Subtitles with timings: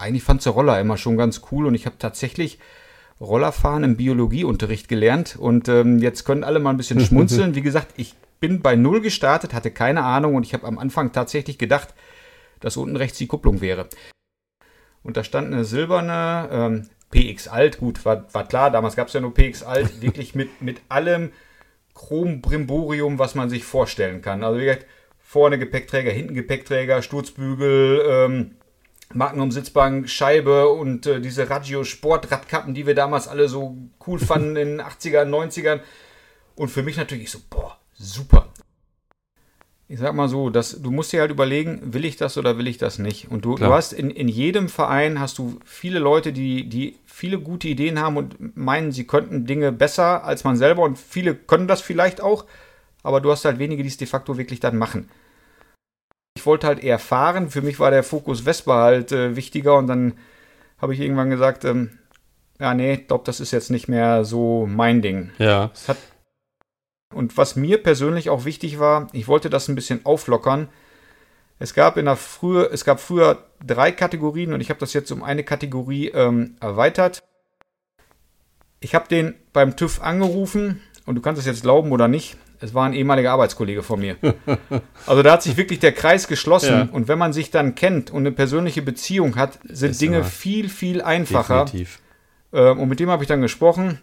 [0.00, 2.58] eigentlich fand der Roller immer schon ganz cool und ich habe tatsächlich
[3.20, 7.54] Rollerfahren im Biologieunterricht gelernt und ähm, jetzt können alle mal ein bisschen schmunzeln.
[7.54, 11.12] Wie gesagt, ich bin bei Null gestartet, hatte keine Ahnung und ich habe am Anfang
[11.12, 11.94] tatsächlich gedacht,
[12.60, 13.88] dass unten rechts die Kupplung wäre.
[15.02, 19.14] Und da stand eine silberne ähm, PX Alt, gut, war, war klar, damals gab es
[19.14, 21.32] ja nur PX Alt, wirklich mit, mit allem
[21.94, 24.42] Chrom-Brimborium, was man sich vorstellen kann.
[24.42, 24.86] Also wie gesagt,
[25.18, 28.56] vorne Gepäckträger, hinten Gepäckträger, Sturzbügel, ähm,
[29.14, 34.80] Magnum-Sitzbank, Scheibe und äh, diese Radio-Sport-Radkappen, die wir damals alle so cool fanden in den
[34.80, 35.80] 80ern, 90ern.
[36.54, 38.48] Und für mich natürlich so, boah, super.
[39.88, 42.68] Ich sag mal so, dass, du musst dir halt überlegen, will ich das oder will
[42.68, 43.28] ich das nicht?
[43.28, 47.40] Und du, du hast in, in jedem Verein hast du viele Leute, die, die viele
[47.40, 51.66] gute Ideen haben und meinen, sie könnten Dinge besser als man selber und viele können
[51.66, 52.44] das vielleicht auch,
[53.02, 55.08] aber du hast halt wenige, die es de facto wirklich dann machen.
[56.36, 57.50] Ich wollte halt eher fahren.
[57.50, 60.14] Für mich war der Fokus Vespa halt äh, wichtiger und dann
[60.78, 61.98] habe ich irgendwann gesagt, ähm,
[62.58, 65.30] ja, nee, ich glaube, das ist jetzt nicht mehr so mein Ding.
[65.38, 65.70] Ja.
[67.12, 70.68] Und was mir persönlich auch wichtig war, ich wollte das ein bisschen auflockern.
[71.58, 75.10] Es gab in der früher, es gab früher drei Kategorien und ich habe das jetzt
[75.10, 77.22] um eine Kategorie ähm, erweitert.
[78.80, 82.38] Ich habe den beim TÜV angerufen und du kannst es jetzt glauben oder nicht.
[82.62, 84.16] Es war ein ehemaliger Arbeitskollege von mir.
[85.06, 86.72] Also da hat sich wirklich der Kreis geschlossen.
[86.72, 86.88] Ja.
[86.92, 90.68] Und wenn man sich dann kennt und eine persönliche Beziehung hat, sind ist Dinge viel,
[90.68, 91.64] viel einfacher.
[91.64, 92.00] Definitiv.
[92.52, 93.98] Ähm, und mit dem habe ich dann gesprochen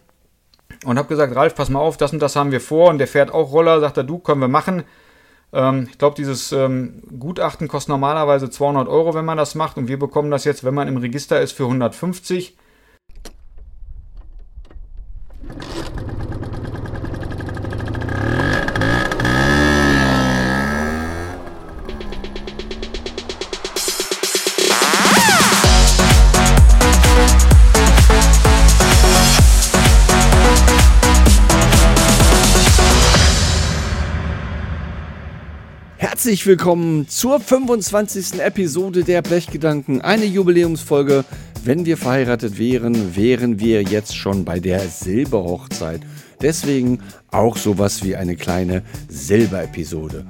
[0.84, 2.90] und habe gesagt, Ralf, pass mal auf, das und das haben wir vor.
[2.90, 3.80] Und der fährt auch Roller.
[3.80, 4.82] Sagt er, du, können wir machen.
[5.52, 9.76] Ähm, ich glaube, dieses ähm, Gutachten kostet normalerweise 200 Euro, wenn man das macht.
[9.76, 12.56] Und wir bekommen das jetzt, wenn man im Register ist, für 150.
[36.18, 38.40] Herzlich willkommen zur 25.
[38.40, 40.00] Episode der Blechgedanken.
[40.00, 41.24] Eine Jubiläumsfolge.
[41.62, 46.00] Wenn wir verheiratet wären, wären wir jetzt schon bei der Silberhochzeit.
[46.42, 46.98] Deswegen
[47.30, 50.26] auch sowas wie eine kleine Silberepisode.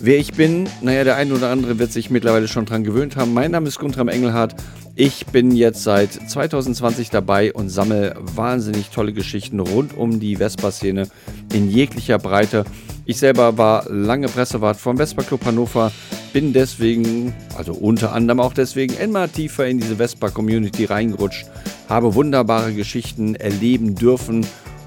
[0.00, 3.34] Wer ich bin, naja, der eine oder andere wird sich mittlerweile schon dran gewöhnt haben.
[3.34, 4.56] Mein Name ist Guntram Engelhardt.
[4.94, 11.08] Ich bin jetzt seit 2020 dabei und sammle wahnsinnig tolle Geschichten rund um die Vespa-Szene
[11.52, 12.64] in jeglicher Breite.
[13.08, 15.92] Ich selber war lange Pressewart vom Vespa Club Hannover,
[16.32, 21.46] bin deswegen, also unter anderem auch deswegen, immer tiefer in diese Vespa-Community reingerutscht,
[21.88, 24.44] habe wunderbare Geschichten erleben dürfen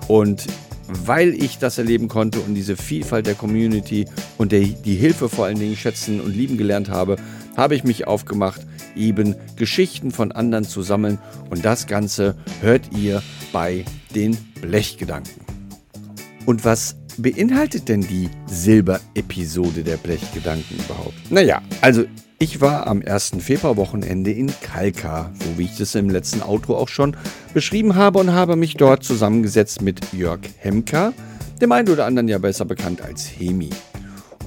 [0.09, 0.45] und
[0.89, 4.05] weil ich das erleben konnte und diese Vielfalt der Community
[4.37, 7.15] und der, die Hilfe vor allen Dingen schätzen und lieben gelernt habe,
[7.55, 8.59] habe ich mich aufgemacht,
[8.97, 11.19] eben Geschichten von anderen zu sammeln.
[11.49, 13.21] Und das Ganze hört ihr
[13.53, 15.45] bei den Blechgedanken.
[16.45, 21.13] Und was beinhaltet denn die Silber-Episode der Blechgedanken überhaupt?
[21.29, 22.05] Naja, also
[22.39, 26.87] ich war am ersten Februarwochenende in Kalkar, so wie ich das im letzten Outro auch
[26.87, 27.17] schon
[27.53, 31.13] beschrieben habe und habe mich dort zusammengesetzt mit Jörg Hemker,
[31.59, 33.69] dem einen oder anderen ja besser bekannt als Hemi.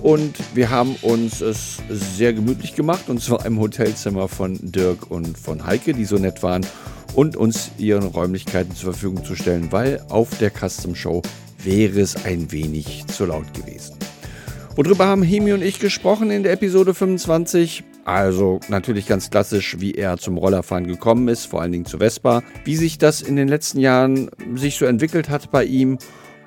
[0.01, 5.39] Und wir haben uns es sehr gemütlich gemacht, und zwar im Hotelzimmer von Dirk und
[5.39, 6.67] von Heike, die so nett waren,
[7.15, 11.23] und uns ihren Räumlichkeiten zur Verfügung zu stellen, weil auf der Custom Show
[11.65, 13.97] wäre es ein wenig zu laut gewesen.
[14.77, 17.85] Worüber haben Hemi und ich gesprochen in der Episode 25?
[18.05, 22.43] Also natürlich ganz klassisch, wie er zum Rollerfahren gekommen ist, vor allen Dingen zu Vespa,
[22.65, 25.99] wie sich das in den letzten Jahren sich so entwickelt hat bei ihm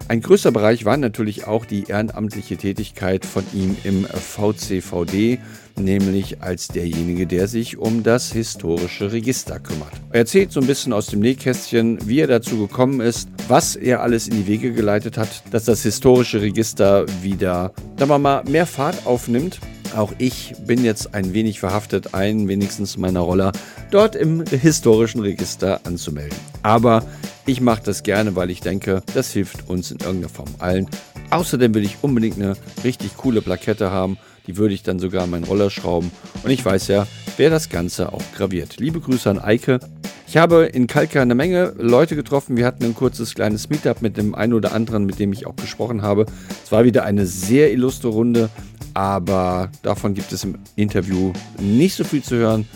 [0.08, 5.40] ein größer Bereich war natürlich auch die ehrenamtliche Tätigkeit von ihm im VCVD,
[5.78, 9.92] nämlich als derjenige, der sich um das historische Register kümmert.
[10.12, 14.02] Er erzählt so ein bisschen aus dem Nähkästchen, wie er dazu gekommen ist, was er
[14.02, 18.66] alles in die Wege geleitet hat, dass das historische Register wieder, sagen wir mal, mehr
[18.66, 19.60] Fahrt aufnimmt.
[19.96, 23.52] Auch ich bin jetzt ein wenig verhaftet, einen wenigstens meiner Roller
[23.92, 26.38] dort im historischen Register anzumelden.
[26.64, 27.06] Aber
[27.46, 30.90] ich mache das gerne, weil ich denke, das hilft uns in irgendeiner Form allen.
[31.30, 34.18] Außerdem will ich unbedingt eine richtig coole Plakette haben.
[34.48, 36.12] Die würde ich dann sogar an meinen Roller schrauben.
[36.44, 37.08] Und ich weiß ja,
[37.38, 38.78] wer das Ganze auch graviert.
[38.78, 39.80] Liebe Grüße an Eike.
[40.28, 42.58] Ich habe in Kalka eine Menge Leute getroffen.
[42.58, 45.56] Wir hatten ein kurzes kleines Meetup mit dem einen oder anderen, mit dem ich auch
[45.56, 46.26] gesprochen habe.
[46.64, 48.50] Es war wieder eine sehr illustre Runde,
[48.94, 52.68] aber davon gibt es im Interview nicht so viel zu hören.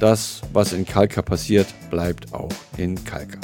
[0.00, 3.38] Das, was in Kalka passiert, bleibt auch in Kalka.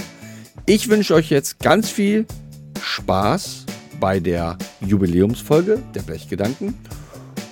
[0.67, 2.27] Ich wünsche euch jetzt ganz viel
[2.81, 3.65] Spaß
[4.01, 6.75] bei der Jubiläumsfolge der Blechgedanken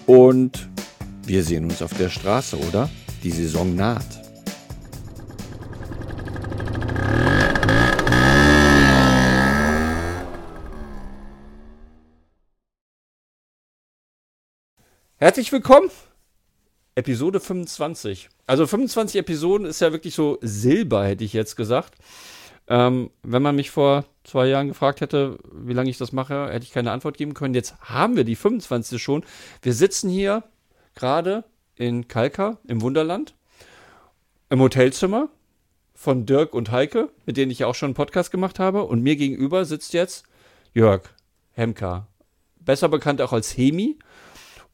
[0.07, 0.69] und
[1.25, 2.89] wir sehen uns auf der Straße, oder?
[3.25, 4.07] Die Saison naht.
[15.17, 15.91] Herzlich willkommen.
[16.95, 18.29] Episode 25.
[18.47, 21.95] Also 25 Episoden ist ja wirklich so Silber, hätte ich jetzt gesagt.
[22.69, 26.65] Ähm, wenn man mich vor zwei Jahren gefragt hätte, wie lange ich das mache, hätte
[26.65, 27.55] ich keine Antwort geben können.
[27.55, 29.01] Jetzt haben wir die 25.
[29.01, 29.25] schon.
[29.63, 30.43] Wir sitzen hier
[30.95, 31.45] gerade
[31.77, 33.35] in Kalka im Wunderland
[34.51, 35.29] im Hotelzimmer
[35.95, 38.85] von Dirk und Heike, mit denen ich ja auch schon einen Podcast gemacht habe.
[38.85, 40.25] Und mir gegenüber sitzt jetzt
[40.75, 41.03] Jörg
[41.53, 42.07] Hemka,
[42.61, 43.99] besser bekannt auch als Hemi.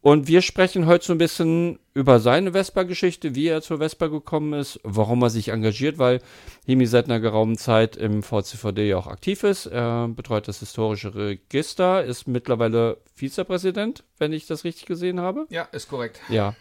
[0.02, 4.52] Und wir sprechen heute so ein bisschen über seine Vespa-Geschichte, wie er zur Vespa gekommen
[4.52, 6.20] ist, warum er sich engagiert, weil
[6.66, 9.66] Hemi seit einer geraumen Zeit im VCVD ja auch aktiv ist.
[9.66, 15.46] Er betreut das historische Register, ist mittlerweile Vizepräsident, wenn ich das richtig gesehen habe.
[15.50, 16.20] Ja, ist korrekt.
[16.28, 16.56] Ja.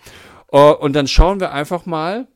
[0.54, 2.28] Uh, und dann schauen wir einfach mal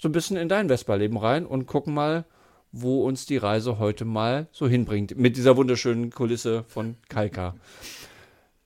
[0.00, 2.26] so ein bisschen in dein Vespa-Leben rein und gucken mal,
[2.70, 5.16] wo uns die Reise heute mal so hinbringt.
[5.16, 7.56] Mit dieser wunderschönen Kulisse von Kalka.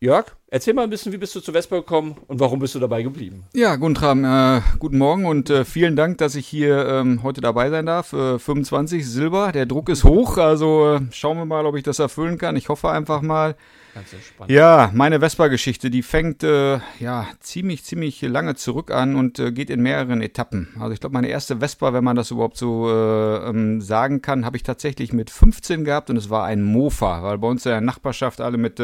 [0.00, 2.78] Jörg, erzähl mal ein bisschen, wie bist du zu Vespa gekommen und warum bist du
[2.78, 3.46] dabei geblieben?
[3.52, 7.68] Ja, Guntram, äh, guten Morgen und äh, vielen Dank, dass ich hier ähm, heute dabei
[7.68, 8.12] sein darf.
[8.12, 11.98] Äh, 25 Silber, der Druck ist hoch, also äh, schauen wir mal, ob ich das
[11.98, 12.54] erfüllen kann.
[12.54, 13.56] Ich hoffe einfach mal.
[13.92, 14.52] Ganz entspannt.
[14.52, 19.68] Ja, meine Vespa-Geschichte, die fängt äh, ja ziemlich, ziemlich lange zurück an und äh, geht
[19.68, 20.68] in mehreren Etappen.
[20.78, 24.56] Also ich glaube, meine erste Vespa, wenn man das überhaupt so ähm, sagen kann, habe
[24.56, 27.80] ich tatsächlich mit 15 gehabt und es war ein Mofa, weil bei uns in der
[27.80, 28.78] Nachbarschaft alle mit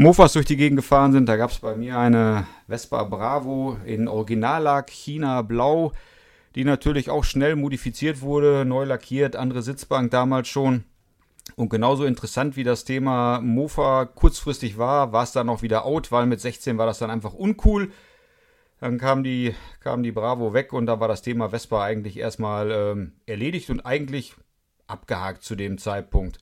[0.00, 1.28] Mofas durch die Gegend gefahren sind.
[1.28, 5.90] Da gab es bei mir eine Vespa Bravo in Originallack, China Blau,
[6.54, 10.84] die natürlich auch schnell modifiziert wurde, neu lackiert, andere Sitzbank damals schon.
[11.56, 16.12] Und genauso interessant wie das Thema Mofa kurzfristig war, war es dann auch wieder out,
[16.12, 17.90] weil mit 16 war das dann einfach uncool.
[18.78, 22.70] Dann kam die, kam die Bravo weg und da war das Thema Vespa eigentlich erstmal
[22.70, 24.36] ähm, erledigt und eigentlich
[24.86, 26.38] abgehakt zu dem Zeitpunkt.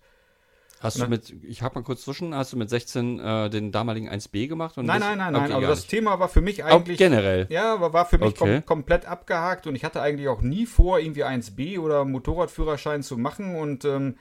[0.86, 4.08] Hast du mit, ich hake mal kurz zwischen, hast du mit 16 äh, den damaligen
[4.08, 4.76] 1b gemacht?
[4.76, 5.90] nein, nein, nein, nein, okay, also das nicht.
[5.90, 6.96] Thema war für mich eigentlich.
[6.96, 7.46] Auch generell?
[7.50, 8.62] Ja, war, für mich okay.
[8.62, 13.16] kom komplett abgehakt und ich hatte eigentlich auch nie vor, irgendwie 1b oder Motorradführerschein zu
[13.16, 14.16] machen und ähm,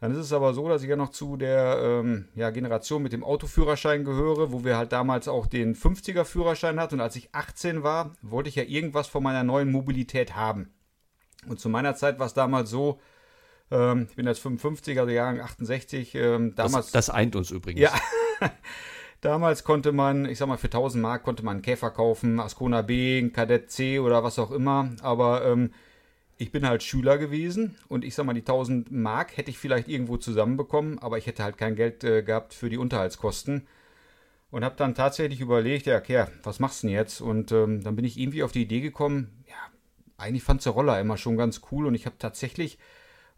[0.00, 3.12] dann ist es aber so, dass ich ja noch zu der ähm, ja, Generation mit
[3.12, 7.34] dem Autoführerschein gehöre, wo wir halt damals auch den 50er Führerschein hatten und als ich
[7.34, 10.72] 18 war, wollte ich ja irgendwas von meiner neuen Mobilität haben.
[11.46, 12.98] Und zu meiner Zeit war es damals so,
[13.70, 16.14] ähm, ich bin jetzt 55, also Jahrgang 68.
[16.14, 17.80] Ähm, damals, das, das eint uns übrigens.
[17.80, 17.92] Ja.
[19.20, 22.82] damals konnte man, ich sag mal, für 1000 Mark konnte man einen Käfer kaufen, Ascona
[22.82, 24.90] B, ein Kadett C oder was auch immer.
[25.02, 25.72] Aber ähm,
[26.38, 29.88] ich bin halt Schüler gewesen und ich sag mal, die 1000 Mark hätte ich vielleicht
[29.88, 33.66] irgendwo zusammenbekommen, aber ich hätte halt kein Geld äh, gehabt für die Unterhaltskosten.
[34.50, 37.20] Und habe dann tatsächlich überlegt, ja, okay, was machst du denn jetzt?
[37.20, 39.54] Und ähm, dann bin ich irgendwie auf die Idee gekommen, ja,
[40.16, 42.78] eigentlich fand der Roller immer schon ganz cool und ich habe tatsächlich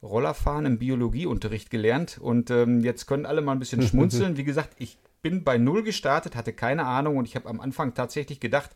[0.03, 4.37] Rollerfahren im Biologieunterricht gelernt und ähm, jetzt können alle mal ein bisschen schmunzeln.
[4.37, 7.95] Wie gesagt, ich bin bei Null gestartet, hatte keine Ahnung und ich habe am Anfang
[7.95, 8.71] tatsächlich gedacht,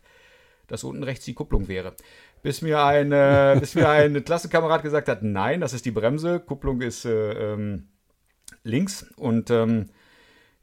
[0.67, 1.93] dass unten rechts die Kupplung wäre.
[2.41, 6.39] Bis mir ein, äh, bis mir ein Klassenkamerad gesagt hat, nein, das ist die Bremse,
[6.39, 7.87] Kupplung ist äh, ähm,
[8.63, 9.87] links und ähm,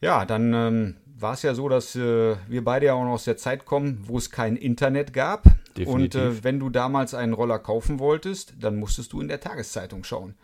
[0.00, 3.24] ja, dann ähm, war es ja so, dass äh, wir beide ja auch noch aus
[3.24, 5.44] der Zeit kommen, wo es kein Internet gab.
[5.76, 5.92] Definitiv.
[5.92, 10.04] Und äh, wenn du damals einen Roller kaufen wolltest, dann musstest du in der Tageszeitung
[10.04, 10.34] schauen.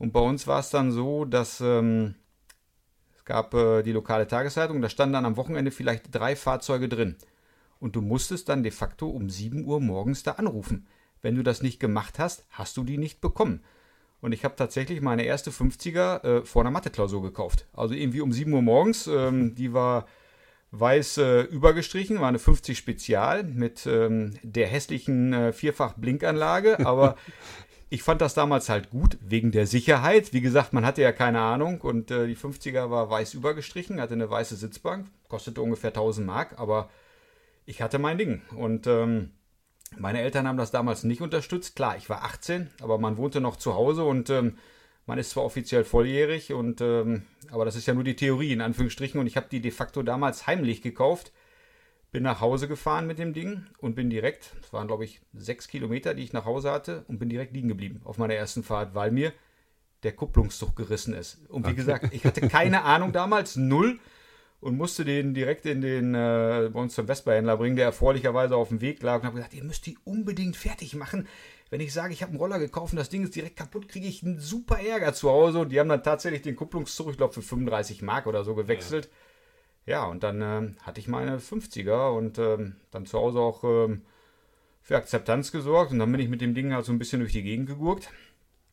[0.00, 2.14] Und bei uns war es dann so, dass ähm,
[3.14, 7.16] es gab äh, die lokale Tageszeitung, da standen dann am Wochenende vielleicht drei Fahrzeuge drin.
[7.80, 10.86] Und du musstest dann de facto um 7 Uhr morgens da anrufen.
[11.20, 13.62] Wenn du das nicht gemacht hast, hast du die nicht bekommen.
[14.22, 17.66] Und ich habe tatsächlich meine erste 50er äh, vor einer Mathe-Klausur gekauft.
[17.74, 19.06] Also irgendwie um 7 Uhr morgens.
[19.06, 20.06] Ähm, die war
[20.70, 26.86] weiß äh, übergestrichen, war eine 50 Spezial mit ähm, der hässlichen äh, Vierfach-Blinkanlage.
[26.86, 27.16] Aber
[27.92, 30.32] ich fand das damals halt gut, wegen der Sicherheit.
[30.32, 34.14] Wie gesagt, man hatte ja keine Ahnung und äh, die 50er war weiß übergestrichen, hatte
[34.14, 36.88] eine weiße Sitzbank, kostete ungefähr 1000 Mark, aber
[37.66, 38.42] ich hatte mein Ding.
[38.56, 39.32] Und ähm,
[39.98, 41.74] meine Eltern haben das damals nicht unterstützt.
[41.74, 44.56] Klar, ich war 18, aber man wohnte noch zu Hause und ähm,
[45.06, 48.60] man ist zwar offiziell volljährig, und, ähm, aber das ist ja nur die Theorie in
[48.60, 51.32] Anführungsstrichen und ich habe die de facto damals heimlich gekauft
[52.12, 55.68] bin nach Hause gefahren mit dem Ding und bin direkt, es waren glaube ich sechs
[55.68, 58.94] Kilometer, die ich nach Hause hatte, und bin direkt liegen geblieben auf meiner ersten Fahrt,
[58.94, 59.32] weil mir
[60.02, 61.46] der Kupplungszug gerissen ist.
[61.48, 61.76] Und wie okay.
[61.76, 63.98] gesagt, ich hatte keine Ahnung damals, null,
[64.60, 68.68] und musste den direkt in den, äh, bei uns zum Vespa-Händler bringen, der erfreulicherweise auf
[68.68, 71.26] dem Weg lag und habe gesagt, ihr müsst die unbedingt fertig machen.
[71.70, 74.06] Wenn ich sage, ich habe einen Roller gekauft und das Ding ist direkt kaputt, kriege
[74.06, 75.60] ich einen super Ärger zu Hause.
[75.60, 79.06] Und die haben dann tatsächlich den Kupplungszug, ich glaube, für 35 Mark oder so gewechselt.
[79.06, 79.10] Ja.
[79.90, 82.58] Ja, und dann äh, hatte ich meine 50er und äh,
[82.92, 83.98] dann zu Hause auch äh,
[84.82, 85.90] für Akzeptanz gesorgt.
[85.90, 88.08] Und dann bin ich mit dem Ding halt so ein bisschen durch die Gegend gegurkt.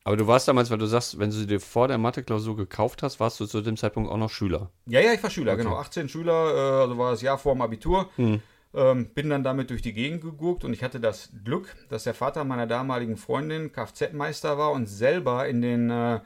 [0.03, 3.01] Aber du warst damals, weil du sagst, wenn du sie dir vor der Mathe-Klausur gekauft
[3.01, 4.69] hast, warst du zu dem Zeitpunkt auch noch Schüler.
[4.85, 5.63] Ja, ja, ich war Schüler, okay.
[5.63, 5.77] genau.
[5.77, 8.11] 18 Schüler, äh, also war das Jahr vor dem Abitur.
[8.17, 8.39] Hm.
[8.75, 12.13] Ähm, bin dann damit durch die Gegend geguckt und ich hatte das Glück, dass der
[12.13, 16.19] Vater meiner damaligen Freundin Kfz-Meister war und selber in den äh,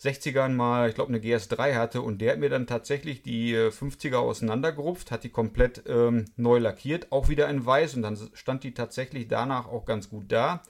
[0.00, 4.12] 60ern mal, ich glaube, eine GS3 hatte und der hat mir dann tatsächlich die 50er
[4.12, 8.64] äh, auseinandergerupft, hat die komplett ähm, neu lackiert, auch wieder in weiß und dann stand
[8.64, 10.62] die tatsächlich danach auch ganz gut da.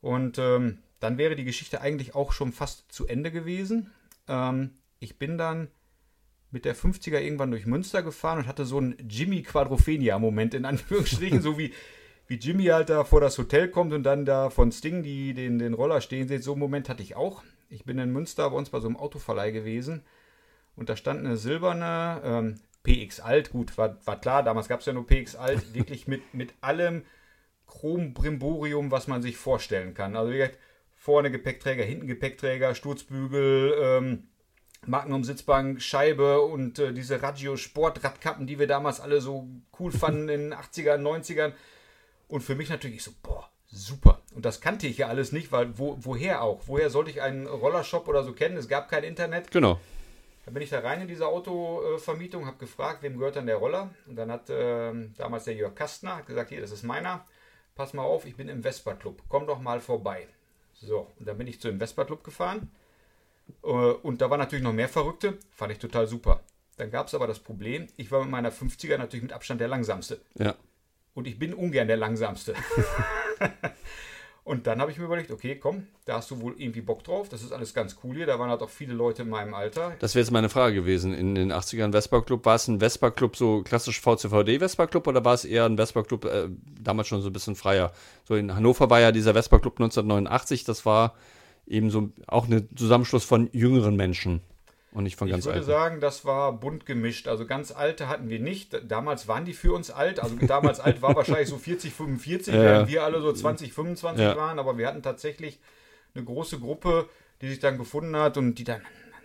[0.00, 3.92] Und ähm, dann wäre die Geschichte eigentlich auch schon fast zu Ende gewesen.
[4.26, 5.68] Ähm, ich bin dann
[6.50, 11.42] mit der 50er irgendwann durch Münster gefahren und hatte so einen Jimmy Quadrophenia-Moment in Anführungsstrichen,
[11.42, 11.72] so wie,
[12.26, 15.60] wie Jimmy halt da vor das Hotel kommt und dann da von Sting die den,
[15.60, 16.42] den Roller stehen sieht.
[16.42, 17.44] So einen Moment hatte ich auch.
[17.70, 20.02] Ich bin in Münster bei uns bei so einem Autoverleih gewesen
[20.76, 23.52] und da stand eine silberne ähm, PX Alt.
[23.52, 27.04] Gut, war, war klar, damals gab es ja nur PX Alt, wirklich mit, mit allem
[27.66, 30.16] Chrom-Brimborium, was man sich vorstellen kann.
[30.16, 30.58] Also, wie gesagt,
[30.96, 34.28] vorne Gepäckträger, hinten Gepäckträger, Sturzbügel, ähm,
[34.86, 39.48] Magnum-Sitzbank, Scheibe und äh, diese Radio-Sport-Radkappen, die wir damals alle so
[39.78, 41.52] cool fanden in den 80ern, 90ern.
[42.26, 44.19] Und für mich natürlich so, boah, super.
[44.32, 46.62] Und das kannte ich ja alles nicht, weil wo, woher auch?
[46.66, 48.56] Woher sollte ich einen Rollershop oder so kennen?
[48.56, 49.50] Es gab kein Internet.
[49.50, 49.80] Genau.
[50.44, 53.90] Dann bin ich da rein in diese Autovermietung, habe gefragt, wem gehört dann der Roller?
[54.06, 57.26] Und dann hat äh, damals der Jörg Kastner gesagt, hier, das ist meiner.
[57.74, 59.22] Pass mal auf, ich bin im Vespa-Club.
[59.28, 60.28] Komm doch mal vorbei.
[60.74, 62.70] So, und dann bin ich zu dem Vespa Club gefahren.
[63.62, 65.38] Äh, und da waren natürlich noch mehr Verrückte.
[65.50, 66.40] Fand ich total super.
[66.76, 69.68] Dann gab es aber das Problem, ich war mit meiner 50er natürlich mit Abstand der
[69.68, 70.20] langsamste.
[70.38, 70.54] Ja.
[71.12, 72.54] Und ich bin ungern der langsamste.
[74.42, 77.28] Und dann habe ich mir überlegt, okay, komm, da hast du wohl irgendwie Bock drauf.
[77.28, 78.26] Das ist alles ganz cool hier.
[78.26, 79.94] Da waren halt auch viele Leute in meinem Alter.
[80.00, 81.12] Das wäre jetzt meine Frage gewesen.
[81.12, 85.06] In den 80ern Vespa Club, war es ein Vespa Club so klassisch VCVD Vespa Club
[85.06, 86.48] oder war es eher ein Vespa Club äh,
[86.80, 87.92] damals schon so ein bisschen freier?
[88.24, 90.64] So in Hannover war ja dieser Vespa Club 1989.
[90.64, 91.14] Das war
[91.66, 94.40] eben so auch ein Zusammenschluss von jüngeren Menschen.
[94.92, 95.60] Und nicht von ganz alten.
[95.60, 97.28] Ich würde sagen, das war bunt gemischt.
[97.28, 98.76] Also ganz alte hatten wir nicht.
[98.88, 100.18] Damals waren die für uns alt.
[100.20, 102.60] Also damals alt war wahrscheinlich so 40, 45, ja.
[102.60, 104.36] während wir alle so 20, 25 ja.
[104.36, 104.58] waren.
[104.58, 105.60] Aber wir hatten tatsächlich
[106.14, 107.08] eine große Gruppe,
[107.40, 108.80] die sich dann gefunden hat und die dann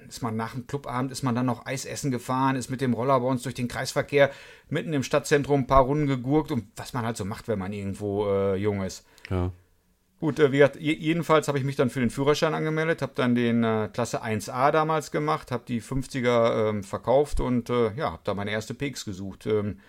[0.07, 2.93] ist man nach dem Clubabend, ist man dann noch Eis essen gefahren, ist mit dem
[2.93, 4.29] Roller bei uns durch den Kreisverkehr
[4.69, 7.73] mitten im Stadtzentrum ein paar Runden gegurkt und was man halt so macht, wenn man
[7.73, 9.03] irgendwo äh, jung ist.
[9.31, 9.51] Ja.
[10.19, 13.63] Gut, äh, wie, jedenfalls habe ich mich dann für den Führerschein angemeldet, habe dann den
[13.63, 18.33] äh, Klasse 1a damals gemacht, habe die 50er ähm, verkauft und äh, ja, habe da
[18.33, 19.45] meine erste PX gesucht.
[19.45, 19.79] Ähm,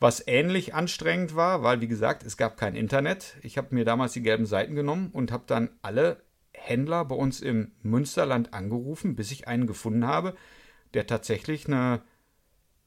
[0.00, 3.36] was ähnlich anstrengend war, weil wie gesagt, es gab kein Internet.
[3.42, 7.40] Ich habe mir damals die gelben Seiten genommen und habe dann alle Händler bei uns
[7.40, 10.34] im Münsterland angerufen, bis ich einen gefunden habe,
[10.92, 12.02] der tatsächlich eine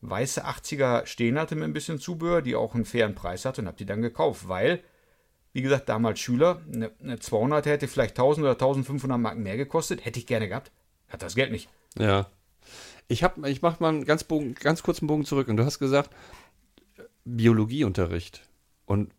[0.01, 3.67] weiße 80er stehen hatte mit ein bisschen Zubehör, die auch einen fairen Preis hatte und
[3.67, 4.83] habe die dann gekauft, weil
[5.53, 6.61] wie gesagt, damals Schüler.
[6.71, 10.05] Eine, eine 200 hätte vielleicht 1000 oder 1500 Mark mehr gekostet.
[10.05, 10.71] Hätte ich gerne gehabt.
[11.07, 11.69] Hat das Geld nicht.
[11.97, 12.29] Ja.
[13.07, 15.47] Ich, ich mache mal einen ganz, Bogen, ganz kurzen Bogen zurück.
[15.47, 16.09] Und du hast gesagt,
[17.25, 18.47] Biologieunterricht
[18.85, 19.11] und,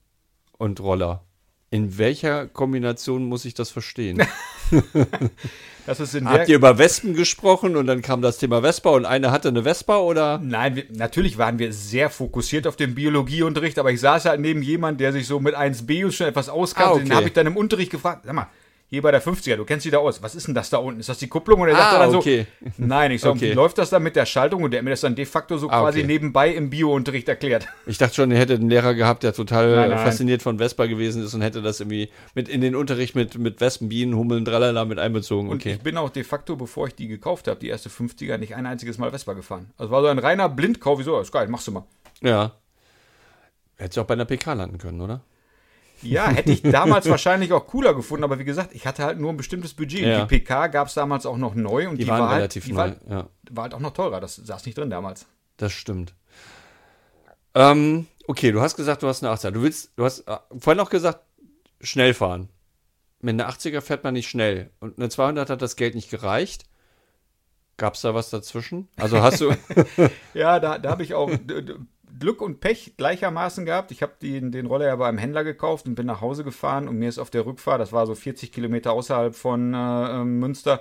[0.59, 1.25] und Roller.
[1.71, 4.23] In welcher Kombination muss ich das verstehen?
[5.89, 9.07] Das ist in Habt ihr über Wespen gesprochen und dann kam das Thema Vespa und
[9.07, 10.37] eine hatte eine Vespa oder?
[10.37, 14.61] Nein, wir, natürlich waren wir sehr fokussiert auf den Biologieunterricht, aber ich saß halt neben
[14.61, 16.91] jemand, der sich so mit 1b schon etwas auskannte.
[16.91, 17.05] Ah, okay.
[17.05, 18.49] Den habe ich dann im Unterricht gefragt, sag mal,
[18.91, 20.23] hier bei der 50er, du kennst dich da aus.
[20.23, 21.01] Was ist denn das da unten?
[21.01, 21.61] Ist das die Kupplung?
[21.61, 22.47] Und er sagt ah, dann okay.
[22.61, 23.51] so, nein, ich sag, okay.
[23.51, 24.63] wie läuft das dann mit der Schaltung?
[24.63, 26.07] Und der hat mir das dann de facto so ah, quasi okay.
[26.07, 27.69] nebenbei im Biounterricht erklärt.
[27.85, 29.99] Ich dachte schon, er hätte einen Lehrer gehabt, der total nein, nein.
[29.99, 33.61] fasziniert von Vespa gewesen ist und hätte das irgendwie mit in den Unterricht mit, mit
[33.61, 35.51] Wespen, Bienen, Hummeln, Drallala mit einbezogen.
[35.51, 38.55] Und ich bin auch de facto, bevor ich die gekauft habe, die erste 50er, nicht
[38.55, 39.71] ein einziges Mal Vespa gefahren.
[39.77, 41.21] Also war so ein reiner Blindkauf, wieso?
[41.21, 41.85] Ist geil, machst du mal.
[42.23, 42.53] Ja.
[43.77, 45.21] Hättest du auch bei einer PK landen können, oder?
[46.03, 49.31] Ja, hätte ich damals wahrscheinlich auch cooler gefunden, aber wie gesagt, ich hatte halt nur
[49.31, 50.01] ein bestimmtes Budget.
[50.01, 50.25] Ja.
[50.25, 52.65] Die PK gab es damals auch noch neu und die, die waren war halt- relativ
[52.65, 52.79] die neu.
[52.79, 53.29] War, ja.
[53.51, 54.21] war halt auch noch teurer.
[54.21, 55.27] Das saß nicht drin damals.
[55.57, 56.15] Das stimmt.
[57.55, 59.51] Ähm, okay, du hast gesagt, du hast eine 80er.
[59.51, 61.21] Du willst, du hast äh, vorhin auch gesagt,
[61.81, 62.49] schnell fahren.
[63.21, 64.71] Mit einer 80er fährt man nicht schnell.
[64.79, 66.67] Und eine 200 hat das Geld nicht gereicht.
[67.77, 68.89] Gab es da was dazwischen?
[68.97, 69.53] Also hast du.
[70.35, 71.31] ja, da, da habe ich auch
[72.19, 73.91] Glück und Pech gleichermaßen gehabt.
[73.91, 76.99] Ich habe den, den Roller ja beim Händler gekauft und bin nach Hause gefahren und
[76.99, 80.81] mir ist auf der Rückfahrt, das war so 40 Kilometer außerhalb von äh, Münster,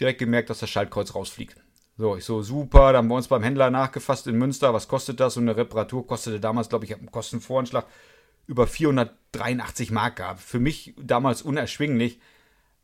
[0.00, 1.56] direkt gemerkt, dass das Schaltkreuz rausfliegt.
[1.96, 5.18] So, ich so, super, dann haben wir uns beim Händler nachgefasst in Münster, was kostet
[5.18, 5.36] das?
[5.36, 7.86] Und eine Reparatur kostete damals, glaube ich, einen Kostenvoranschlag
[8.46, 10.40] über 483 Mark gehabt.
[10.40, 12.20] Für mich damals unerschwinglich,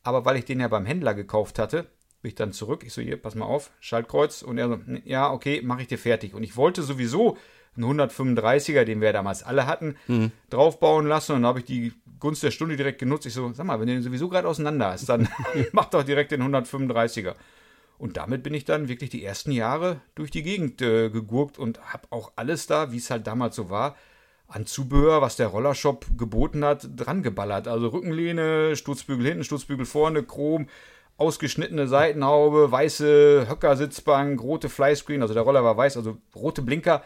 [0.02, 1.86] aber weil ich den ja beim Händler gekauft hatte,
[2.24, 2.84] Bin ich dann zurück.
[2.86, 4.40] Ich so, hier, pass mal auf, Schaltkreuz.
[4.40, 6.32] Und er so, ja, okay, mache ich dir fertig.
[6.32, 7.36] Und ich wollte sowieso
[7.76, 10.32] einen 135er, den wir damals alle hatten, mhm.
[10.48, 11.32] draufbauen lassen.
[11.32, 13.26] Und dann habe ich die Gunst der Stunde direkt genutzt.
[13.26, 15.28] Ich so, sag mal, wenn du den sowieso gerade auseinander hast, dann
[15.72, 17.34] mach doch direkt den 135er.
[17.98, 21.92] Und damit bin ich dann wirklich die ersten Jahre durch die Gegend äh, gegurkt und
[21.92, 23.96] habe auch alles da, wie es halt damals so war,
[24.48, 27.68] an Zubehör, was der Rollershop geboten hat, dran geballert.
[27.68, 30.68] Also Rückenlehne, Sturzbügel hinten, Sturzbügel vorne, Chrom,
[31.16, 37.02] ausgeschnittene Seitenhaube, weiße Höckersitzbank, rote Flyscreen, also der Roller war weiß, also rote Blinker.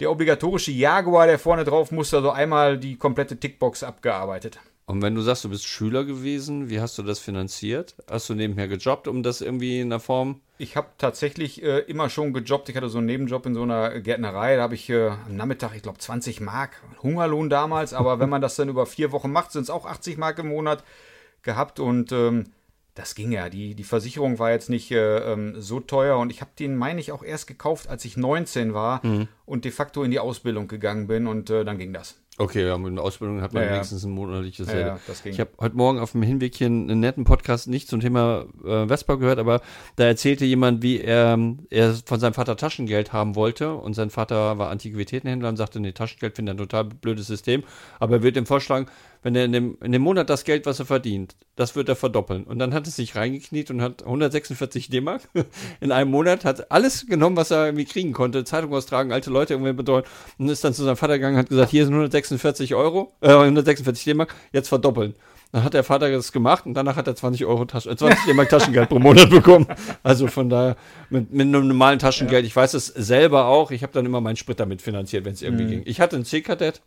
[0.00, 4.58] Der obligatorische Jaguar, der vorne drauf musste, also einmal die komplette Tickbox abgearbeitet.
[4.84, 7.94] Und wenn du sagst, du bist Schüler gewesen, wie hast du das finanziert?
[8.10, 10.40] Hast du nebenher gejobbt, um das irgendwie in der Form?
[10.58, 12.68] Ich habe tatsächlich äh, immer schon gejobbt.
[12.68, 14.56] Ich hatte so einen Nebenjob in so einer Gärtnerei.
[14.56, 17.94] Da habe ich äh, am Nachmittag, ich glaube, 20 Mark, Hungerlohn damals.
[17.94, 20.48] Aber wenn man das dann über vier Wochen macht, sind es auch 80 Mark im
[20.48, 20.82] Monat
[21.42, 21.78] gehabt.
[21.78, 22.46] Und ähm,
[22.94, 23.48] das ging ja.
[23.48, 26.18] Die, die Versicherung war jetzt nicht äh, ähm, so teuer.
[26.18, 29.28] Und ich habe den, meine ich, auch erst gekauft, als ich 19 war mhm.
[29.46, 31.26] und de facto in die Ausbildung gegangen bin.
[31.26, 32.22] Und äh, dann ging das.
[32.38, 35.50] Okay, ja, mit der Ausbildung hat man ja, wenigstens ein monatliches ja, ja, Ich habe
[35.60, 39.38] heute Morgen auf dem Hinweg hier einen netten Podcast nicht zum Thema äh, Vespa gehört,
[39.38, 39.60] aber
[39.96, 43.74] da erzählte jemand, wie er, er von seinem Vater Taschengeld haben wollte.
[43.74, 47.64] Und sein Vater war Antiquitätenhändler und sagte, nee, Taschengeld finde er ein total blödes System,
[48.00, 48.86] aber er wird ihm vorschlagen,
[49.22, 51.96] wenn er in dem, in dem Monat das Geld, was er verdient, das wird er
[51.96, 52.44] verdoppeln.
[52.44, 55.22] Und dann hat er sich reingekniet und hat 146 D-Mark
[55.80, 59.54] in einem Monat, hat alles genommen, was er irgendwie kriegen konnte, Zeitung austragen, alte Leute
[59.54, 62.74] irgendwie bedeuten und ist dann zu seinem Vater gegangen und hat gesagt, hier sind 146
[62.74, 65.14] Euro, äh, 146 D-Mark, jetzt verdoppeln.
[65.52, 68.24] Dann hat der Vater das gemacht und danach hat er 20 Euro Tasche, äh, 20
[68.24, 69.66] D-Mark Taschengeld pro Monat bekommen.
[70.02, 70.76] Also von daher
[71.10, 72.42] mit, mit einem normalen Taschengeld.
[72.42, 72.46] Ja.
[72.46, 73.70] Ich weiß es selber auch.
[73.70, 75.70] Ich habe dann immer meinen Sprit damit finanziert, wenn es irgendwie mhm.
[75.70, 75.82] ging.
[75.84, 76.80] Ich hatte einen C-Kadett.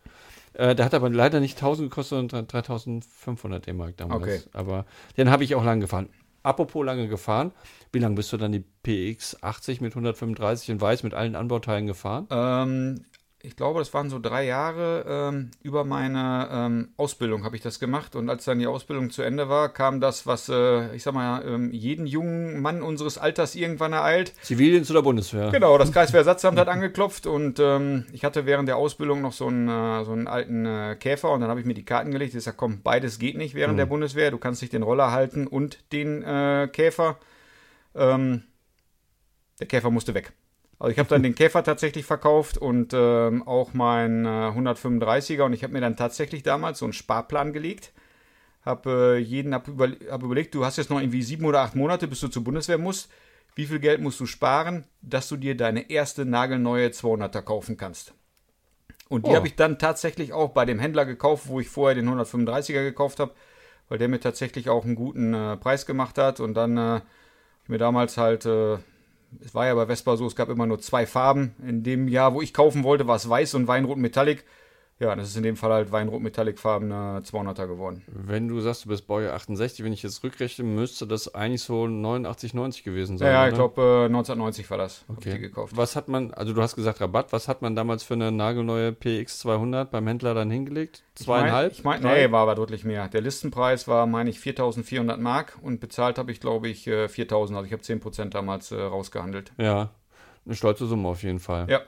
[0.56, 4.22] Äh, der hat aber leider nicht 1000 gekostet, sondern 3500 D-Mark damals.
[4.22, 4.40] Okay.
[4.52, 4.86] Aber
[5.16, 6.08] den habe ich auch lange gefahren.
[6.42, 7.52] Apropos lange gefahren,
[7.92, 11.86] wie lange bist du dann die PX 80 mit 135 in Weiß mit allen Anbauteilen
[11.86, 12.26] gefahren?
[12.30, 13.04] Ähm,
[13.46, 17.78] ich glaube, das waren so drei Jahre ähm, über meine ähm, Ausbildung habe ich das
[17.78, 18.16] gemacht.
[18.16, 21.46] Und als dann die Ausbildung zu Ende war, kam das, was, äh, ich sag mal,
[21.46, 24.32] ähm, jeden jungen Mann unseres Alters irgendwann ereilt.
[24.42, 25.50] Zivildienst oder Bundeswehr?
[25.52, 29.68] Genau, das Kreiswehrersatzamt hat angeklopft und ähm, ich hatte während der Ausbildung noch so einen,
[29.68, 32.34] äh, so einen alten äh, Käfer und dann habe ich mir die Karten gelegt.
[32.34, 33.78] Ich sage, komm, beides geht nicht während mhm.
[33.78, 34.32] der Bundeswehr.
[34.32, 37.16] Du kannst nicht den Roller halten und den äh, Käfer.
[37.94, 38.42] Ähm,
[39.60, 40.32] der Käfer musste weg.
[40.78, 45.54] Also ich habe dann den Käfer tatsächlich verkauft und ähm, auch mein äh, 135er und
[45.54, 47.92] ich habe mir dann tatsächlich damals so einen Sparplan gelegt.
[48.62, 51.76] Habe äh, jeden hab über, hab überlegt, du hast jetzt noch irgendwie sieben oder acht
[51.76, 53.10] Monate, bis du zur Bundeswehr musst.
[53.54, 58.12] Wie viel Geld musst du sparen, dass du dir deine erste nagelneue 200er kaufen kannst?
[59.08, 59.36] Und die oh.
[59.36, 63.20] habe ich dann tatsächlich auch bei dem Händler gekauft, wo ich vorher den 135er gekauft
[63.20, 63.32] habe,
[63.88, 66.40] weil der mir tatsächlich auch einen guten äh, Preis gemacht hat.
[66.40, 67.00] Und dann äh,
[67.66, 68.76] mir damals halt äh,
[69.44, 71.54] es war ja bei Vespa so, es gab immer nur zwei Farben.
[71.66, 74.44] In dem Jahr, wo ich kaufen wollte, war es weiß und Weinrot Metallic.
[74.98, 78.02] Ja, das ist in dem Fall halt Weinrot Metallic farbener 200er geworden.
[78.06, 81.86] Wenn du sagst, du bist Baujahr 68, wenn ich jetzt rückrechne, müsste das eigentlich so
[81.86, 83.28] 89, 90 gewesen sein.
[83.28, 85.38] Ja, ja ich glaube äh, 1990 war das, okay.
[85.38, 85.76] gekauft.
[85.76, 88.92] Was hat man, also du hast gesagt Rabatt, was hat man damals für eine nagelneue
[88.92, 91.02] PX 200 beim Händler dann hingelegt?
[91.14, 91.72] Zweieinhalb?
[91.72, 93.08] Ich meine, mein, nee, war aber deutlich mehr.
[93.08, 97.54] Der Listenpreis war, meine ich, 4400 Mark und bezahlt habe ich, glaube ich, 4000.
[97.54, 99.52] Äh, also ich habe 10% damals äh, rausgehandelt.
[99.58, 99.90] Ja,
[100.46, 101.66] eine stolze Summe auf jeden Fall.
[101.68, 101.82] Ja.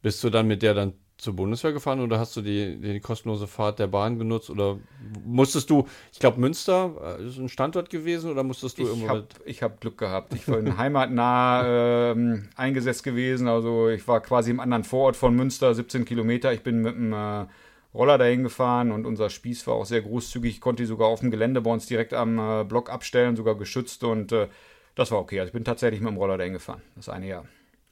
[0.00, 3.48] Bist du dann mit der dann zur Bundeswehr gefahren oder hast du die, die kostenlose
[3.48, 4.78] Fahrt der Bahn genutzt oder
[5.24, 9.08] musstest du, ich glaube Münster äh, ist ein Standort gewesen oder musstest du ich irgendwo?
[9.08, 10.32] Hab, ich habe Glück gehabt.
[10.34, 15.74] Ich bin heimatnah äh, eingesetzt gewesen, also ich war quasi im anderen Vorort von Münster,
[15.74, 16.52] 17 Kilometer.
[16.52, 17.46] Ich bin mit dem äh,
[17.92, 20.54] Roller dahin gefahren und unser Spieß war auch sehr großzügig.
[20.54, 23.56] Ich konnte die sogar auf dem Gelände bei uns direkt am äh, Block abstellen, sogar
[23.56, 24.46] geschützt und äh,
[24.94, 25.40] das war okay.
[25.40, 27.44] Also ich bin tatsächlich mit dem Roller dahin gefahren, das eine Jahr.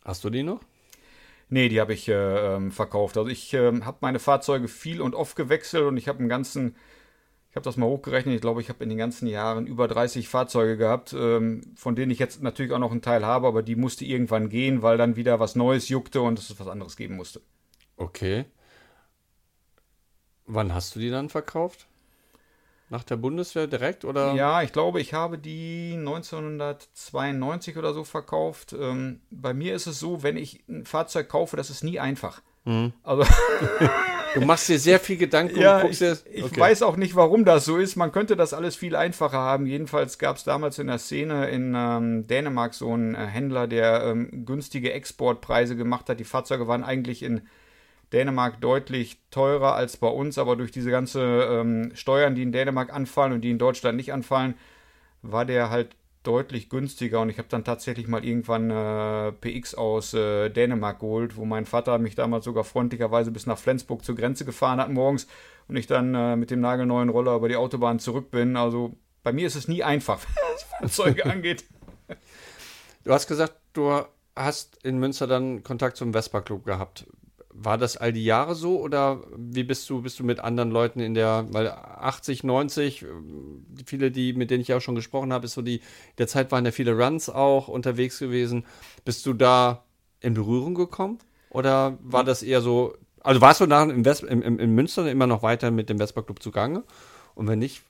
[0.04, 0.60] Hast du die noch?
[1.48, 2.12] Nee, die habe ich äh,
[2.56, 3.16] ähm, verkauft.
[3.16, 6.76] Also ich äh, habe meine Fahrzeuge viel und oft gewechselt und ich habe einen ganzen,
[7.50, 10.28] ich habe das mal hochgerechnet, ich glaube, ich habe in den ganzen Jahren über 30
[10.28, 13.76] Fahrzeuge gehabt, ähm, von denen ich jetzt natürlich auch noch einen Teil habe, aber die
[13.76, 17.40] musste irgendwann gehen, weil dann wieder was Neues juckte und es was anderes geben musste.
[17.96, 18.46] Okay.
[20.46, 21.86] Wann hast du die dann verkauft?
[22.88, 24.34] Nach der Bundeswehr direkt oder?
[24.34, 28.76] Ja, ich glaube, ich habe die 1992 oder so verkauft.
[28.78, 32.42] Ähm, bei mir ist es so, wenn ich ein Fahrzeug kaufe, das ist nie einfach.
[32.64, 32.92] Mhm.
[33.02, 33.24] Also
[34.34, 35.58] du machst dir sehr viel Gedanken.
[35.58, 36.60] Ja, ich, ich okay.
[36.60, 37.96] weiß auch nicht, warum das so ist.
[37.96, 39.66] Man könnte das alles viel einfacher haben.
[39.66, 44.04] Jedenfalls gab es damals in der Szene in ähm, Dänemark so einen äh, Händler, der
[44.04, 46.20] ähm, günstige Exportpreise gemacht hat.
[46.20, 47.42] Die Fahrzeuge waren eigentlich in
[48.12, 52.92] Dänemark deutlich teurer als bei uns, aber durch diese ganze ähm, Steuern, die in Dänemark
[52.92, 54.54] anfallen und die in Deutschland nicht anfallen,
[55.22, 60.12] war der halt deutlich günstiger und ich habe dann tatsächlich mal irgendwann äh, PX aus
[60.12, 64.44] äh, Dänemark geholt, wo mein Vater mich damals sogar freundlicherweise bis nach Flensburg zur Grenze
[64.44, 65.28] gefahren hat morgens
[65.68, 68.56] und ich dann äh, mit dem nagelneuen Roller über die Autobahn zurück bin.
[68.56, 70.20] Also bei mir ist es nie einfach,
[70.52, 71.64] was Fahrzeuge angeht.
[73.04, 74.02] Du hast gesagt, du
[74.34, 77.06] hast in Münster dann Kontakt zum Vespa Club gehabt.
[77.58, 81.00] War das all die Jahre so oder wie bist du, bist du mit anderen Leuten
[81.00, 83.06] in der, weil 80, 90, äh,
[83.86, 85.80] viele, die, mit denen ich auch schon gesprochen habe, ist so die,
[86.18, 88.64] der Zeit waren ja viele Runs auch unterwegs gewesen.
[89.04, 89.84] Bist du da
[90.20, 91.18] in Berührung gekommen?
[91.50, 95.10] Oder war das eher so, also warst du nach im, West, im, im, in Münster
[95.10, 96.84] immer noch weiter mit dem Vespa Club zugange?
[97.34, 97.82] Und wenn nicht,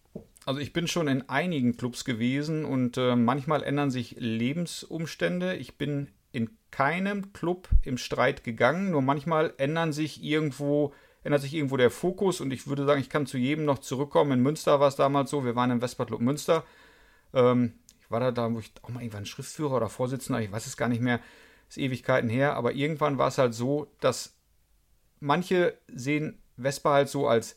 [0.44, 5.56] also ich bin schon in einigen Clubs gewesen und äh, manchmal ändern sich Lebensumstände.
[5.56, 10.92] Ich bin in keinem Club im Streit gegangen, nur manchmal ändern sich irgendwo,
[11.24, 14.32] ändert sich irgendwo der Fokus und ich würde sagen, ich kann zu jedem noch zurückkommen.
[14.32, 16.64] In Münster war es damals so, wir waren im Vespa Club Münster.
[17.32, 17.72] Ähm,
[18.02, 20.76] ich war da, da, wo ich auch mal irgendwann Schriftführer oder Vorsitzender, ich weiß es
[20.76, 21.20] gar nicht mehr,
[21.70, 24.36] ist Ewigkeiten her, aber irgendwann war es halt so, dass
[25.18, 27.56] manche sehen Vespa halt so als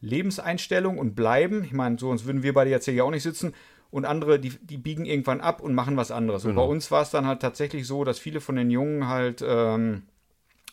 [0.00, 1.64] Lebenseinstellung und bleiben.
[1.64, 3.54] Ich meine, so sonst würden wir beide jetzt hier ja auch nicht sitzen.
[3.90, 6.42] Und andere, die, die biegen irgendwann ab und machen was anderes.
[6.42, 6.62] Genau.
[6.62, 9.42] Und bei uns war es dann halt tatsächlich so, dass viele von den Jungen halt
[9.46, 10.02] ähm,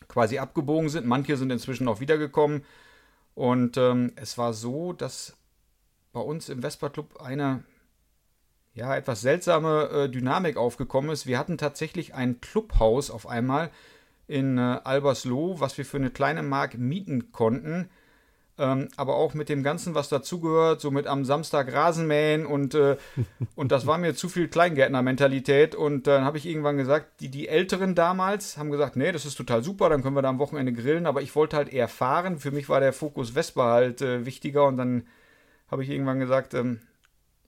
[0.08, 1.08] quasi abgebogen sind.
[1.08, 2.64] Manche sind inzwischen auch wiedergekommen.
[3.34, 5.36] Und ähm, es war so, dass
[6.14, 7.64] bei uns im Vespa Club eine
[8.78, 11.26] ja, etwas seltsame äh, Dynamik aufgekommen ist.
[11.26, 13.72] Wir hatten tatsächlich ein Clubhaus auf einmal
[14.28, 17.90] in äh, Albersloh, was wir für eine kleine Mark mieten konnten.
[18.60, 22.98] Ähm, aber auch mit dem Ganzen, was dazugehört, so mit am Samstag Rasenmähen und, äh,
[23.56, 25.76] und das war mir zu viel Kleingärtner-Mentalität.
[25.76, 29.36] Und dann habe ich irgendwann gesagt, die, die Älteren damals haben gesagt, nee, das ist
[29.36, 32.40] total super, dann können wir da am Wochenende grillen, aber ich wollte halt eher fahren.
[32.40, 35.06] Für mich war der Fokus Vespa halt äh, wichtiger und dann
[35.70, 36.80] habe ich irgendwann gesagt, ähm,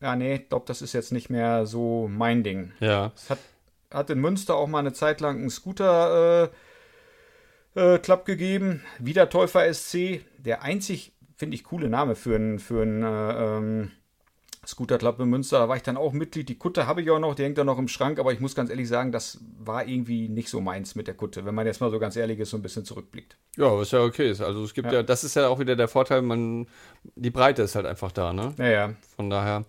[0.02, 2.72] ja, nee, ich glaube, das ist jetzt nicht mehr so mein Ding.
[2.80, 3.12] Ja.
[3.16, 3.40] Es hat,
[3.92, 6.44] hat in Münster auch mal eine Zeit lang einen Scooter.
[6.44, 6.50] Äh,
[7.80, 8.82] äh, Club gegeben.
[9.00, 10.22] Wieder Täufer SC.
[10.38, 13.92] Der einzig, finde ich, coole Name für einen für äh, ähm,
[14.68, 15.60] Scooter Club in Münster.
[15.60, 16.50] Da war ich dann auch Mitglied.
[16.50, 18.20] Die Kutte habe ich auch noch, die hängt da noch im Schrank.
[18.20, 21.46] Aber ich muss ganz ehrlich sagen, das war irgendwie nicht so meins mit der Kutte,
[21.46, 23.38] wenn man jetzt mal so ganz ehrlich ist, so ein bisschen zurückblickt.
[23.58, 24.30] Ja, ist ja okay.
[24.30, 26.68] Also es gibt ja, ja das ist ja auch wieder der Vorteil, man,
[27.16, 28.54] die Breite ist halt einfach da, ne?
[28.58, 28.94] Ja, ja.
[29.16, 29.66] Von daher.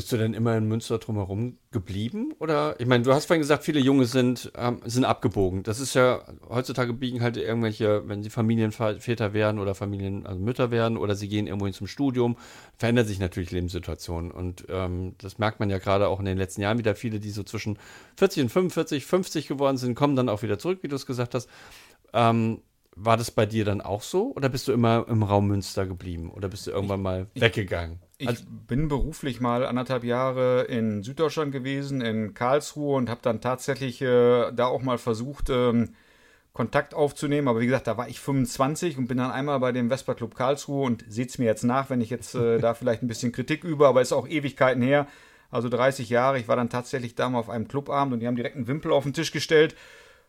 [0.00, 2.32] Bist du denn immer in Münster drumherum geblieben?
[2.38, 5.62] Oder, ich meine, du hast vorhin gesagt, viele Junge sind, ähm, sind abgebogen.
[5.62, 10.70] Das ist ja, heutzutage biegen halt irgendwelche, wenn sie Familienväter werden oder Familienmütter also Mütter
[10.70, 12.38] werden oder sie gehen irgendwo hin zum Studium,
[12.78, 14.30] verändert sich natürlich Lebenssituationen.
[14.30, 16.94] Und ähm, das merkt man ja gerade auch in den letzten Jahren wieder.
[16.94, 17.78] Viele, die so zwischen
[18.16, 21.34] 40 und 45, 50 geworden sind, kommen dann auch wieder zurück, wie du es gesagt
[21.34, 21.46] hast.
[22.14, 22.62] Ähm,
[22.96, 24.32] war das bei dir dann auch so?
[24.34, 26.30] Oder bist du immer im Raum Münster geblieben?
[26.30, 27.98] Oder bist du irgendwann mal ich, weggegangen?
[28.20, 33.40] Ich also, bin beruflich mal anderthalb Jahre in Süddeutschland gewesen, in Karlsruhe und habe dann
[33.40, 35.94] tatsächlich äh, da auch mal versucht, ähm,
[36.52, 37.48] Kontakt aufzunehmen.
[37.48, 40.34] Aber wie gesagt, da war ich 25 und bin dann einmal bei dem Vespa Club
[40.34, 43.32] Karlsruhe und seht es mir jetzt nach, wenn ich jetzt äh, da vielleicht ein bisschen
[43.32, 45.06] Kritik übe, aber ist auch Ewigkeiten her.
[45.50, 46.38] Also 30 Jahre.
[46.38, 48.92] Ich war dann tatsächlich da mal auf einem Clubabend und die haben direkt einen Wimpel
[48.92, 49.74] auf den Tisch gestellt.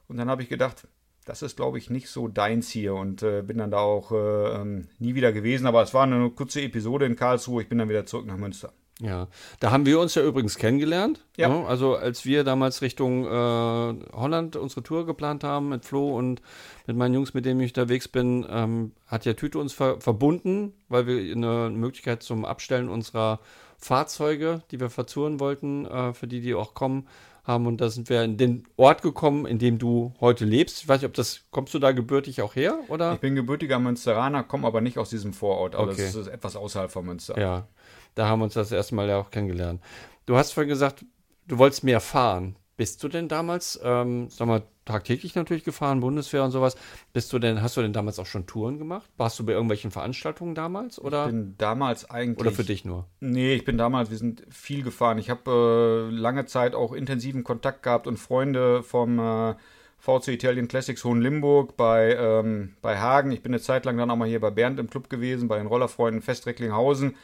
[0.08, 0.88] Und dann habe ich gedacht,
[1.26, 4.62] das ist, glaube ich, nicht so deins hier und äh, bin dann da auch äh,
[4.62, 5.68] ähm, nie wieder gewesen.
[5.68, 7.62] Aber es war eine kurze Episode in Karlsruhe.
[7.62, 8.74] Ich bin dann wieder zurück nach Münster.
[9.02, 9.28] Ja,
[9.60, 11.26] da haben wir uns ja übrigens kennengelernt.
[11.36, 11.50] Ja.
[11.50, 11.66] Ne?
[11.66, 16.42] Also als wir damals Richtung äh, Holland unsere Tour geplant haben mit Flo und
[16.86, 20.74] mit meinen Jungs, mit denen ich unterwegs bin, ähm, hat ja Tüte uns ver verbunden,
[20.88, 23.40] weil wir eine Möglichkeit zum Abstellen unserer
[23.80, 27.08] Fahrzeuge, die wir verzurren wollten, äh, für die, die auch kommen,
[27.44, 30.82] haben und da sind wir in den Ort gekommen, in dem du heute lebst.
[30.82, 33.14] Ich weiß nicht, ob das, kommst du da gebürtig auch her, oder?
[33.14, 36.04] Ich bin gebürtiger Münsteraner, komme aber nicht aus diesem Vorort, also okay.
[36.04, 37.40] das ist etwas außerhalb von Münster.
[37.40, 37.68] Ja,
[38.16, 39.82] da haben wir uns das erste Mal ja auch kennengelernt.
[40.26, 41.04] Du hast vorhin gesagt,
[41.48, 42.56] du wolltest mehr fahren.
[42.78, 46.76] Bist du denn damals, ähm, sag mal, tagtäglich natürlich gefahren, Bundeswehr und sowas?
[47.14, 49.10] Bist du denn, hast du denn damals auch schon Touren gemacht?
[49.18, 51.00] Warst du bei irgendwelchen Veranstaltungen damals?
[51.00, 51.26] Oder?
[51.26, 52.40] Ich bin damals eigentlich.
[52.40, 53.08] Oder für dich nur?
[53.20, 55.18] Nee, ich bin damals, wir sind viel gefahren.
[55.18, 59.56] Ich habe äh, lange Zeit auch intensiven Kontakt gehabt und Freunde vom äh,
[60.02, 63.32] VC Italian Classics Hohenlimburg bei, ähm, bei Hagen.
[63.32, 65.58] Ich bin eine Zeit lang dann auch mal hier bei Bernd im Club gewesen, bei
[65.58, 67.16] den Rollerfreunden Festrecklinghausen.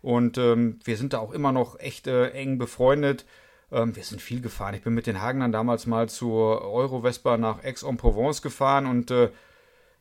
[0.00, 3.26] Und ähm, wir sind da auch immer noch echt äh, eng befreundet.
[3.72, 4.74] Ähm, wir sind viel gefahren.
[4.74, 9.30] Ich bin mit den Hagenern damals mal zur Euro-Vespa nach Aix-en-Provence gefahren und äh,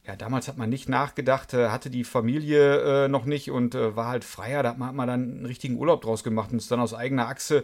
[0.06, 3.96] ja, damals hat man nicht nachgedacht, äh, hatte die Familie äh, noch nicht und äh,
[3.96, 4.64] war halt freier.
[4.64, 6.94] Da hat man, hat man dann einen richtigen Urlaub draus gemacht und ist dann aus
[6.94, 7.64] eigener Achse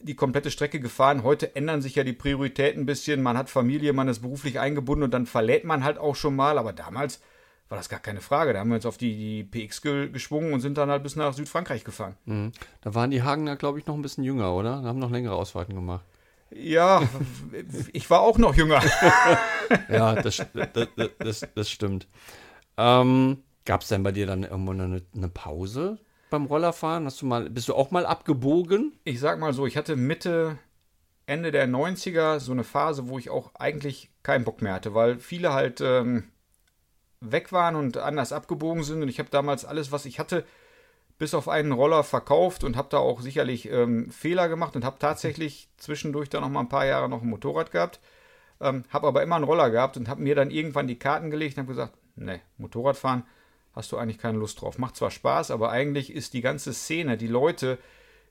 [0.00, 1.22] die komplette Strecke gefahren.
[1.22, 3.22] Heute ändern sich ja die Prioritäten ein bisschen.
[3.22, 6.58] Man hat Familie, man ist beruflich eingebunden und dann verlädt man halt auch schon mal.
[6.58, 7.22] Aber damals
[7.68, 8.52] war das gar keine Frage.
[8.52, 11.16] Da haben wir uns auf die, die PX ge geschwungen und sind dann halt bis
[11.16, 12.16] nach Südfrankreich gefahren.
[12.24, 12.52] Mhm.
[12.82, 14.82] Da waren die Hagener, glaube ich, noch ein bisschen jünger, oder?
[14.82, 16.04] Da haben noch längere Ausfahrten gemacht.
[16.50, 17.02] Ja,
[17.92, 18.80] ich war auch noch jünger.
[19.88, 22.06] ja, das, das, das, das stimmt.
[22.76, 25.98] Ähm, Gab es denn bei dir dann irgendwann eine, eine Pause
[26.28, 27.06] beim Rollerfahren?
[27.06, 28.92] Hast du mal, bist du auch mal abgebogen?
[29.04, 30.58] Ich sag mal so, ich hatte Mitte,
[31.26, 35.18] Ende der 90er so eine Phase, wo ich auch eigentlich keinen Bock mehr hatte, weil
[35.18, 36.24] viele halt ähm,
[37.32, 39.02] weg waren und anders abgebogen sind.
[39.02, 40.44] Und ich habe damals alles, was ich hatte,
[41.18, 44.98] bis auf einen Roller verkauft und habe da auch sicherlich ähm, Fehler gemacht und habe
[44.98, 48.00] tatsächlich zwischendurch dann noch mal ein paar Jahre noch ein Motorrad gehabt.
[48.60, 51.56] Ähm, habe aber immer einen Roller gehabt und habe mir dann irgendwann die Karten gelegt
[51.56, 53.24] und habe gesagt, ne, Motorradfahren
[53.74, 54.78] hast du eigentlich keine Lust drauf.
[54.78, 57.78] Macht zwar Spaß, aber eigentlich ist die ganze Szene, die Leute,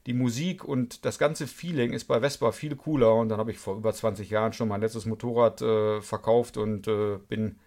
[0.05, 3.15] die Musik und das ganze Feeling ist bei Vespa viel cooler.
[3.15, 6.87] Und dann habe ich vor über 20 Jahren schon mein letztes Motorrad äh, verkauft und
[6.87, 7.59] äh, bin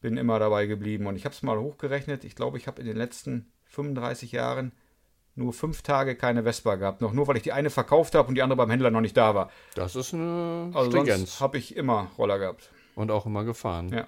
[0.00, 1.06] bin immer dabei geblieben.
[1.06, 2.24] Und ich habe es mal hochgerechnet.
[2.24, 4.72] Ich glaube, ich habe in den letzten 35 Jahren
[5.36, 7.00] nur fünf Tage keine Vespa gehabt.
[7.00, 9.16] Noch nur, weil ich die eine verkauft habe und die andere beim Händler noch nicht
[9.16, 9.50] da war.
[9.74, 12.70] Das ist eine also sonst habe ich immer Roller gehabt.
[12.94, 13.90] Und auch immer gefahren.
[13.90, 14.06] Ja.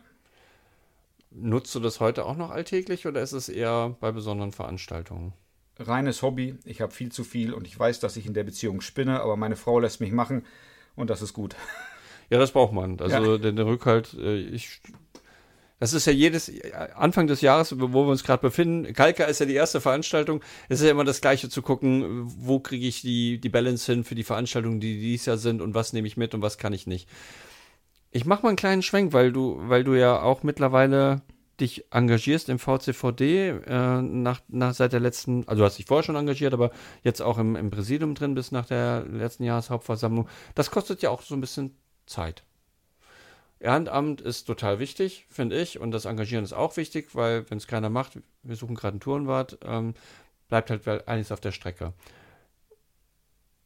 [1.30, 5.34] Nutzt du das heute auch noch alltäglich oder ist es eher bei besonderen Veranstaltungen?
[5.78, 6.58] Reines Hobby.
[6.64, 9.36] Ich habe viel zu viel und ich weiß, dass ich in der Beziehung spinne, aber
[9.36, 10.44] meine Frau lässt mich machen
[10.96, 11.54] und das ist gut.
[12.30, 12.98] Ja, das braucht man.
[13.00, 13.38] Also ja.
[13.38, 14.82] den Rückhalt, äh, ich
[15.78, 16.50] das ist ja jedes
[16.94, 18.92] Anfang des Jahres, wo wir uns gerade befinden.
[18.92, 20.42] Kalka ist ja die erste Veranstaltung.
[20.68, 24.04] Es ist ja immer das Gleiche zu gucken, wo kriege ich die, die Balance hin
[24.04, 26.72] für die Veranstaltungen, die dieses Jahr sind und was nehme ich mit und was kann
[26.72, 27.08] ich nicht.
[28.10, 31.22] Ich mache mal einen kleinen Schwenk, weil du, weil du ja auch mittlerweile
[31.60, 36.04] dich engagierst im VCVD äh, nach, nach seit der letzten, also du hast dich vorher
[36.04, 36.70] schon engagiert, aber
[37.02, 40.28] jetzt auch im, im Präsidium drin bis nach der letzten Jahreshauptversammlung.
[40.54, 42.44] Das kostet ja auch so ein bisschen Zeit.
[43.60, 47.66] Ehrenamt ist total wichtig, finde ich, und das Engagieren ist auch wichtig, weil wenn es
[47.66, 49.94] keiner macht, wir suchen gerade einen Tourenwart, ähm,
[50.48, 51.92] bleibt halt einiges auf der Strecke.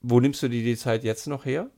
[0.01, 1.71] Wo nimmst du dir die Zeit jetzt noch her?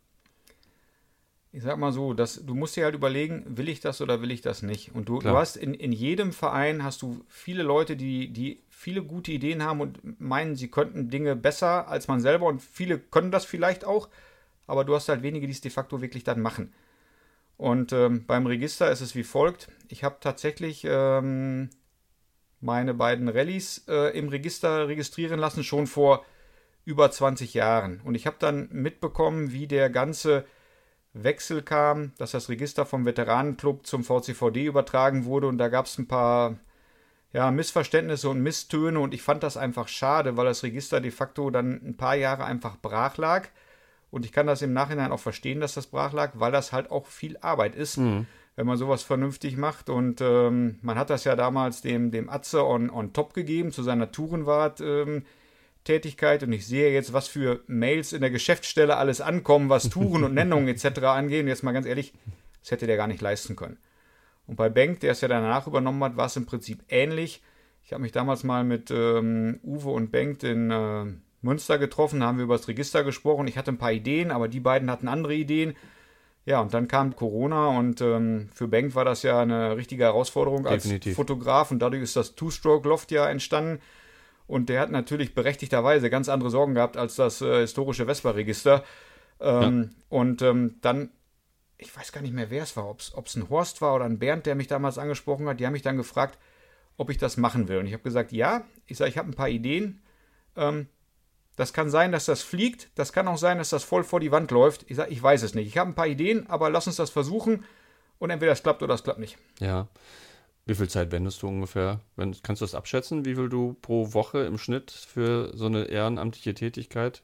[1.50, 4.32] Ich sag mal so, dass, du musst dir halt überlegen, will ich das oder will
[4.32, 4.92] ich das nicht?
[4.94, 9.02] Und du, du hast in, in jedem Verein hast du viele Leute, die, die viele
[9.02, 13.30] gute Ideen haben und meinen, sie könnten Dinge besser als man selber und viele können
[13.30, 14.08] das vielleicht auch,
[14.66, 16.72] aber du hast halt wenige, die es de facto wirklich dann machen.
[17.56, 19.68] Und ähm, beim Register ist es wie folgt.
[19.88, 21.70] Ich habe tatsächlich ähm,
[22.60, 26.24] meine beiden Rallyes äh, im Register registrieren lassen, schon vor
[26.84, 28.00] über 20 Jahren.
[28.04, 30.44] Und ich habe dann mitbekommen, wie der ganze
[31.12, 35.46] Wechsel kam, dass das Register vom Veteranenclub zum VCVD übertragen wurde.
[35.46, 36.58] Und da gab es ein paar
[37.32, 38.98] ja, Missverständnisse und Misstöne.
[38.98, 42.44] Und ich fand das einfach schade, weil das Register de facto dann ein paar Jahre
[42.44, 43.48] einfach brach lag.
[44.14, 46.92] Und ich kann das im Nachhinein auch verstehen, dass das brach lag, weil das halt
[46.92, 48.26] auch viel Arbeit ist, mhm.
[48.54, 49.90] wenn man sowas vernünftig macht.
[49.90, 53.82] Und ähm, man hat das ja damals dem, dem Atze on, on top gegeben zu
[53.82, 54.80] seiner Tourenwart.
[54.80, 55.24] Ähm,
[55.82, 60.22] Tätigkeit und ich sehe jetzt, was für Mails in der Geschäftsstelle alles ankommen, was Touren
[60.22, 61.00] und Nennungen etc.
[61.02, 61.42] angeht.
[61.42, 62.14] Und jetzt mal ganz ehrlich,
[62.60, 63.78] das hätte der gar nicht leisten können.
[64.46, 67.42] Und bei Bank, der es ja danach übernommen hat, war es im Prinzip ähnlich.
[67.82, 71.06] Ich habe mich damals mal mit ähm, Uwe und Bank den äh,
[71.44, 73.46] Münster getroffen, haben wir über das Register gesprochen.
[73.46, 75.76] Ich hatte ein paar Ideen, aber die beiden hatten andere Ideen.
[76.46, 80.64] Ja, und dann kam Corona und ähm, für Bank war das ja eine richtige Herausforderung
[80.64, 81.12] Definitiv.
[81.12, 83.80] als Fotograf und dadurch ist das Two-Stroke-Loft ja entstanden.
[84.46, 88.84] Und der hat natürlich berechtigterweise ganz andere Sorgen gehabt als das äh, historische Vespa-Register.
[89.40, 90.02] Ähm, ja.
[90.10, 91.10] Und ähm, dann,
[91.78, 94.18] ich weiß gar nicht mehr, wer es war, ob es ein Horst war oder ein
[94.18, 95.60] Bernd, der mich damals angesprochen hat.
[95.60, 96.38] Die haben mich dann gefragt,
[96.98, 97.78] ob ich das machen will.
[97.78, 98.64] Und ich habe gesagt, ja.
[98.86, 100.02] Ich sage, ich habe ein paar Ideen.
[100.56, 100.88] Ähm,
[101.56, 102.88] das kann sein, dass das fliegt.
[102.96, 104.84] Das kann auch sein, dass das voll vor die Wand läuft.
[104.88, 105.68] Ich sage, ich weiß es nicht.
[105.68, 107.64] Ich habe ein paar Ideen, aber lass uns das versuchen.
[108.18, 109.38] Und entweder es klappt oder es klappt nicht.
[109.60, 109.88] Ja.
[110.66, 112.00] Wie viel Zeit wendest du ungefähr?
[112.16, 115.84] Wenn, kannst du das abschätzen, wie viel du pro Woche im Schnitt für so eine
[115.84, 117.22] ehrenamtliche Tätigkeit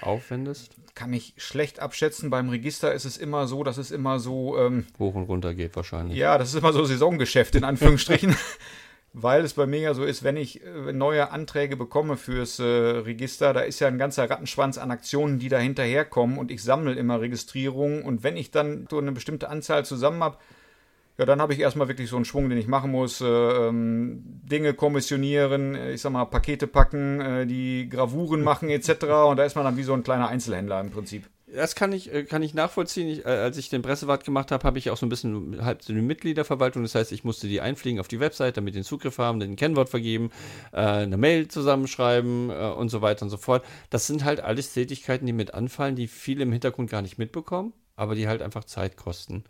[0.00, 0.74] aufwendest?
[0.94, 2.30] Kann ich schlecht abschätzen.
[2.30, 4.58] Beim Register ist es immer so, dass es immer so.
[4.58, 6.16] Ähm, Hoch und runter geht wahrscheinlich.
[6.16, 8.34] Ja, das ist immer so Saisongeschäft in Anführungsstrichen.
[9.12, 12.64] weil es bei mir ja so ist, wenn ich äh, neue Anträge bekomme fürs äh,
[12.64, 16.92] Register, da ist ja ein ganzer Rattenschwanz an Aktionen, die da hinterherkommen und ich sammle
[16.94, 20.38] immer Registrierungen und wenn ich dann so eine bestimmte Anzahl zusammen habe,
[21.18, 23.20] ja, dann habe ich erstmal wirklich so einen Schwung, den ich machen muss.
[23.20, 29.04] Äh, ähm, Dinge kommissionieren, äh, ich sag mal, Pakete packen, äh, die Gravuren machen etc.
[29.28, 31.28] Und da ist man dann wie so ein kleiner Einzelhändler im Prinzip.
[31.54, 33.08] Das kann ich, äh, kann ich nachvollziehen.
[33.08, 35.82] Ich, äh, als ich den Pressewart gemacht habe, habe ich auch so ein bisschen halb
[35.82, 36.82] so eine Mitgliederverwaltung.
[36.82, 39.88] Das heißt, ich musste die einfliegen auf die Website, damit den Zugriff haben, den Kennwort
[39.88, 40.30] vergeben,
[40.72, 43.64] äh, eine Mail zusammenschreiben äh, und so weiter und so fort.
[43.90, 47.72] Das sind halt alles Tätigkeiten, die mit anfallen, die viele im Hintergrund gar nicht mitbekommen,
[47.96, 49.44] aber die halt einfach Zeit kosten.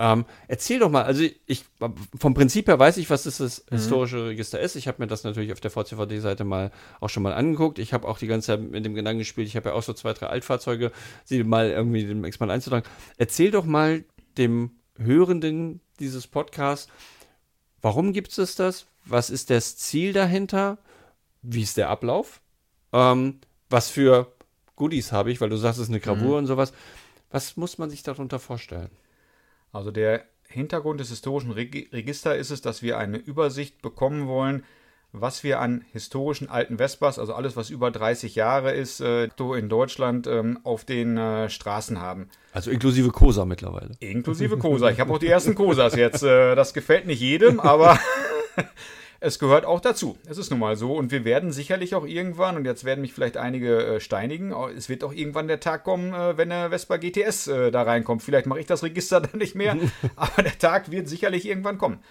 [0.00, 1.66] Ähm, erzähl doch mal, also ich
[2.18, 3.76] vom Prinzip her weiß ich, was das, das mhm.
[3.76, 4.74] historische Register ist.
[4.74, 7.78] Ich habe mir das natürlich auf der VCVD-Seite mal auch schon mal angeguckt.
[7.78, 9.46] Ich habe auch die ganze Zeit mit dem Gedanken gespielt.
[9.46, 10.90] Ich habe ja auch so zwei, drei Altfahrzeuge,
[11.26, 12.88] sie mal irgendwie dem X-Mal einzutragen.
[13.18, 14.02] Erzähl doch mal
[14.38, 16.90] dem Hörenden dieses Podcasts,
[17.82, 18.86] warum gibt es das?
[19.04, 20.78] Was ist das Ziel dahinter?
[21.42, 22.40] Wie ist der Ablauf?
[22.94, 24.32] Ähm, was für
[24.76, 26.38] Goodies habe ich, weil du sagst, es ist eine Gravur mhm.
[26.38, 26.72] und sowas.
[27.30, 28.88] Was muss man sich darunter vorstellen?
[29.72, 34.64] Also der Hintergrund des historischen Registers ist es, dass wir eine Übersicht bekommen wollen,
[35.12, 39.68] was wir an historischen alten Vespas, also alles, was über 30 Jahre ist, äh, in
[39.68, 42.28] Deutschland ähm, auf den äh, Straßen haben.
[42.52, 43.96] Also inklusive Cosa mittlerweile.
[43.98, 44.90] Inklusive Cosa.
[44.90, 46.22] Ich habe auch die ersten Cosas jetzt.
[46.22, 47.98] Äh, das gefällt nicht jedem, aber
[49.20, 50.18] es gehört auch dazu.
[50.26, 50.94] Es ist nun mal so.
[50.94, 54.88] Und wir werden sicherlich auch irgendwann, und jetzt werden mich vielleicht einige äh, steinigen, es
[54.88, 58.22] wird auch irgendwann der Tag kommen, äh, wenn der Vespa GTS äh, da reinkommt.
[58.22, 59.76] Vielleicht mache ich das Register dann nicht mehr,
[60.16, 62.02] aber der Tag wird sicherlich irgendwann kommen.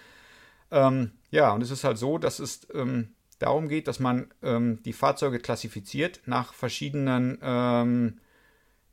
[0.71, 4.83] Ähm, ja, und es ist halt so, dass es ähm, darum geht, dass man ähm,
[4.83, 8.19] die Fahrzeuge klassifiziert nach verschiedenen ähm,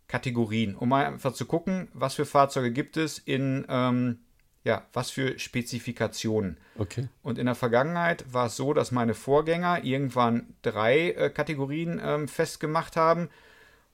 [0.09, 4.20] Kategorien, um mal einfach zu gucken, was für Fahrzeuge gibt es in ähm,
[4.66, 6.57] ja, was für Spezifikationen.
[6.76, 7.07] Okay.
[7.22, 12.26] Und in der Vergangenheit war es so, dass meine Vorgänger irgendwann drei äh, Kategorien ähm,
[12.26, 13.29] festgemacht haben.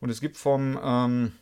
[0.01, 1.33] Und es gibt vom, ähm,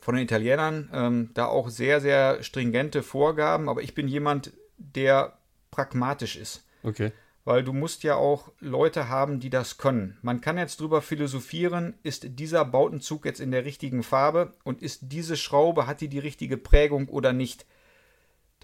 [0.00, 3.68] von den Italienern ähm, da auch sehr, sehr stringente Vorgaben.
[3.68, 5.36] Aber ich bin jemand, der
[5.72, 6.64] pragmatisch ist.
[6.84, 7.10] Okay.
[7.44, 10.16] Weil du musst ja auch Leute haben, die das können.
[10.22, 15.00] Man kann jetzt drüber philosophieren, ist dieser Bautenzug jetzt in der richtigen Farbe und ist
[15.10, 17.66] diese Schraube, hat die die richtige Prägung oder nicht?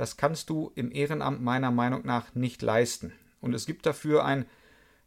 [0.01, 3.13] Das kannst du im Ehrenamt meiner Meinung nach nicht leisten.
[3.43, 4.47] Und es gibt dafür ein,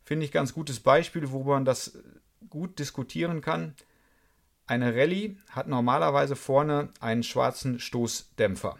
[0.03, 1.97] finde ich, ganz gutes Beispiel, wo man das
[2.47, 3.73] gut diskutieren kann.
[4.67, 8.77] Eine Rallye hat normalerweise vorne einen schwarzen Stoßdämpfer.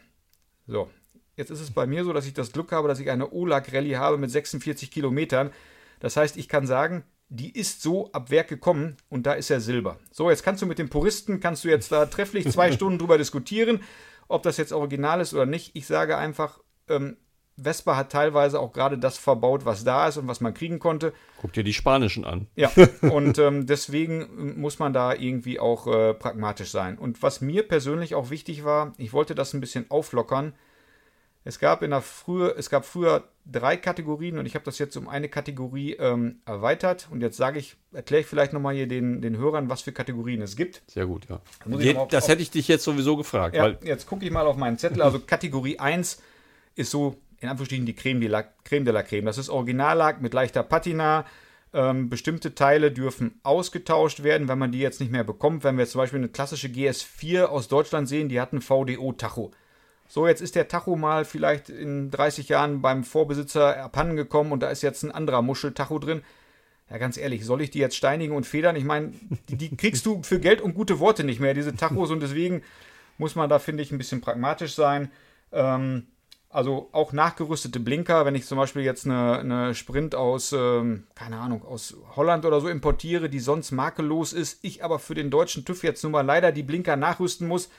[0.68, 0.88] So,
[1.36, 3.96] jetzt ist es bei mir so, dass ich das Glück habe, dass ich eine Olag-Rallye
[3.96, 5.50] habe mit 46 Kilometern.
[6.00, 9.62] Das heißt, ich kann sagen, die ist so ab Werk gekommen und da ist er
[9.62, 9.98] Silber.
[10.12, 13.18] So, jetzt kannst du mit den Puristen, kannst du jetzt da trefflich zwei Stunden drüber
[13.18, 13.82] diskutieren
[14.28, 15.76] ob das jetzt original ist oder nicht.
[15.76, 16.60] Ich sage einfach,
[16.90, 17.18] ähm,
[17.56, 21.14] Vespa hat teilweise auch gerade das verbaut, was da ist und was man kriegen konnte.
[21.40, 22.48] Guck dir die spanischen an.
[22.56, 26.98] Ja, und ähm, deswegen muss man da irgendwie auch äh, pragmatisch sein.
[26.98, 30.54] Und was mir persönlich auch wichtig war, ich wollte das ein bisschen auflockern.
[31.44, 34.96] Es gab in der frühe, es gab früher drei Kategorien und ich habe das jetzt
[34.96, 37.08] um eine Kategorie ähm, erweitert.
[37.12, 40.42] Und jetzt sage ich, erkläre ich vielleicht nochmal hier den, den Hörern, was für Kategorien
[40.42, 40.82] es gibt.
[40.88, 41.42] Sehr gut, ja.
[41.78, 43.56] Je, auf, das hätte ich dich jetzt sowieso gefragt.
[43.56, 45.02] Ja, jetzt gucke ich mal auf meinen Zettel.
[45.02, 46.22] Also Kategorie 1
[46.76, 48.86] ist so, in Anführungsstrichen, die Creme de la Creme.
[48.86, 49.26] De la Creme.
[49.26, 51.26] Das ist Originallack mit leichter Patina.
[51.74, 55.64] Ähm, bestimmte Teile dürfen ausgetauscht werden, wenn man die jetzt nicht mehr bekommt.
[55.64, 59.52] Wenn wir jetzt zum Beispiel eine klassische GS4 aus Deutschland sehen, die hat ein VDO-Tacho.
[60.08, 64.62] So, jetzt ist der Tacho mal vielleicht in 30 Jahren beim Vorbesitzer abhanden gekommen und
[64.62, 66.22] da ist jetzt ein anderer Muscheltacho drin.
[66.90, 68.76] Ja, ganz ehrlich, soll ich die jetzt steinigen und federn?
[68.76, 69.14] Ich meine,
[69.50, 72.62] die, die, kriegst du für Geld und gute Worte nicht mehr, diese Tachos, und deswegen
[73.18, 75.12] muss man da, finde ich, ein bisschen pragmatisch sein.
[75.52, 76.08] Ähm,
[76.54, 81.40] also auch nachgerüstete Blinker, wenn ich zum Beispiel jetzt eine, eine Sprint aus, ähm, keine
[81.40, 85.66] Ahnung, aus Holland oder so importiere, die sonst makellos ist, ich aber für den deutschen
[85.66, 87.70] TÜV jetzt nun mal leider die Blinker nachrüsten muss,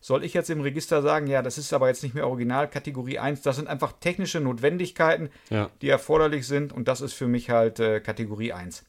[0.00, 3.18] soll ich jetzt im Register sagen, ja, das ist aber jetzt nicht mehr Original Kategorie
[3.18, 5.70] 1, das sind einfach technische Notwendigkeiten, ja.
[5.82, 8.84] die erforderlich sind und das ist für mich halt äh, Kategorie 1.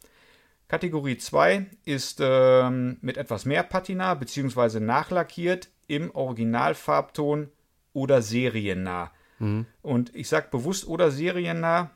[0.67, 4.79] Kategorie 2 ist ähm, mit etwas mehr Patina bzw.
[4.81, 7.49] nachlackiert im Originalfarbton
[7.93, 9.11] oder seriennah.
[9.39, 9.65] Mhm.
[9.81, 11.91] Und ich sage bewusst oder seriennah.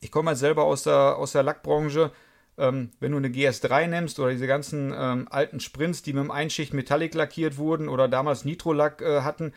[0.00, 2.12] Ich komme halt selber aus der, aus der Lackbranche
[2.58, 6.30] ähm, wenn du eine GS3 nimmst oder diese ganzen ähm, alten Sprints, die mit dem
[6.30, 9.52] Einschicht Metallic lackiert wurden oder damals Nitro-Lack äh, hatten,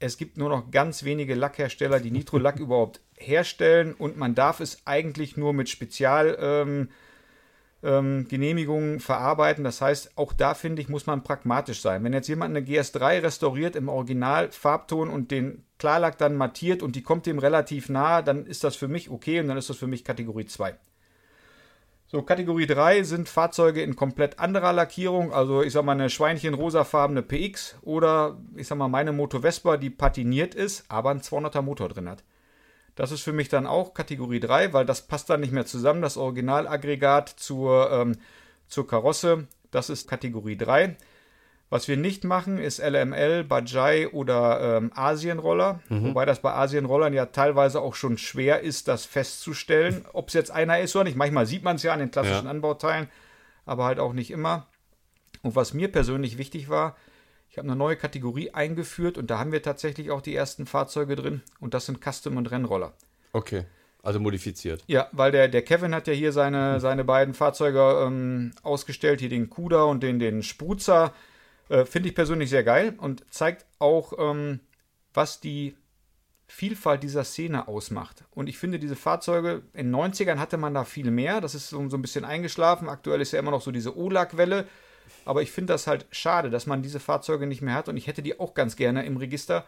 [0.00, 4.82] es gibt nur noch ganz wenige Lackhersteller, die Nitro-Lack überhaupt herstellen und man darf es
[4.84, 6.88] eigentlich nur mit Spezialgenehmigungen
[7.82, 9.62] ähm, ähm, verarbeiten.
[9.62, 12.02] Das heißt, auch da finde ich, muss man pragmatisch sein.
[12.02, 17.02] Wenn jetzt jemand eine GS3 restauriert im Original-Farbton und den Klarlack dann mattiert und die
[17.02, 19.86] kommt dem relativ nahe, dann ist das für mich okay und dann ist das für
[19.86, 20.76] mich Kategorie 2.
[22.14, 27.22] So, Kategorie 3 sind Fahrzeuge in komplett anderer Lackierung, also ich sag mal eine Schweinchen-rosafarbene
[27.22, 31.88] PX oder ich sag mal meine Moto Vespa, die patiniert ist, aber einen 200er Motor
[31.88, 32.22] drin hat.
[32.94, 36.02] Das ist für mich dann auch Kategorie 3, weil das passt dann nicht mehr zusammen,
[36.02, 38.16] das Originalaggregat zur, ähm,
[38.68, 39.48] zur Karosse.
[39.72, 40.96] Das ist Kategorie 3.
[41.70, 45.80] Was wir nicht machen, ist LML, Bajai oder ähm, Asienroller.
[45.88, 46.08] Mhm.
[46.08, 50.50] Wobei das bei Asienrollern ja teilweise auch schon schwer ist, das festzustellen, ob es jetzt
[50.50, 51.16] einer ist oder nicht.
[51.16, 52.50] Manchmal sieht man es ja an den klassischen ja.
[52.50, 53.08] Anbauteilen,
[53.64, 54.66] aber halt auch nicht immer.
[55.42, 56.96] Und was mir persönlich wichtig war,
[57.50, 61.16] ich habe eine neue Kategorie eingeführt und da haben wir tatsächlich auch die ersten Fahrzeuge
[61.16, 62.94] drin und das sind Custom- und Rennroller.
[63.32, 63.64] Okay.
[64.02, 64.84] Also modifiziert.
[64.86, 69.30] Ja, weil der, der Kevin hat ja hier seine, seine beiden Fahrzeuge ähm, ausgestellt, hier
[69.30, 71.14] den Kuda und den, den Spruzer.
[71.68, 74.60] Äh, Finde ich persönlich sehr geil und zeigt auch, ähm,
[75.12, 75.76] was die
[76.46, 78.24] Vielfalt dieser Szene ausmacht.
[78.30, 81.40] Und ich finde, diese Fahrzeuge, in den 90ern hatte man da viel mehr.
[81.40, 82.88] Das ist so, so ein bisschen eingeschlafen.
[82.88, 84.66] Aktuell ist ja immer noch so diese OLAG-Welle.
[85.24, 87.88] Aber ich finde das halt schade, dass man diese Fahrzeuge nicht mehr hat.
[87.88, 89.64] Und ich hätte die auch ganz gerne im Register,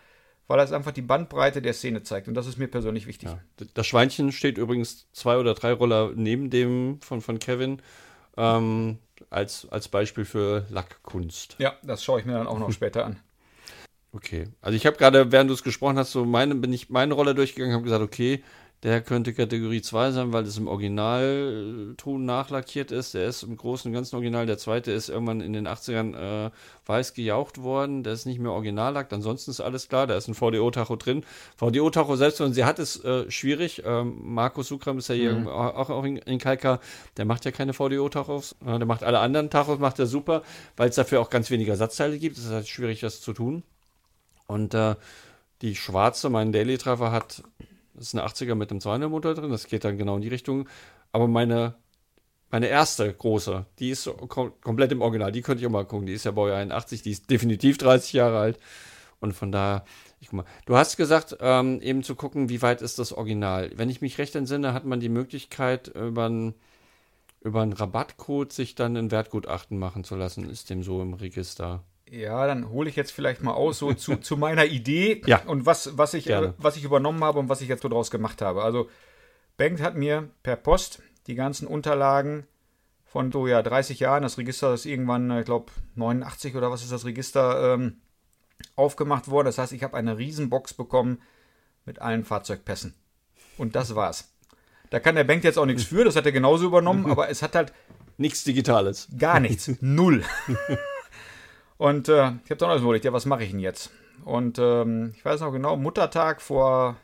[0.49, 2.29] weil das einfach die Bandbreite der Szene zeigt.
[2.29, 3.31] Und das ist mir persönlich wichtig.
[3.31, 3.67] Ja.
[3.73, 7.81] Das Schweinchen steht übrigens zwei oder drei Roller neben dem von, von Kevin.
[8.37, 8.99] Ähm,
[9.31, 11.57] als, als Beispiel für Lackkunst.
[11.59, 13.21] Ja, das schaue ich mir dann auch noch später an.
[14.13, 14.49] Okay.
[14.63, 17.35] Also ich habe gerade, während du es gesprochen hast, so meine, bin ich meine Rolle
[17.35, 18.43] durchgegangen, habe gesagt, okay,
[18.87, 23.15] der könnte Kategorie 2 sein, weil das im Originalton nachlackiert ist.
[23.15, 24.47] Der ist im Großen und Ganzen Original.
[24.47, 26.51] Der zweite ist irgendwann in den 80ern äh,
[26.87, 28.05] weiß gejaucht worden.
[28.05, 29.13] Der ist nicht mehr Originallack.
[29.13, 30.07] Ansonsten ist alles klar.
[30.07, 31.25] Da ist ein VDO-Tacho drin.
[31.57, 33.83] VDO-Tacho, selbst wenn sie hat, ist äh, schwierig.
[33.85, 35.49] Ähm, Markus Sukram ist ja hier mhm.
[35.49, 36.79] auch, auch in, in Kalka.
[37.17, 38.55] Der macht ja keine VDO-Tachos.
[38.65, 40.43] Äh, der macht alle anderen Tachos, macht er super,
[40.77, 42.39] weil es dafür auch ganz wenige Ersatzteile gibt.
[42.39, 43.65] Es ist halt schwierig, das zu tun.
[44.47, 44.95] Und äh,
[45.63, 47.11] die schwarze, mein Daily Treffer
[47.97, 50.29] hat, ist eine 80er mit einem 200 Motor drin, das geht dann genau in die
[50.29, 50.69] Richtung.
[51.13, 51.75] Aber meine,
[52.51, 56.07] meine erste große, die ist kom komplett im Original, die könnte ich auch mal gucken.
[56.07, 58.59] Die ist ja Baujahr 81, die ist definitiv 30 Jahre alt.
[59.19, 59.85] Und von daher,
[60.21, 60.45] ich guck mal.
[60.67, 63.71] Du hast gesagt, ähm, eben zu gucken, wie weit ist das Original.
[63.75, 66.55] Wenn ich mich recht entsinne, hat man die Möglichkeit, über einen
[67.47, 70.51] über einen Rabattcode sich dann ein Wertgutachten machen zu lassen.
[70.51, 71.85] Ist dem so im Register?
[72.09, 75.67] Ja, dann hole ich jetzt vielleicht mal aus, so zu, zu meiner Idee ja, und
[75.67, 78.43] was, was, ich, äh, was ich übernommen habe und was ich jetzt so draus gemacht
[78.43, 78.63] habe.
[78.63, 78.89] Also,
[79.57, 82.47] Bank hat mir per Post die ganzen Unterlagen
[83.07, 86.93] von so ja 30 Jahren, das Register ist irgendwann, ich glaube, 89 oder was ist
[86.93, 87.97] das Register, ähm,
[88.75, 89.47] aufgemacht worden.
[89.47, 91.21] Das heißt, ich habe eine Riesenbox bekommen
[91.85, 92.95] mit allen Fahrzeugpässen.
[93.59, 94.33] Und das war's.
[94.91, 97.43] Da kann der Bank jetzt auch nichts für, das hat er genauso übernommen, aber es
[97.43, 97.73] hat halt.
[98.19, 99.09] Nichts Digitales.
[99.19, 99.71] Gar nichts.
[99.81, 100.25] Null.
[101.79, 103.91] Und äh, ich habe dann alles überlegt, ja, was mache ich denn jetzt?
[104.25, 106.97] Und ähm, ich weiß noch genau, Muttertag vor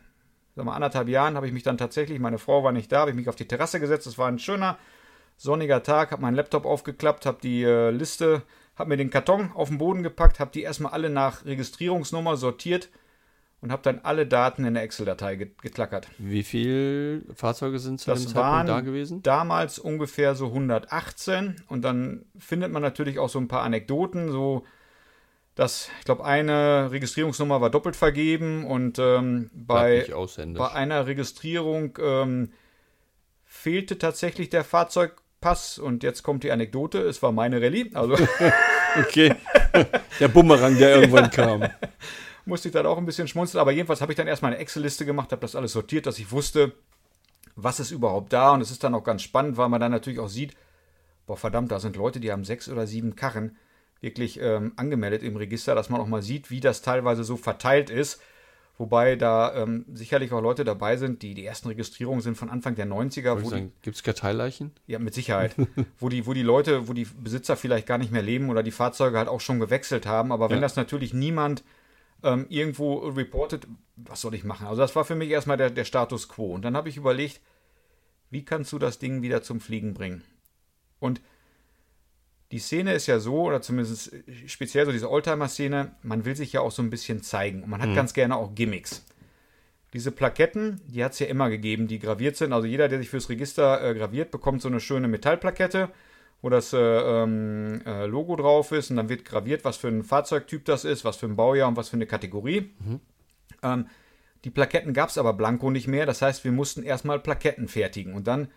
[0.54, 3.10] sag mal, anderthalb Jahren habe ich mich dann tatsächlich, meine Frau war nicht da, habe
[3.10, 4.06] ich mich auf die Terrasse gesetzt.
[4.06, 4.78] Es war ein schöner,
[5.36, 8.42] sonniger Tag, habe meinen Laptop aufgeklappt, habe die äh, Liste,
[8.76, 12.90] habe mir den Karton auf den Boden gepackt, habe die erstmal alle nach Registrierungsnummer sortiert
[13.62, 16.08] und habe dann alle Daten in der Excel-Datei geklackert.
[16.18, 19.22] Wie viele Fahrzeuge sind zu das dem Zeitpunkt da gewesen?
[19.22, 24.66] Damals ungefähr so 118 und dann findet man natürlich auch so ein paar Anekdoten, so
[25.54, 30.06] dass ich glaube eine Registrierungsnummer war doppelt vergeben und ähm, bei,
[30.54, 32.52] bei einer Registrierung ähm,
[33.44, 35.78] fehlte tatsächlich der Fahrzeugpass.
[35.78, 38.16] Und jetzt kommt die Anekdote, es war meine Rallye, also
[38.98, 39.34] okay,
[40.18, 41.68] der Bumerang, der irgendwann kam
[42.44, 43.60] musste ich dann auch ein bisschen schmunzeln.
[43.60, 46.30] Aber jedenfalls habe ich dann erstmal eine Excel-Liste gemacht, habe das alles sortiert, dass ich
[46.30, 46.72] wusste,
[47.56, 48.52] was ist überhaupt da.
[48.52, 50.54] Und es ist dann auch ganz spannend, weil man dann natürlich auch sieht,
[51.26, 53.56] boah, verdammt, da sind Leute, die haben sechs oder sieben Karren
[54.00, 57.88] wirklich ähm, angemeldet im Register, dass man auch mal sieht, wie das teilweise so verteilt
[57.88, 58.20] ist.
[58.78, 62.74] Wobei da ähm, sicherlich auch Leute dabei sind, die die ersten Registrierungen sind von Anfang
[62.74, 63.36] der 90er.
[63.82, 64.72] Gibt es Karteileichen?
[64.86, 65.54] Ja, mit Sicherheit.
[66.00, 68.70] wo, die, wo die Leute, wo die Besitzer vielleicht gar nicht mehr leben oder die
[68.72, 70.32] Fahrzeuge halt auch schon gewechselt haben.
[70.32, 70.62] Aber wenn ja.
[70.62, 71.62] das natürlich niemand
[72.22, 73.66] ähm, irgendwo reportet,
[73.96, 74.66] was soll ich machen?
[74.66, 76.54] Also das war für mich erstmal der, der Status quo.
[76.54, 77.40] Und dann habe ich überlegt,
[78.30, 80.22] wie kannst du das Ding wieder zum Fliegen bringen?
[80.98, 81.20] Und
[82.52, 84.14] die Szene ist ja so, oder zumindest
[84.46, 87.62] speziell so diese Oldtimer-Szene, man will sich ja auch so ein bisschen zeigen.
[87.62, 87.94] Und man hat mhm.
[87.94, 89.04] ganz gerne auch Gimmicks.
[89.92, 92.52] Diese Plaketten, die hat es ja immer gegeben, die graviert sind.
[92.52, 95.90] Also jeder, der sich fürs Register äh, graviert, bekommt so eine schöne Metallplakette
[96.42, 100.02] wo das äh, ähm, äh, Logo drauf ist und dann wird graviert, was für ein
[100.02, 102.72] Fahrzeugtyp das ist, was für ein Baujahr und was für eine Kategorie.
[102.80, 103.00] Mhm.
[103.62, 103.86] Ähm,
[104.44, 108.14] die Plaketten gab es aber blanko nicht mehr, das heißt, wir mussten erstmal Plaketten fertigen.
[108.14, 108.48] Und dann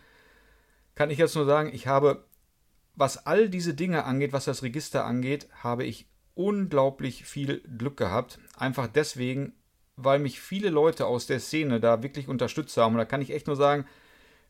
[0.96, 2.26] kann ich jetzt nur sagen, ich habe,
[2.96, 8.40] was all diese Dinge angeht, was das Register angeht, habe ich unglaublich viel Glück gehabt.
[8.58, 9.54] Einfach deswegen,
[9.96, 12.96] weil mich viele Leute aus der Szene da wirklich unterstützt haben.
[12.96, 13.86] Und da kann ich echt nur sagen,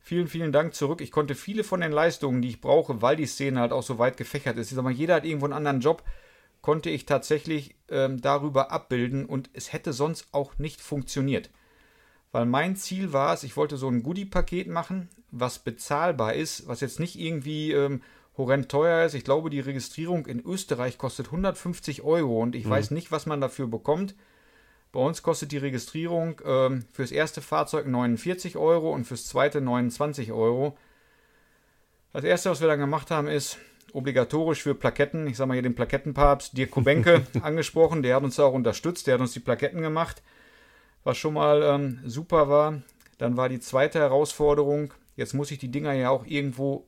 [0.08, 1.02] Vielen, vielen Dank zurück.
[1.02, 3.98] Ich konnte viele von den Leistungen, die ich brauche, weil die Szene halt auch so
[3.98, 4.70] weit gefächert ist.
[4.70, 6.04] Ich sag mal, jeder hat irgendwo einen anderen Job,
[6.62, 11.50] konnte ich tatsächlich ähm, darüber abbilden und es hätte sonst auch nicht funktioniert.
[12.32, 16.82] Weil mein Ziel war es, ich wollte so ein Goodie-Paket machen, was bezahlbar ist, was
[16.82, 18.04] jetzt nicht irgendwie ähm,
[18.38, 19.16] horrend teuer ist.
[19.16, 22.70] Ich glaube, die Registrierung in Österreich kostet 150 Euro und ich mhm.
[22.70, 24.14] weiß nicht, was man dafür bekommt.
[24.96, 30.32] Bei uns kostet die Registrierung ähm, fürs erste Fahrzeug 49 Euro und fürs zweite 29
[30.32, 30.78] Euro.
[32.14, 33.58] Das erste, was wir dann gemacht haben, ist,
[33.92, 38.04] obligatorisch für Plaketten, ich sag mal hier den Plakettenpapst Dirk Kubenke angesprochen.
[38.04, 40.24] Der hat uns auch unterstützt, der hat uns die Plaketten gemacht,
[41.04, 42.82] was schon mal ähm, super war.
[43.18, 46.88] Dann war die zweite Herausforderung, jetzt muss ich die Dinger ja auch irgendwo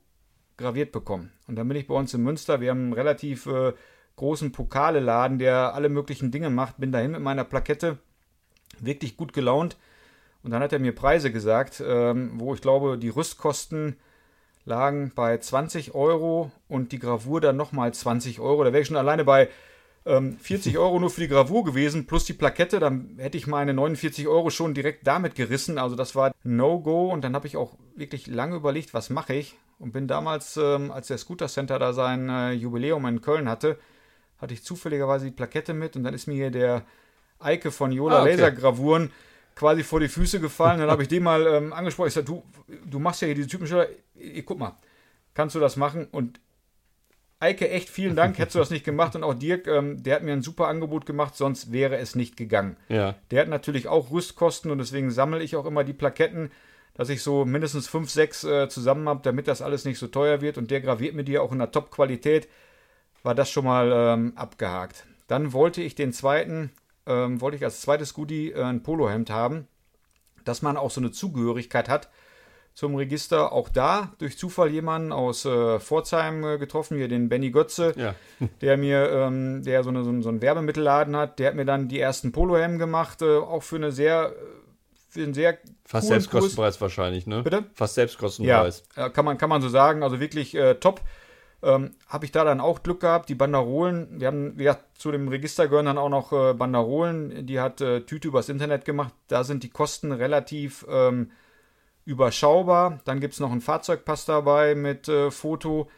[0.56, 1.34] graviert bekommen.
[1.46, 3.74] Und dann bin ich bei uns in Münster, wir haben relativ äh,
[4.18, 7.98] großen Pokaleladen, der alle möglichen Dinge macht, bin dahin mit meiner Plakette,
[8.80, 9.78] wirklich gut gelaunt.
[10.44, 13.96] Und dann hat er mir Preise gesagt, ähm, wo ich glaube, die Rüstkosten
[14.66, 18.64] lagen bei 20 Euro und die Gravur dann nochmal 20 Euro.
[18.64, 19.50] Da wäre ich schon alleine bei
[20.06, 22.80] ähm, 40 Euro nur für die Gravur gewesen, plus die Plakette.
[22.80, 25.78] Dann hätte ich meine 49 Euro schon direkt damit gerissen.
[25.78, 27.12] Also das war No-Go.
[27.12, 29.58] Und dann habe ich auch wirklich lange überlegt, was mache ich.
[29.80, 33.78] Und bin damals, ähm, als der Scooter Center da sein äh, Jubiläum in Köln hatte,
[34.40, 35.96] hatte ich zufälligerweise die Plakette mit.
[35.96, 36.84] Und dann ist mir hier der
[37.40, 38.32] Eike von Yola ah, okay.
[38.32, 39.12] Lasergravuren
[39.56, 40.80] quasi vor die Füße gefallen.
[40.80, 42.08] Dann habe ich den mal ähm, angesprochen.
[42.08, 42.44] Ich sagte, du,
[42.86, 43.90] du machst ja hier diese typische,
[44.46, 44.78] guck mal,
[45.34, 46.08] kannst du das machen?
[46.12, 46.40] Und
[47.40, 49.16] Eike, echt vielen Dank, hättest du das nicht gemacht.
[49.16, 52.36] Und auch Dirk, ähm, der hat mir ein super Angebot gemacht, sonst wäre es nicht
[52.36, 52.78] gegangen.
[52.90, 53.16] Ja.
[53.30, 56.52] Der hat natürlich auch Rüstkosten und deswegen sammle ich auch immer die Plaketten,
[56.96, 60.42] dass ich so mindestens fünf, sechs äh, zusammen habe, damit das alles nicht so teuer
[60.42, 60.58] wird.
[60.58, 62.48] Und der graviert mir die auch in der Top-Qualität.
[63.24, 65.06] War das schon mal ähm, abgehakt.
[65.28, 66.72] Dann wollte ich den zweiten
[67.08, 69.68] ähm, wollte ich als zweites Goodie äh, ein Polohemd haben,
[70.44, 72.10] dass man auch so eine Zugehörigkeit hat
[72.74, 73.54] zum Register.
[73.54, 78.14] Auch da durch Zufall jemanden aus äh, Pforzheim äh, getroffen, hier den Benny Götze, ja.
[78.62, 81.88] der mir, ähm, der so, eine, so, so einen Werbemittelladen hat, der hat mir dann
[81.88, 84.34] die ersten Polohemden gemacht, äh, auch für eine sehr
[85.10, 87.42] für einen sehr Fast Selbstkostenpreis wahrscheinlich, ne?
[87.42, 87.64] Bitte?
[87.74, 88.84] Fast Selbstkostenpreis.
[88.98, 90.04] Ja, kann man, kann man so sagen.
[90.04, 91.00] Also wirklich äh, top
[91.64, 93.30] ähm, habe ich da dann auch Glück gehabt.
[93.30, 97.60] Die Banderolen, wir haben, ja, zu dem Register gehören dann auch noch äh, Banderolen, die
[97.60, 99.14] hat äh, Tüte übers Internet gemacht.
[99.28, 101.32] Da sind die Kosten relativ ähm,
[102.06, 103.00] überschaubar.
[103.06, 105.90] Dann gibt es noch einen Fahrzeugpass dabei mit äh, Foto.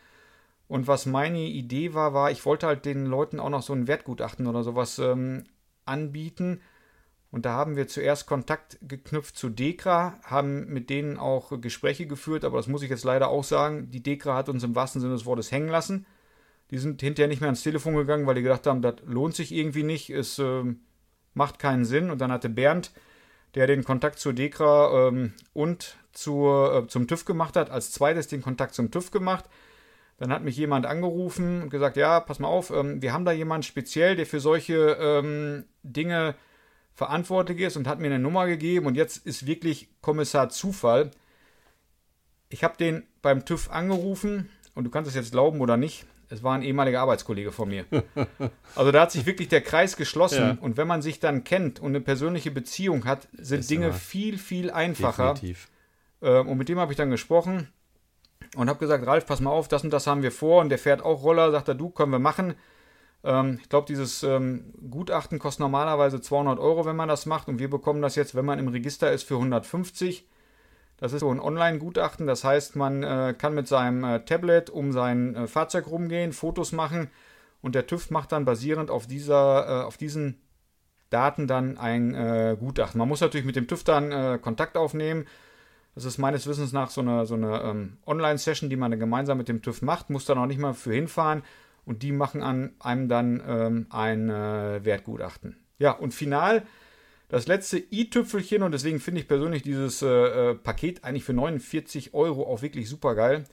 [0.68, 3.88] Und was meine Idee war, war, ich wollte halt den Leuten auch noch so ein
[3.88, 5.46] Wertgutachten oder sowas ähm,
[5.86, 6.62] anbieten.
[7.32, 12.44] Und da haben wir zuerst Kontakt geknüpft zu Dekra, haben mit denen auch Gespräche geführt,
[12.44, 13.92] aber das muss ich jetzt leider auch sagen.
[13.92, 16.08] Die Dekra hat uns im wahrsten Sinne des Wortes hängen lassen.
[16.72, 19.52] Die sind hinterher nicht mehr ans Telefon gegangen, weil die gedacht haben, das lohnt sich
[19.52, 20.64] irgendwie nicht, es äh,
[21.34, 22.10] macht keinen Sinn.
[22.10, 22.92] Und dann hatte Bernd,
[23.54, 28.28] der den Kontakt zur Dekra ähm, und zur, äh, zum TÜV gemacht hat, als zweites
[28.28, 29.46] den Kontakt zum TÜV gemacht.
[30.18, 33.32] Dann hat mich jemand angerufen und gesagt, ja, pass mal auf, ähm, wir haben da
[33.32, 36.36] jemanden speziell, der für solche ähm, Dinge
[37.00, 41.12] verantwortlich ist und hat mir eine Nummer gegeben und jetzt ist wirklich Kommissar Zufall.
[42.50, 46.44] Ich habe den beim TÜV angerufen und du kannst es jetzt glauben oder nicht, es
[46.44, 47.86] war ein ehemaliger Arbeitskollege von mir.
[48.76, 50.58] Also da hat sich wirklich der Kreis geschlossen ja.
[50.60, 54.38] und wenn man sich dann kennt und eine persönliche Beziehung hat, sind ist Dinge viel,
[54.38, 55.34] viel einfacher.
[55.34, 55.70] Definitiv.
[56.22, 57.70] Ähm, und mit dem habe ich dann gesprochen
[58.56, 60.78] und habe gesagt, Ralf, pass mal auf, das und das haben wir vor und der
[60.78, 62.56] fährt auch Roller, sagt er, du, können wir machen.
[63.24, 67.48] Ähm, ich glaube, dieses ähm, Gutachten kostet normalerweise 200 Euro, wenn man das macht.
[67.48, 70.28] Und wir bekommen das jetzt, wenn man im Register ist, für 150.
[70.98, 72.28] Das ist so ein Online-Gutachten.
[72.28, 76.72] Das heißt, man äh, kann mit seinem äh, Tablet um sein äh, Fahrzeug rumgehen, Fotos
[76.72, 77.10] machen.
[77.62, 80.40] Und der TÜV macht dann basierend auf, dieser, auf diesen
[81.10, 82.98] Daten dann ein Gutachten.
[82.98, 85.28] Man muss natürlich mit dem TÜV dann Kontakt aufnehmen.
[85.94, 89.38] Das ist meines Wissens nach so eine, so eine ähm, Online-Session, die man dann gemeinsam
[89.38, 90.10] mit dem TÜV macht.
[90.10, 91.44] Muss da noch nicht mal für hinfahren
[91.90, 95.58] und die machen an einem dann ähm, ein äh, Wertgutachten.
[95.80, 96.62] Ja, und final
[97.30, 100.08] das letzte i-Tüpfelchen und deswegen finde ich persönlich dieses äh,
[100.52, 103.46] äh Paket eigentlich für 49 Euro auch wirklich super geil.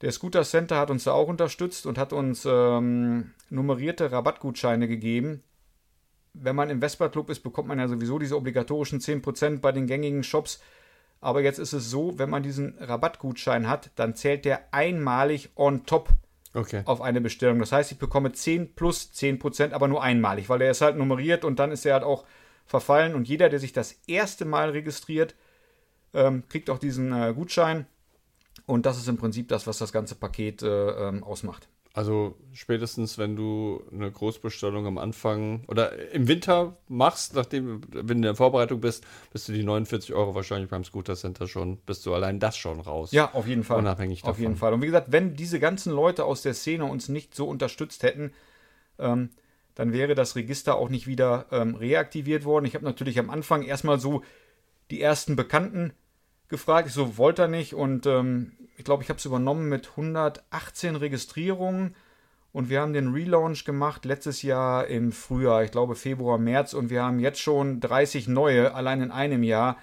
[0.00, 5.44] Der Scooter Center hat uns da auch unterstützt und hat uns ähm, nummerierte Rabattgutscheine gegeben.
[6.32, 9.86] Wenn man im Vespa Club ist, bekommt man ja sowieso diese obligatorischen 10% bei den
[9.86, 10.60] gängigen Shops.
[11.20, 15.86] Aber jetzt ist es so, wenn man diesen Rabattgutschein hat, dann zählt der einmalig on
[15.86, 16.08] top
[16.54, 16.82] okay.
[16.84, 17.58] auf eine Bestellung.
[17.58, 20.96] Das heißt, ich bekomme 10 plus 10 Prozent, aber nur einmalig, weil der ist halt
[20.96, 22.24] nummeriert und dann ist er halt auch
[22.66, 23.14] verfallen.
[23.14, 25.34] Und jeder, der sich das erste Mal registriert,
[26.14, 27.86] ähm, kriegt auch diesen äh, Gutschein.
[28.66, 31.68] Und das ist im Prinzip das, was das ganze Paket äh, ähm, ausmacht.
[31.92, 38.12] Also spätestens, wenn du eine Großbestellung am Anfang oder im Winter machst, nachdem, wenn du
[38.14, 42.06] in der Vorbereitung bist, bist du die 49 Euro wahrscheinlich beim Scooter Center schon, bist
[42.06, 43.10] du allein das schon raus.
[43.10, 43.78] Ja, auf jeden Fall.
[43.78, 44.30] Unabhängig davon.
[44.30, 44.72] Auf jeden Fall.
[44.72, 48.32] Und wie gesagt, wenn diese ganzen Leute aus der Szene uns nicht so unterstützt hätten,
[49.00, 49.30] ähm,
[49.74, 52.66] dann wäre das Register auch nicht wieder ähm, reaktiviert worden.
[52.66, 54.22] Ich habe natürlich am Anfang erstmal so
[54.92, 55.92] die ersten Bekannten
[56.48, 56.86] gefragt.
[56.86, 57.74] Ich so, wollte er nicht.
[57.74, 61.94] Und ähm, ich glaube, ich habe es übernommen mit 118 Registrierungen.
[62.52, 66.72] Und wir haben den Relaunch gemacht letztes Jahr im Frühjahr, ich glaube Februar, März.
[66.72, 69.76] Und wir haben jetzt schon 30 neue, allein in einem Jahr.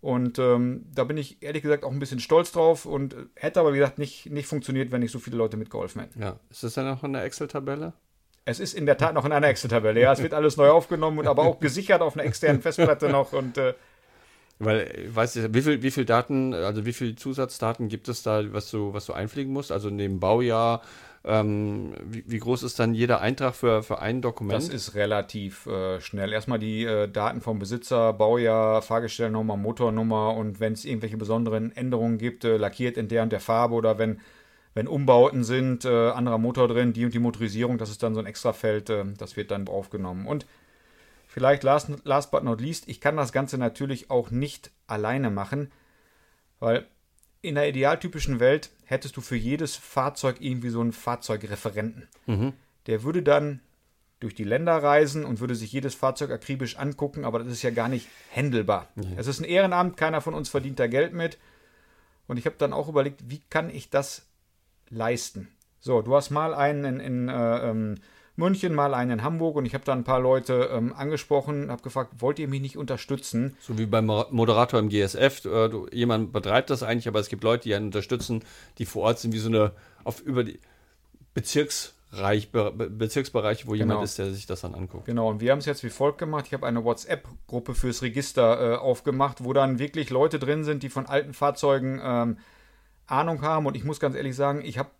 [0.00, 3.74] Und ähm, da bin ich ehrlich gesagt auch ein bisschen stolz drauf und hätte aber,
[3.74, 6.20] wie gesagt, nicht, nicht funktioniert, wenn nicht so viele Leute mitgeholfen hätten.
[6.20, 7.92] Ja, ist das dann noch in der Excel-Tabelle?
[8.46, 10.00] Es ist in der Tat noch in einer Excel-Tabelle.
[10.00, 13.34] Ja, es wird alles neu aufgenommen und aber auch gesichert auf einer externen Festplatte noch
[13.34, 13.74] und äh,
[14.58, 18.52] weil, weißt du, wie viel, wie viel Daten, also wie viel Zusatzdaten gibt es da,
[18.52, 19.70] was du, was du einpflegen musst?
[19.70, 20.82] Also neben Baujahr,
[21.24, 24.58] ähm, wie, wie, groß ist dann jeder Eintrag für, für ein Dokument?
[24.58, 26.32] Das ist relativ äh, schnell.
[26.32, 32.18] Erstmal die äh, Daten vom Besitzer, Baujahr, Fahrgestellnummer, Motornummer und wenn es irgendwelche besonderen Änderungen
[32.18, 34.20] gibt, äh, lackiert in der und der Farbe oder wenn,
[34.74, 38.20] wenn Umbauten sind, äh, anderer Motor drin, die und die Motorisierung, das ist dann so
[38.20, 40.26] ein Extrafeld, äh, das wird dann aufgenommen.
[40.26, 40.46] Und
[41.38, 45.70] Vielleicht last, last but not least, ich kann das Ganze natürlich auch nicht alleine machen,
[46.58, 46.84] weil
[47.42, 52.08] in der idealtypischen Welt hättest du für jedes Fahrzeug irgendwie so einen Fahrzeugreferenten.
[52.26, 52.54] Mhm.
[52.86, 53.60] Der würde dann
[54.18, 57.70] durch die Länder reisen und würde sich jedes Fahrzeug akribisch angucken, aber das ist ja
[57.70, 58.88] gar nicht händelbar.
[58.96, 59.14] Mhm.
[59.16, 61.38] Es ist ein Ehrenamt, keiner von uns verdient da Geld mit.
[62.26, 64.26] Und ich habe dann auch überlegt, wie kann ich das
[64.90, 65.46] leisten?
[65.78, 67.94] So, du hast mal einen in, in äh, ähm,
[68.38, 71.82] München, mal einen in Hamburg und ich habe da ein paar Leute ähm, angesprochen, habe
[71.82, 73.56] gefragt, wollt ihr mich nicht unterstützen?
[73.60, 77.42] So wie beim Moderator im GSF, äh, du, jemand betreibt das eigentlich, aber es gibt
[77.42, 78.44] Leute, die einen unterstützen,
[78.78, 79.72] die vor Ort sind, wie so eine
[80.04, 80.60] auf über die
[81.34, 83.84] Bezirksreich, Be Bezirksbereiche, wo genau.
[83.84, 85.06] jemand ist, der sich das dann anguckt.
[85.06, 86.46] Genau, und wir haben es jetzt wie folgt gemacht.
[86.46, 90.90] Ich habe eine WhatsApp-Gruppe fürs Register äh, aufgemacht, wo dann wirklich Leute drin sind, die
[90.90, 92.38] von alten Fahrzeugen ähm,
[93.08, 93.66] Ahnung haben.
[93.66, 94.90] Und ich muss ganz ehrlich sagen, ich habe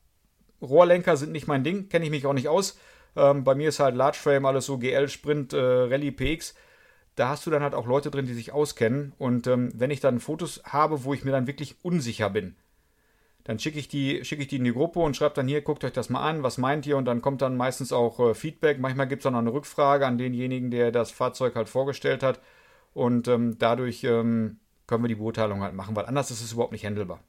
[0.60, 2.76] Rohrlenker sind nicht mein Ding, kenne ich mich auch nicht aus.
[3.18, 6.54] Ähm, bei mir ist halt Large Frame alles so GL, Sprint, äh, Rallye, PX.
[7.16, 9.12] Da hast du dann halt auch Leute drin, die sich auskennen.
[9.18, 12.54] Und ähm, wenn ich dann Fotos habe, wo ich mir dann wirklich unsicher bin,
[13.44, 15.82] dann schicke ich, die, schick ich die in die Gruppe und schreibe dann hier, guckt
[15.82, 16.96] euch das mal an, was meint ihr?
[16.96, 18.78] Und dann kommt dann meistens auch äh, Feedback.
[18.78, 22.40] Manchmal gibt es auch noch eine Rückfrage an denjenigen, der das Fahrzeug halt vorgestellt hat.
[22.94, 26.72] Und ähm, dadurch ähm, können wir die Beurteilung halt machen, weil anders ist es überhaupt
[26.72, 27.20] nicht handelbar.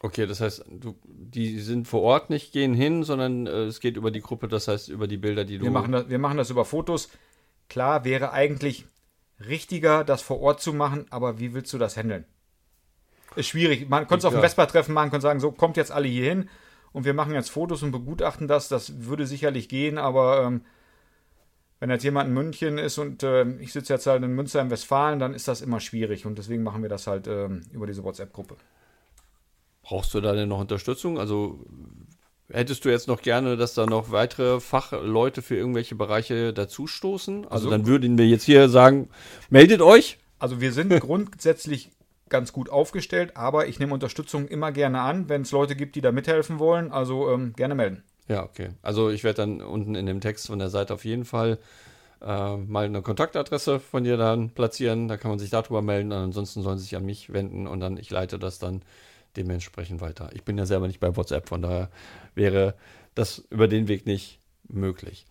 [0.00, 3.96] Okay, das heißt, du, die sind vor Ort nicht, gehen hin, sondern äh, es geht
[3.96, 5.64] über die Gruppe, das heißt über die Bilder, die du.
[5.64, 7.08] Wir machen, das, wir machen das über Fotos.
[7.68, 8.86] Klar, wäre eigentlich
[9.44, 12.24] richtiger, das vor Ort zu machen, aber wie willst du das handeln?
[13.34, 13.88] Ist schwierig.
[13.88, 16.48] Man könnte es auf dem Vespa-Treffen machen, könnte sagen, so kommt jetzt alle hier hin
[16.92, 18.68] und wir machen jetzt Fotos und begutachten das.
[18.68, 20.62] Das würde sicherlich gehen, aber ähm,
[21.80, 24.70] wenn jetzt jemand in München ist und äh, ich sitze jetzt halt in Münster in
[24.70, 28.02] Westfalen, dann ist das immer schwierig und deswegen machen wir das halt ähm, über diese
[28.02, 28.56] WhatsApp-Gruppe.
[29.88, 31.18] Brauchst du da denn noch Unterstützung?
[31.18, 31.64] Also
[32.50, 37.44] hättest du jetzt noch gerne, dass da noch weitere Fachleute für irgendwelche Bereiche dazustoßen?
[37.44, 39.08] Also, also dann würden wir jetzt hier sagen,
[39.48, 40.18] meldet euch.
[40.38, 41.88] Also wir sind grundsätzlich
[42.28, 46.02] ganz gut aufgestellt, aber ich nehme Unterstützung immer gerne an, wenn es Leute gibt, die
[46.02, 46.92] da mithelfen wollen.
[46.92, 48.02] Also ähm, gerne melden.
[48.28, 48.68] Ja, okay.
[48.82, 51.56] Also ich werde dann unten in dem Text von der Seite auf jeden Fall
[52.20, 55.08] äh, mal eine Kontaktadresse von dir dann platzieren.
[55.08, 56.12] Da kann man sich darüber melden.
[56.12, 58.82] Ansonsten sollen sie sich an mich wenden und dann ich leite das dann
[59.38, 60.30] dementsprechend weiter.
[60.34, 61.90] Ich bin ja selber nicht bei WhatsApp, von daher
[62.34, 62.74] wäre
[63.14, 65.26] das über den Weg nicht möglich.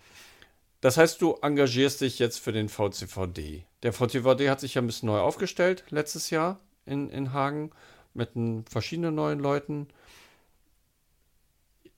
[0.82, 3.66] Das heißt, du engagierst dich jetzt für den VCVD.
[3.84, 7.72] Der VCVD hat sich ja ein bisschen neu aufgestellt letztes Jahr in, in Hagen
[8.14, 8.32] mit
[8.70, 9.88] verschiedenen neuen Leuten.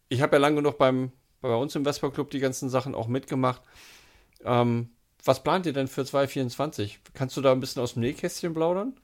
[0.07, 3.07] Ich habe ja lange genug beim, bei uns im Vespa Club die ganzen Sachen auch
[3.07, 3.61] mitgemacht.
[4.43, 4.89] Ähm,
[5.23, 6.99] was plant ihr denn für 2024?
[7.13, 8.97] Kannst du da ein bisschen aus dem Nähkästchen plaudern?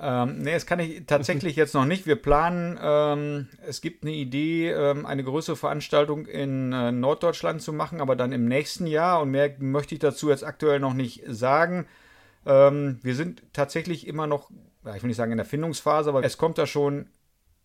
[0.00, 2.06] Ähm, nee, das kann ich tatsächlich jetzt noch nicht.
[2.06, 7.72] Wir planen, ähm, es gibt eine Idee, ähm, eine größere Veranstaltung in äh, Norddeutschland zu
[7.72, 9.20] machen, aber dann im nächsten Jahr.
[9.20, 11.86] Und mehr möchte ich dazu jetzt aktuell noch nicht sagen.
[12.46, 14.50] Ähm, wir sind tatsächlich immer noch,
[14.94, 17.06] ich will nicht sagen in der Findungsphase, aber es kommt da schon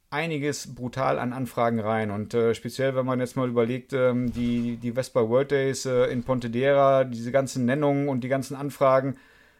[0.10, 2.10] einiges brutal an Anfragen rein.
[2.10, 6.06] Und äh, speziell, wenn man jetzt mal überlegt, ähm, die, die Vespa World Days äh,
[6.06, 9.18] in Pontedera, diese ganzen Nennungen und die ganzen Anfragen,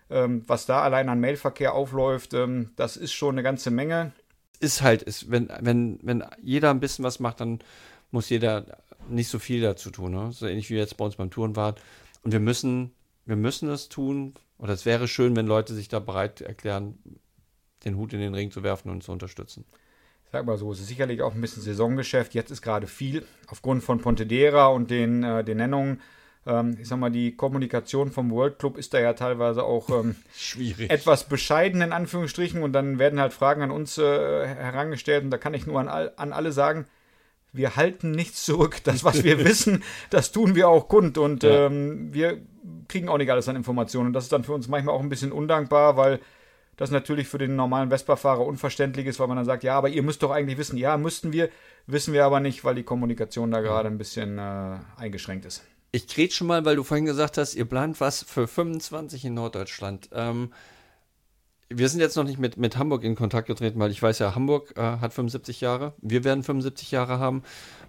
[0.10, 4.12] was da allein an Mailverkehr aufläuft, ähm, das ist schon eine ganze Menge.
[4.60, 7.60] Ist halt, ist, wenn, wenn, wenn jeder ein bisschen was macht, dann
[8.12, 8.66] muss jeder
[9.10, 10.12] nicht so viel dazu tun.
[10.12, 10.32] Ne?
[10.32, 11.76] So ähnlich wie jetzt bei uns beim Touren war.
[12.24, 12.92] Und wir müssen,
[13.26, 14.34] wir müssen das tun.
[14.58, 16.98] Oder es wäre schön, wenn Leute sich da bereit erklären,
[17.84, 19.66] den Hut in den Ring zu werfen und zu unterstützen.
[20.26, 22.34] Ich sag mal so, es ist sicherlich auch ein bisschen Saisongeschäft.
[22.34, 26.02] Jetzt ist gerade viel aufgrund von Pontedera und den, äh, den Nennungen
[26.46, 30.16] ähm, ich sag mal, die Kommunikation vom World Club ist da ja teilweise auch ähm,
[30.36, 30.90] schwierig.
[30.90, 35.38] Etwas bescheiden in Anführungsstrichen und dann werden halt Fragen an uns äh, herangestellt und da
[35.38, 36.86] kann ich nur an, all, an alle sagen,
[37.54, 38.84] wir halten nichts zurück.
[38.84, 41.68] Das, was wir wissen, das tun wir auch kund und ja.
[41.68, 42.42] ähm, wir
[42.88, 44.08] kriegen auch nicht alles an Informationen.
[44.08, 46.20] Und das ist dann für uns manchmal auch ein bisschen undankbar, weil
[46.76, 50.02] das natürlich für den normalen Vespa-Fahrer unverständlich ist, weil man dann sagt, ja, aber ihr
[50.02, 50.78] müsst doch eigentlich wissen.
[50.78, 51.50] Ja, müssten wir,
[51.86, 55.64] wissen wir aber nicht, weil die Kommunikation da gerade ein bisschen äh, eingeschränkt ist.
[55.96, 59.36] Ich krieg schon mal, weil du vorhin gesagt hast, ihr plant was für 25 in
[59.36, 60.10] Norddeutschland.
[60.12, 60.52] Ähm,
[61.70, 64.34] wir sind jetzt noch nicht mit, mit Hamburg in Kontakt getreten, weil ich weiß ja,
[64.34, 65.94] Hamburg äh, hat 75 Jahre.
[66.02, 67.44] Wir werden 75 Jahre haben.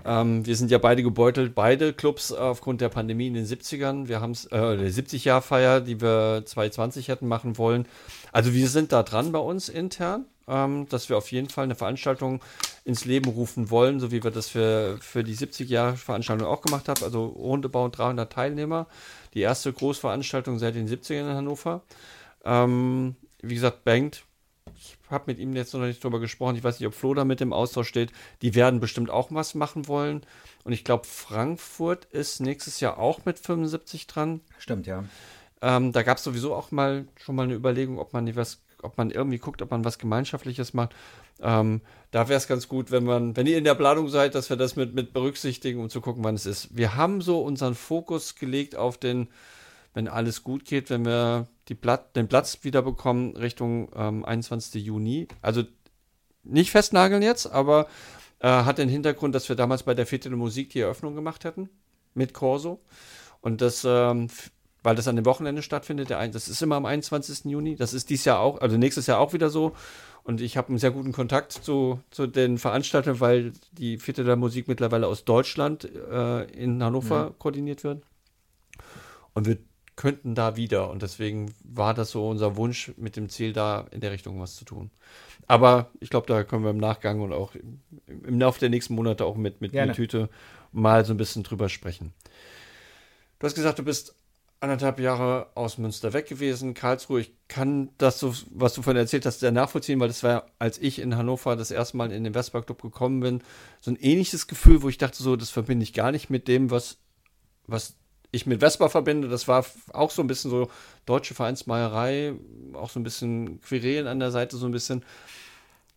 [0.04, 4.06] Ähm, wir sind ja beide gebeutelt, beide Clubs aufgrund der Pandemie in den 70ern.
[4.06, 7.86] Wir haben es, äh, die 70-Jahr-Feier, die wir 2020 hätten machen wollen.
[8.32, 11.74] Also wir sind da dran bei uns intern, ähm, dass wir auf jeden Fall eine
[11.74, 12.40] Veranstaltung
[12.84, 17.02] ins Leben rufen wollen, so wie wir das für, für die 70-Jahre-Veranstaltung auch gemacht haben.
[17.02, 18.86] Also roundabout 300 Teilnehmer.
[19.34, 21.82] Die erste Großveranstaltung seit den 70ern in Hannover.
[22.44, 24.24] Ähm, wie gesagt, Bengt,
[24.76, 26.56] ich habe mit ihm jetzt noch nicht drüber gesprochen.
[26.56, 28.12] Ich weiß nicht, ob Flo da mit im Austausch steht.
[28.42, 30.22] Die werden bestimmt auch was machen wollen.
[30.64, 34.40] Und ich glaube, Frankfurt ist nächstes Jahr auch mit 75 dran.
[34.58, 35.04] Stimmt, ja.
[35.62, 38.98] Ähm, da gab es sowieso auch mal schon mal eine Überlegung, ob man was, ob
[38.98, 40.94] man irgendwie guckt, ob man was Gemeinschaftliches macht.
[41.40, 41.80] Ähm,
[42.10, 44.56] da wäre es ganz gut, wenn man, wenn ihr in der Planung seid, dass wir
[44.56, 46.76] das mit, mit berücksichtigen, um zu gucken, wann es ist.
[46.76, 49.28] Wir haben so unseren Fokus gelegt auf den
[49.94, 51.46] wenn alles gut geht, wenn wir
[51.80, 54.84] Blatt, den Platz wieder bekommen Richtung ähm, 21.
[54.84, 55.28] Juni.
[55.40, 55.62] Also
[56.42, 57.86] nicht festnageln jetzt, aber
[58.40, 61.44] äh, hat den Hintergrund, dass wir damals bei der Fete der Musik die Eröffnung gemacht
[61.44, 61.70] hätten
[62.12, 62.80] mit Corso.
[63.40, 64.28] Und das, ähm,
[64.84, 67.46] weil das an dem Wochenende stattfindet, der, das ist immer am 21.
[67.46, 67.74] Juni.
[67.74, 69.72] Das ist dieses Jahr auch, also nächstes Jahr auch wieder so.
[70.24, 74.36] Und ich habe einen sehr guten Kontakt zu, zu den Veranstaltern, weil die Fete der
[74.36, 77.38] Musik mittlerweile aus Deutschland äh, in Hannover mhm.
[77.38, 78.02] koordiniert wird.
[79.32, 79.56] Und wir
[79.96, 80.90] könnten da wieder.
[80.90, 84.54] Und deswegen war das so unser Wunsch mit dem Ziel, da in der Richtung was
[84.54, 84.90] zu tun.
[85.46, 88.94] Aber ich glaube, da können wir im Nachgang und auch im, im Laufe der nächsten
[88.94, 90.28] Monate auch mit, mit, mit Tüte
[90.72, 92.12] mal so ein bisschen drüber sprechen.
[93.38, 94.14] Du hast gesagt, du bist
[94.64, 97.20] anderthalb Jahre aus Münster weg gewesen, Karlsruhe.
[97.20, 100.78] Ich kann das, so, was du von erzählt hast, sehr nachvollziehen, weil das war, als
[100.78, 103.42] ich in Hannover das erste Mal in den Vespa Club gekommen bin,
[103.80, 106.70] so ein ähnliches Gefühl, wo ich dachte, so, das verbinde ich gar nicht mit dem,
[106.70, 106.98] was,
[107.66, 107.94] was
[108.32, 109.28] ich mit Vespa verbinde.
[109.28, 110.68] Das war auch so ein bisschen so
[111.06, 112.34] deutsche Vereinsmeierei,
[112.72, 115.04] auch so ein bisschen Querelen an der Seite, so ein bisschen.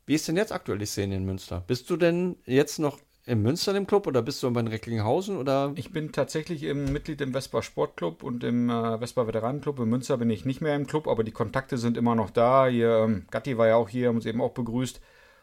[0.06, 1.64] Wie ist denn jetzt aktuell die Szene in Münster?
[1.66, 5.74] Bist du denn jetzt noch in Münster im Club oder bist du bei Recklinghausen oder?
[5.76, 9.80] Ich bin tatsächlich im Mitglied im Vespa Sportclub und im äh, Vespa Veteranenclub.
[9.80, 12.68] In Münster bin ich nicht mehr im Club, aber die Kontakte sind immer noch da.
[12.68, 15.02] Hier, ähm, Gatti war ja auch hier, haben uns eben auch begrüßt.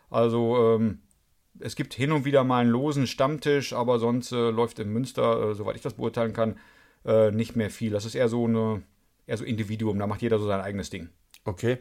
[0.09, 1.01] Also ähm,
[1.61, 5.51] es gibt hin und wieder mal einen losen Stammtisch, aber sonst äh, läuft in Münster,
[5.51, 6.59] äh, soweit ich das beurteilen kann,
[7.05, 7.91] äh, nicht mehr viel.
[7.91, 8.83] Das ist eher so eine,
[9.27, 11.11] eher so Individuum, da macht jeder so sein eigenes Ding.
[11.45, 11.79] Okay.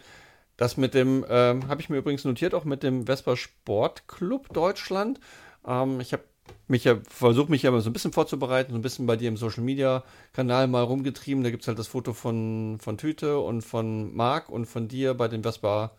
[0.57, 5.19] Das mit dem, ähm, habe ich mir übrigens notiert, auch mit dem Vespa Sportclub Deutschland.
[5.65, 6.23] Ähm, ich habe
[6.67, 9.27] mich ja, versucht mich ja mal so ein bisschen vorzubereiten, so ein bisschen bei dir
[9.27, 10.03] im Social Media
[10.33, 11.43] Kanal mal rumgetrieben.
[11.43, 15.13] Da gibt es halt das Foto von, von Tüte und von Marc und von dir
[15.13, 15.91] bei den Vespa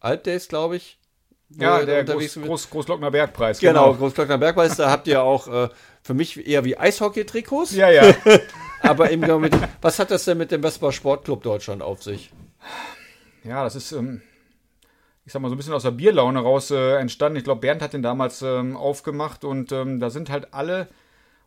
[0.00, 0.98] Alpdays, glaube ich.
[1.50, 3.60] Ja, der Groß, Groß, Großglockner Bergpreis.
[3.60, 3.94] Genau, genau.
[3.98, 5.68] Großglockner Bergpreis, da habt ihr auch äh,
[6.02, 7.74] für mich eher wie Eishockey-Trikots.
[7.74, 8.14] Ja, ja.
[8.80, 12.32] Aber eben genau mit, was hat das denn mit dem Vespa Sportclub Deutschland auf sich?
[13.44, 14.22] Ja, das ist, ähm,
[15.26, 17.38] ich sag mal, so ein bisschen aus der Bierlaune raus äh, entstanden.
[17.38, 20.88] Ich glaube, Bernd hat den damals ähm, aufgemacht und ähm, da sind halt alle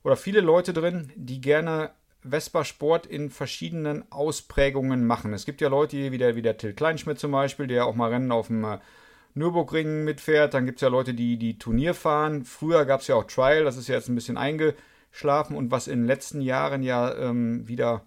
[0.03, 1.91] oder viele Leute drin, die gerne
[2.23, 5.33] Vespa Sport in verschiedenen Ausprägungen machen.
[5.33, 8.11] Es gibt ja Leute wie der, wie der Till Kleinschmidt zum Beispiel, der auch mal
[8.11, 8.79] Rennen auf dem äh,
[9.35, 10.53] Nürburgring mitfährt.
[10.53, 12.45] Dann gibt es ja Leute, die die Turnier fahren.
[12.45, 15.87] Früher gab es ja auch Trial, das ist ja jetzt ein bisschen eingeschlafen und was
[15.87, 18.05] in den letzten Jahren ja ähm, wieder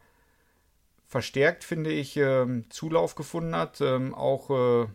[1.07, 3.81] verstärkt, finde ich, ähm, Zulauf gefunden hat.
[3.81, 4.87] Ähm, auch, äh,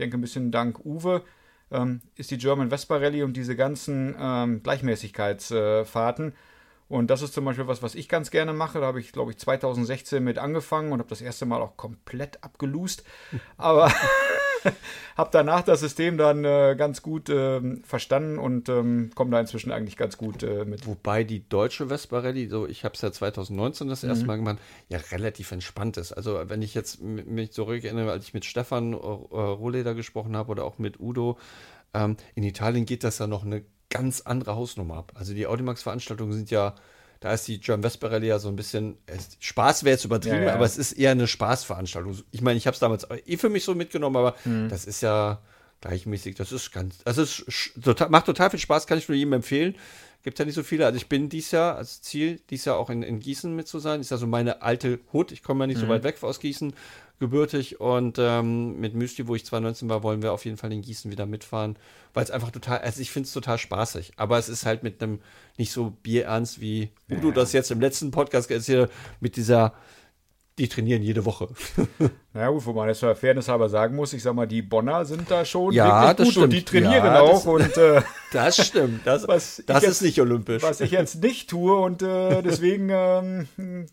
[0.00, 1.22] denke, ein bisschen dank Uwe,
[1.70, 6.34] ähm, ist die German Vespa Rally und diese ganzen ähm, Gleichmäßigkeitsfahrten.
[6.88, 8.80] und das ist zum Beispiel was, was ich ganz gerne mache.
[8.80, 12.42] Da habe ich, glaube ich, 2016 mit angefangen und habe das erste Mal auch komplett
[12.42, 13.04] abgelust.
[13.56, 13.92] Aber
[15.16, 19.72] habe danach das System dann äh, ganz gut äh, verstanden und ähm, komme da inzwischen
[19.72, 20.86] eigentlich ganz gut äh, mit.
[20.86, 24.26] Wobei die deutsche Vespa Rallye, so ich habe es ja 2019 das erste mhm.
[24.26, 24.58] Mal gemacht,
[24.88, 26.12] ja relativ entspannt ist.
[26.12, 30.64] Also wenn ich jetzt mich zurückerinnere, als ich mit Stefan äh, Rohleder gesprochen habe oder
[30.64, 31.38] auch mit Udo,
[31.94, 35.12] ähm, in Italien geht das ja noch eine ganz andere Hausnummer ab.
[35.14, 36.74] Also die Audimax-Veranstaltungen sind ja
[37.20, 38.96] da ist die John Vesperelli ja so ein bisschen,
[39.38, 40.54] Spaß wäre jetzt übertrieben, ja, ja.
[40.54, 42.18] aber es ist eher eine Spaßveranstaltung.
[42.30, 44.70] Ich meine, ich habe es damals eh für mich so mitgenommen, aber mhm.
[44.70, 45.40] das ist ja
[45.82, 47.44] gleichmäßig, das ist ganz, also es
[47.82, 49.76] total, macht total viel Spaß, kann ich nur jedem empfehlen.
[50.22, 50.84] Gibt ja nicht so viele.
[50.84, 53.78] Also ich bin dies Jahr als Ziel, dies Jahr auch in, in Gießen mit zu
[53.78, 54.02] sein.
[54.02, 55.32] Ist ja so meine alte Hut.
[55.32, 55.82] Ich komme ja nicht mhm.
[55.82, 56.74] so weit weg aus Gießen
[57.20, 60.80] gebürtig und ähm, mit Müsli, wo ich 2019 war, wollen wir auf jeden Fall in
[60.80, 61.76] Gießen wieder mitfahren,
[62.14, 65.02] weil es einfach total, also ich finde es total spaßig, aber es ist halt mit
[65.02, 65.20] einem
[65.58, 67.18] nicht so bierernst, wie ja.
[67.18, 68.90] Udo das jetzt im letzten Podcast erzählt
[69.20, 69.74] mit dieser,
[70.58, 71.48] die trainieren jede Woche.
[72.32, 75.04] Na gut, wo man jetzt für Fairness halber sagen muss, ich sag mal, die Bonner
[75.04, 76.44] sind da schon ja, wirklich gut stimmt.
[76.44, 77.44] und die trainieren ja, auch.
[77.44, 78.02] Das, und, äh,
[78.32, 79.26] das stimmt, das,
[79.66, 80.62] das jetzt, ist nicht olympisch.
[80.62, 82.88] Was ich jetzt nicht tue und äh, deswegen...
[82.90, 83.86] Ähm,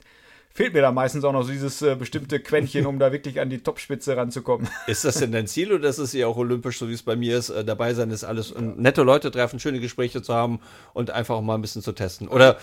[0.58, 3.52] fehlt mir da meistens auch noch so dieses äh, bestimmte Quäntchen, um da wirklich an
[3.52, 4.68] die Topspitze ranzukommen.
[4.88, 7.16] Ist das denn dein Ziel oder ist es ja auch olympisch, so wie es bei
[7.16, 7.52] mir ist?
[7.52, 10.60] Äh, dabei sein ist alles, nette Leute treffen, schöne Gespräche zu haben
[10.96, 12.28] und einfach auch mal ein bisschen zu testen.
[12.28, 12.58] Oder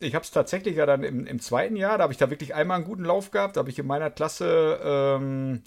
[0.00, 2.56] ich habe es tatsächlich ja dann im, im, zweiten Jahr, da habe ich da wirklich
[2.56, 3.54] einmal einen guten Lauf gehabt.
[3.54, 5.62] Da habe ich in meiner Klasse ähm,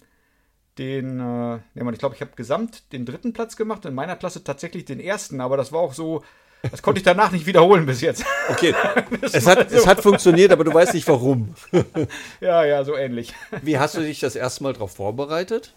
[0.77, 4.83] den, äh, ich glaube, ich habe gesamt den dritten Platz gemacht, in meiner Klasse tatsächlich
[4.83, 6.21] den ersten, aber das war auch so,
[6.69, 8.23] das konnte ich danach nicht wiederholen bis jetzt.
[8.49, 8.75] Okay,
[9.21, 9.77] es hat, so.
[9.77, 11.55] es hat funktioniert, aber du weißt nicht warum.
[12.41, 13.33] ja, ja, so ähnlich.
[13.61, 15.73] Wie hast du dich das erste Mal darauf vorbereitet?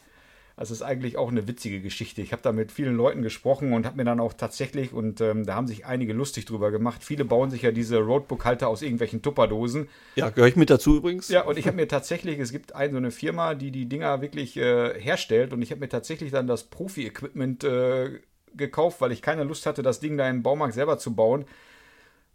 [0.56, 2.22] Es ist eigentlich auch eine witzige Geschichte.
[2.22, 5.46] Ich habe da mit vielen Leuten gesprochen und habe mir dann auch tatsächlich, und ähm,
[5.46, 9.20] da haben sich einige lustig drüber gemacht, viele bauen sich ja diese Roadbook-Halter aus irgendwelchen
[9.20, 9.88] Tupperdosen.
[10.14, 11.28] Ja, gehöre ich mit dazu übrigens.
[11.28, 14.20] Ja, und ich habe mir tatsächlich, es gibt eine so eine Firma, die die Dinger
[14.20, 18.20] wirklich äh, herstellt und ich habe mir tatsächlich dann das Profi-Equipment äh,
[18.56, 21.44] gekauft, weil ich keine Lust hatte, das Ding da im Baumarkt selber zu bauen.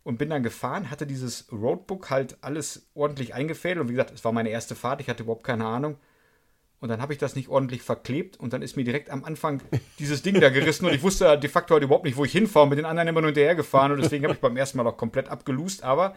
[0.04, 3.82] Und bin dann gefahren, hatte dieses Roadbook halt alles ordentlich eingefädelt.
[3.82, 5.98] Und wie gesagt, es war meine erste Fahrt, ich hatte überhaupt keine Ahnung.
[6.80, 8.40] Und dann habe ich das nicht ordentlich verklebt.
[8.40, 9.62] Und dann ist mir direkt am Anfang
[10.00, 10.86] dieses Ding da gerissen.
[10.86, 13.10] Und ich wusste de facto halt überhaupt nicht, wo ich hinfahre und mit den anderen
[13.10, 16.16] immer nur hinterher gefahren und deswegen habe ich beim ersten Mal auch komplett abgelust, aber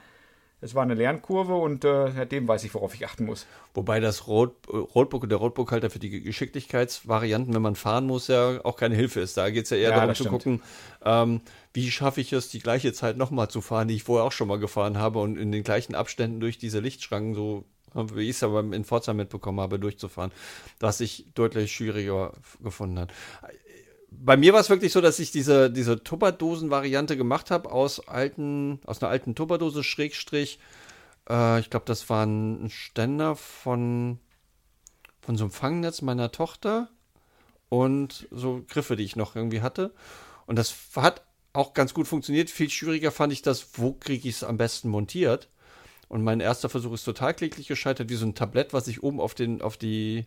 [0.63, 3.47] es war eine Lernkurve und äh, seitdem weiß ich, worauf ich achten muss.
[3.75, 8.65] Wobei das Road, Roadbook und der Roadbook-Halter für die Geschicklichkeitsvarianten, wenn man fahren muss, ja
[8.65, 9.37] auch keine Hilfe ist.
[9.37, 10.63] Da geht es ja eher ja, darum zu gucken,
[11.05, 11.41] ähm,
[11.75, 14.47] wie schaffe ich es, die gleiche Zeit nochmal zu fahren, die ich vorher auch schon
[14.47, 18.43] mal gefahren habe und in den gleichen Abständen durch diese Lichtschranken so wie ich es
[18.43, 20.33] aber in Forza mitbekommen habe, durchzufahren,
[20.81, 22.33] was ich deutlich schwieriger
[22.63, 23.13] gefunden hat.
[24.19, 28.81] Bei mir war es wirklich so, dass ich diese, diese Tupperdosen-Variante gemacht habe aus alten,
[28.85, 30.59] aus einer alten Tupperdose Schrägstrich.
[31.29, 34.19] Äh, ich glaube, das war ein Ständer von,
[35.21, 36.89] von so einem Fangnetz meiner Tochter
[37.69, 39.93] und so Griffe, die ich noch irgendwie hatte.
[40.47, 42.51] Und das hat auch ganz gut funktioniert.
[42.51, 45.49] Viel schwieriger fand ich das, wo kriege ich es am besten montiert.
[46.09, 49.21] Und mein erster Versuch ist total kläglich gescheitert, wie so ein Tablett, was ich oben
[49.21, 50.27] auf, den, auf die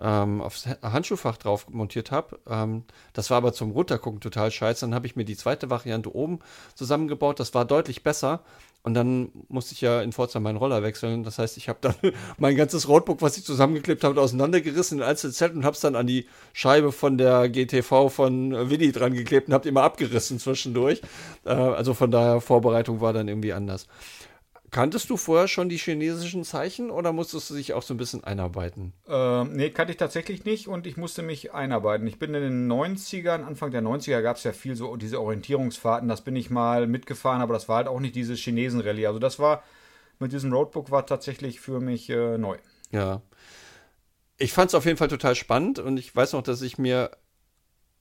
[0.00, 2.38] ähm, aufs Handschuhfach drauf montiert habe.
[2.48, 4.84] Ähm, das war aber zum Runtergucken total scheiße.
[4.86, 6.40] Dann habe ich mir die zweite Variante oben
[6.74, 7.40] zusammengebaut.
[7.40, 8.40] Das war deutlich besser.
[8.82, 11.22] Und dann musste ich ja in Forza meinen Roller wechseln.
[11.22, 11.94] Das heißt, ich habe dann
[12.38, 16.06] mein ganzes Roadbook, was ich zusammengeklebt habe, auseinandergerissen in Einzelzellen und habe es dann an
[16.06, 21.00] die Scheibe von der GTV von Willi dran geklebt und habe immer abgerissen zwischendurch.
[21.46, 23.86] Äh, also von daher, Vorbereitung war dann irgendwie anders.
[24.74, 28.24] Kanntest du vorher schon die chinesischen Zeichen oder musstest du dich auch so ein bisschen
[28.24, 28.92] einarbeiten?
[29.06, 32.08] Ähm, nee, kannte ich tatsächlich nicht und ich musste mich einarbeiten.
[32.08, 36.08] Ich bin in den 90ern, Anfang der 90er gab es ja viel so diese Orientierungsfahrten,
[36.08, 39.06] das bin ich mal mitgefahren, aber das war halt auch nicht diese Chinesen-Rallye.
[39.06, 39.62] Also das war
[40.18, 42.56] mit diesem Roadbook war tatsächlich für mich äh, neu.
[42.90, 43.22] Ja.
[44.38, 47.12] Ich fand es auf jeden Fall total spannend und ich weiß noch, dass ich mir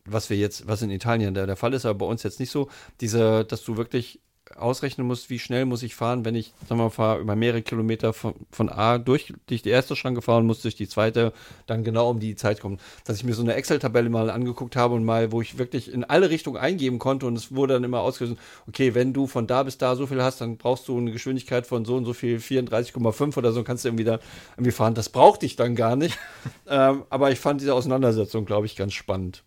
[0.05, 2.51] was wir jetzt, was in Italien der, der Fall ist, aber bei uns jetzt nicht
[2.51, 2.67] so,
[2.99, 4.19] diese, dass du wirklich
[4.55, 7.61] ausrechnen muss, wie schnell muss ich fahren, wenn ich, sagen wir mal, fahre über mehrere
[7.61, 11.33] Kilometer von, von A durch, durch die erste Schranke fahren muss, durch die zweite,
[11.65, 12.79] dann genau um die Zeit kommen.
[13.05, 16.03] Dass ich mir so eine Excel-Tabelle mal angeguckt habe und mal, wo ich wirklich in
[16.03, 18.37] alle Richtungen eingeben konnte und es wurde dann immer ausgelöst,
[18.67, 21.65] okay, wenn du von da bis da so viel hast, dann brauchst du eine Geschwindigkeit
[21.65, 24.19] von so und so viel, 34,5 oder so, kannst du irgendwie da
[24.53, 24.93] irgendwie fahren.
[24.93, 26.17] Das brauchte ich dann gar nicht.
[26.67, 29.43] ähm, aber ich fand diese Auseinandersetzung, glaube ich, ganz spannend.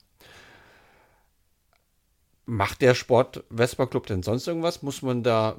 [2.46, 4.82] Macht der Sport Vespa Club denn sonst irgendwas?
[4.82, 5.56] Muss man da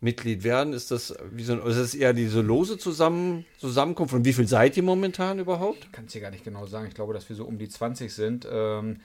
[0.00, 0.72] Mitglied werden?
[0.72, 4.14] Ist das wie so ist das eher diese lose Zusammen Zusammenkunft?
[4.14, 5.84] Und wie viel seid ihr momentan überhaupt?
[5.84, 6.86] Ich kann es dir gar nicht genau sagen.
[6.86, 8.46] Ich glaube, dass wir so um die 20 sind.
[8.50, 9.00] Ähm,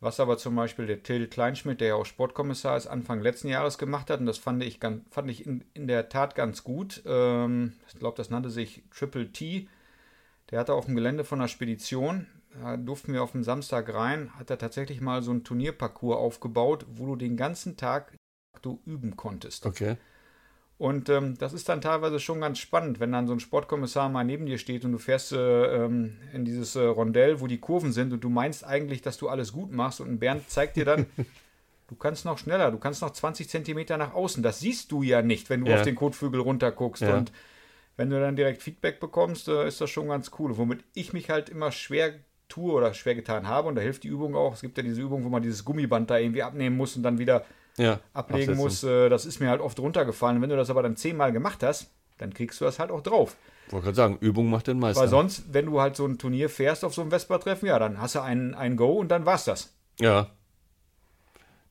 [0.00, 3.76] was aber zum Beispiel der Till Kleinschmidt, der ja auch Sportkommissar ist, Anfang letzten Jahres
[3.76, 7.02] gemacht hat, und das fand ich, ganz, fand ich in, in der Tat ganz gut.
[7.04, 9.68] Ähm, ich glaube, das nannte sich Triple T.
[10.50, 12.26] Der hatte auf dem Gelände von einer Spedition
[12.58, 16.86] da durften wir auf dem Samstag rein, hat er tatsächlich mal so ein Turnierparcours aufgebaut,
[16.92, 18.12] wo du den ganzen Tag
[18.62, 19.66] du üben konntest.
[19.66, 19.96] Okay.
[20.80, 24.24] Und ähm, das ist dann teilweise schon ganz spannend, wenn dann so ein Sportkommissar mal
[24.24, 27.92] neben dir steht und du fährst äh, ähm, in dieses äh, Rondell, wo die Kurven
[27.92, 30.86] sind und du meinst eigentlich, dass du alles gut machst und ein Bernd zeigt dir
[30.86, 31.04] dann,
[31.88, 34.42] du kannst noch schneller, du kannst noch 20 Zentimeter nach außen.
[34.42, 35.76] Das siehst du ja nicht, wenn du ja.
[35.76, 37.02] auf den Kotflügel runterguckst.
[37.02, 37.18] Ja.
[37.18, 37.30] Und
[37.98, 40.56] wenn du dann direkt Feedback bekommst, äh, ist das schon ganz cool.
[40.56, 42.14] Womit ich mich halt immer schwer
[42.50, 43.68] tue oder schwer getan habe.
[43.68, 44.52] Und da hilft die Übung auch.
[44.54, 47.18] Es gibt ja diese Übung, wo man dieses Gummiband da irgendwie abnehmen muss und dann
[47.18, 47.44] wieder
[47.78, 48.84] ja, ablegen muss.
[48.84, 50.36] Äh, das ist mir halt oft runtergefallen.
[50.36, 53.00] Und wenn du das aber dann zehnmal gemacht hast, dann kriegst du das halt auch
[53.00, 53.36] drauf.
[53.66, 55.00] Ich wollte gerade sagen, Übung macht den Meister.
[55.00, 58.00] Weil sonst, wenn du halt so ein Turnier fährst auf so einem Vespa-Treffen, ja, dann
[58.00, 59.72] hast du ein, ein Go und dann war's das.
[60.00, 60.30] Ja.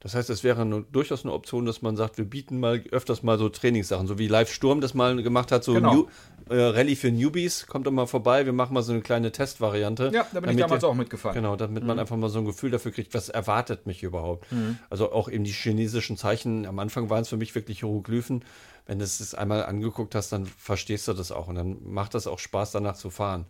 [0.02, 3.22] Das heißt, es wäre eine, durchaus eine Option, dass man sagt, wir bieten mal öfters
[3.22, 5.93] mal so Trainingssachen, so wie Live Sturm das mal gemacht hat, so Genau.
[5.93, 6.08] New,
[6.50, 10.12] äh, Rallye für Newbies, kommt doch mal vorbei, wir machen mal so eine kleine Testvariante.
[10.14, 11.36] Ja, da bin ich damit damals ihr- auch mitgefahren.
[11.36, 14.47] Genau, damit man einfach mal so ein Gefühl dafür kriegt, was erwartet mich überhaupt.
[14.89, 18.45] Also auch eben die chinesischen Zeichen, am Anfang waren es für mich wirklich Hieroglyphen.
[18.86, 22.26] Wenn du es einmal angeguckt hast, dann verstehst du das auch und dann macht das
[22.26, 23.45] auch Spaß, danach zu fahren.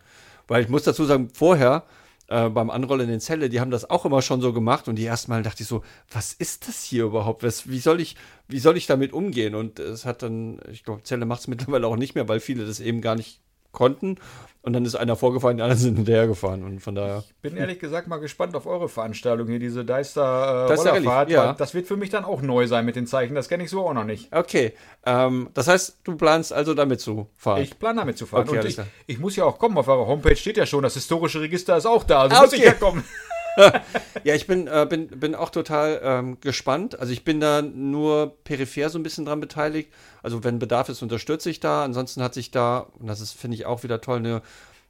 [0.48, 1.84] Weil ich muss dazu sagen, vorher
[2.30, 5.04] äh, beim Anrollen in Zelle, die haben das auch immer schon so gemacht und die
[5.04, 7.42] ersten Mal dachte ich so, was ist das hier überhaupt?
[7.42, 8.16] Was, wie, soll ich,
[8.48, 9.54] wie soll ich damit umgehen?
[9.54, 12.64] Und es hat dann, ich glaube, Zelle macht es mittlerweile auch nicht mehr, weil viele
[12.64, 13.40] das eben gar nicht
[13.72, 14.16] konnten.
[14.62, 16.62] Und dann ist einer vorgefahren, die anderen sind hinterhergefahren.
[16.64, 17.24] Und von daher.
[17.40, 21.30] Bin ehrlich gesagt mal gespannt auf eure Veranstaltung hier, diese Deister äh, Rollerfahrt.
[21.30, 21.54] Ja.
[21.54, 23.34] Das wird für mich dann auch neu sein mit den Zeichen.
[23.34, 24.34] Das kenne ich so auch noch nicht.
[24.34, 24.74] Okay,
[25.06, 27.62] ähm, das heißt, du planst also damit zu fahren.
[27.62, 28.46] Ich plane damit zu fahren.
[28.46, 29.78] Okay, ich, ich muss ja auch kommen.
[29.78, 32.22] Auf eurer Homepage steht ja schon, das historische Register ist auch da.
[32.22, 32.68] Also Ah, muss ich okay.
[32.68, 33.02] ja kommen.
[34.24, 36.98] Ja, ich bin, äh, bin, bin auch total ähm, gespannt.
[36.98, 39.90] Also ich bin da nur peripher so ein bisschen dran beteiligt.
[40.22, 41.84] Also wenn Bedarf ist, unterstütze ich da.
[41.84, 44.42] Ansonsten hat sich da, und das ist, finde ich, auch wieder toll, eine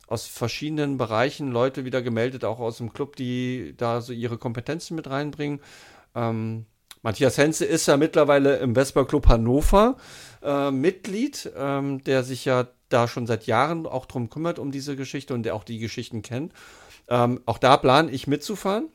[0.08, 4.96] aus verschiedenen Bereichen Leute wieder gemeldet, auch aus dem Club, die da so ihre Kompetenzen
[4.96, 5.61] mit reinbringen.
[6.16, 6.66] Ähm,
[7.02, 9.96] Matthias Henze ist ja mittlerweile im Vespa Club Hannover
[10.42, 14.96] äh, Mitglied, ähm, der sich ja da schon seit Jahren auch drum kümmert, um diese
[14.96, 16.52] Geschichte und der auch die Geschichten kennt.
[17.11, 18.88] Ähm, auch da plane ich mitzufahren.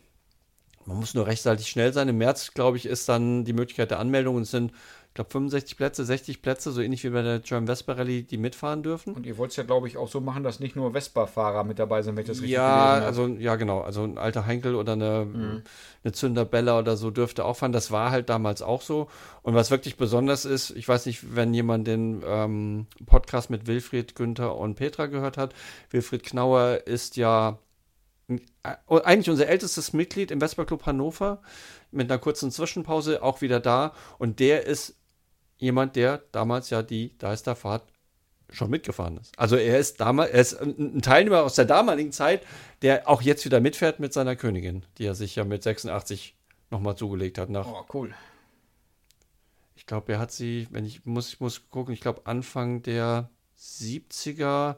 [0.86, 2.08] Man muss nur rechtzeitig schnell sein.
[2.10, 4.72] Im März, glaube ich, ist dann die Möglichkeit der Anmeldung und es sind,
[5.08, 8.38] ich glaube, 65 Plätze, 60 Plätze, so ähnlich wie bei der German Vespa Rally, die
[8.38, 9.16] mitfahren dürfen.
[9.16, 11.80] Und ihr wollt es ja, glaube ich, auch so machen, dass nicht nur Vespa-Fahrer mit
[11.80, 14.94] dabei sind, wenn ich das richtig Ja, also ja genau, also ein alter Heinkel oder
[14.94, 15.64] eine,
[16.04, 17.72] eine Zünderbella oder so dürfte auch fahren.
[17.72, 19.08] Das war halt damals auch so.
[19.42, 24.16] Und was wirklich besonders ist, ich weiß nicht, wenn jemand den ähm, Podcast mit Wilfried,
[24.16, 25.56] Günther und Petra gehört hat.
[25.90, 27.58] Wilfried Knauer ist ja
[28.64, 31.42] eigentlich unser ältestes Mitglied im Vespa Club Hannover
[31.92, 33.94] mit einer kurzen Zwischenpause auch wieder da.
[34.18, 34.96] Und der ist
[35.58, 37.84] jemand, der damals ja die Deisterfahrt
[38.50, 39.38] schon mitgefahren ist.
[39.40, 42.46] Also er ist damals, er ist ein ein Teilnehmer aus der damaligen Zeit,
[42.82, 46.36] der auch jetzt wieder mitfährt mit seiner Königin, die er sich ja mit 86
[46.72, 47.50] nochmal zugelegt hat.
[47.50, 48.14] Nach, Oh, cool.
[49.76, 53.30] ich glaube, er hat sie, wenn ich muss, ich muss gucken, ich glaube Anfang der
[53.58, 54.76] 70er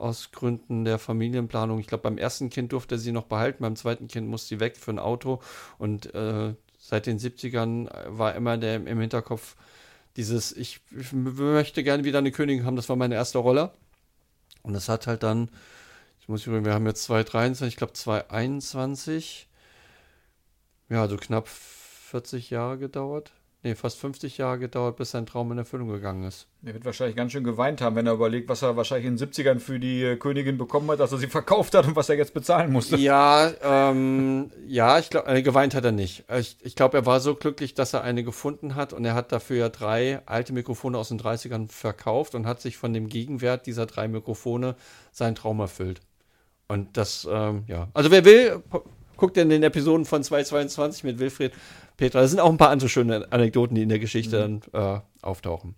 [0.00, 1.78] aus Gründen der Familienplanung.
[1.78, 4.60] Ich glaube, beim ersten Kind durfte er sie noch behalten, beim zweiten Kind musste sie
[4.60, 5.40] weg für ein Auto
[5.78, 9.56] und äh, seit den 70ern war immer der im Hinterkopf
[10.16, 13.72] dieses, ich, ich möchte gerne wieder eine Königin haben, das war meine erste Rolle.
[14.62, 15.50] Und das hat halt dann,
[16.20, 19.48] ich muss übrigens, wir haben jetzt 2023, ich glaube 2021,
[20.88, 23.32] ja, so knapp 40 Jahre gedauert.
[23.62, 26.46] Nee, fast 50 Jahre gedauert, bis sein Traum in Erfüllung gegangen ist.
[26.64, 29.28] Er wird wahrscheinlich ganz schön geweint haben, wenn er überlegt, was er wahrscheinlich in den
[29.28, 32.16] 70ern für die äh, Königin bekommen hat, dass er sie verkauft hat und was er
[32.16, 32.96] jetzt bezahlen musste.
[32.96, 36.24] Ja, ähm, ja, ich glaube, äh, geweint hat er nicht.
[36.38, 39.30] Ich, ich glaube, er war so glücklich, dass er eine gefunden hat und er hat
[39.30, 43.66] dafür ja drei alte Mikrofone aus den 30ern verkauft und hat sich von dem Gegenwert
[43.66, 44.74] dieser drei Mikrofone
[45.12, 46.00] seinen Traum erfüllt.
[46.66, 47.88] Und das, ähm, ja.
[47.92, 48.62] Also wer will,
[49.18, 51.52] guckt in den Episoden von 222 mit Wilfried
[52.00, 52.20] Petra.
[52.20, 55.76] Da sind auch ein paar andere schöne Anekdoten, die in der Geschichte dann äh, auftauchen.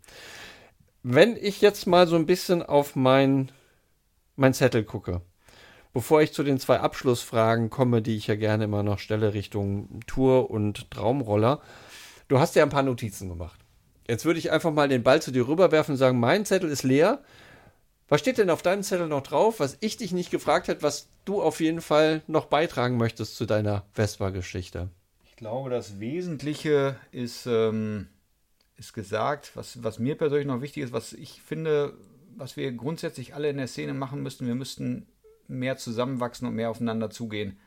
[1.03, 3.51] Wenn ich jetzt mal so ein bisschen auf mein,
[4.37, 5.21] mein Zettel gucke,
[5.95, 10.01] Bevor ich zu den zwei Abschlussfragen komme, die ich ja gerne immer noch stelle Richtung
[10.07, 11.61] Tour und Traumroller,
[12.29, 13.61] du hast ja ein paar Notizen gemacht.
[14.09, 16.83] Jetzt würde ich einfach mal den Ball zu dir rüberwerfen und sagen, mein Zettel ist
[16.83, 17.21] leer.
[18.09, 21.09] Was steht denn auf deinem Zettel noch drauf, was ich dich nicht gefragt hätte, was
[21.27, 24.89] du auf jeden Fall noch beitragen möchtest zu deiner Vespa-Geschichte?
[25.43, 28.07] Ich glaube, das Wesentliche ist, ähm,
[28.77, 31.95] ist gesagt, was, was mir persönlich noch wichtig ist, was ich finde,
[32.37, 35.09] was wir grundsätzlich alle in der Szene machen müssten, wir müssten
[35.49, 37.59] mehr zusammenwachsen und mehr aufeinander zugehen.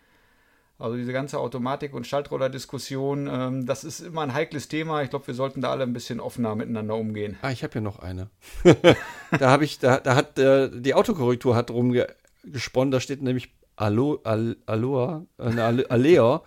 [0.79, 5.03] Also diese ganze Automatik- und Schaltroller-Diskussion, ähm, das ist immer ein heikles Thema.
[5.03, 7.35] Ich glaube, wir sollten da alle ein bisschen offener miteinander umgehen.
[7.41, 8.29] Ah, ich habe hier noch eine.
[9.37, 14.21] da habe ich, da, da hat äh, die Autokorrektur hat rumgesponnen, da steht nämlich Alo,
[14.23, 16.41] Al, Aloha, äh, ne, Ale- Alea.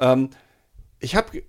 [0.00, 0.30] Ähm,
[1.02, 1.42] ich habe,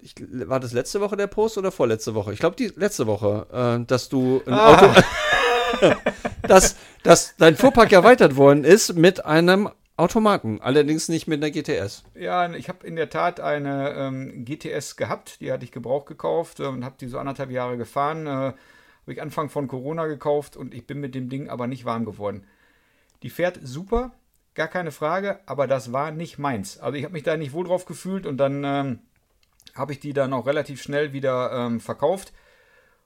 [0.00, 0.14] ich,
[0.48, 2.32] war das letzte Woche der Post oder vorletzte Woche?
[2.32, 4.88] Ich glaube, die letzte Woche, äh, dass du ein Auto,
[6.42, 12.04] dass, dass dein Fuhrpark erweitert worden ist mit einem Automaten, allerdings nicht mit einer GTS.
[12.14, 16.60] Ja, ich habe in der Tat eine ähm, GTS gehabt, die hatte ich gebraucht gekauft
[16.60, 18.26] äh, und habe die so anderthalb Jahre gefahren.
[18.26, 21.84] Äh, habe ich Anfang von Corona gekauft und ich bin mit dem Ding aber nicht
[21.84, 22.46] warm geworden.
[23.22, 24.12] Die fährt super,
[24.54, 26.78] gar keine Frage, aber das war nicht meins.
[26.78, 28.98] Also ich habe mich da nicht wohl drauf gefühlt und dann ähm,
[29.74, 32.32] habe ich die dann auch relativ schnell wieder ähm, verkauft.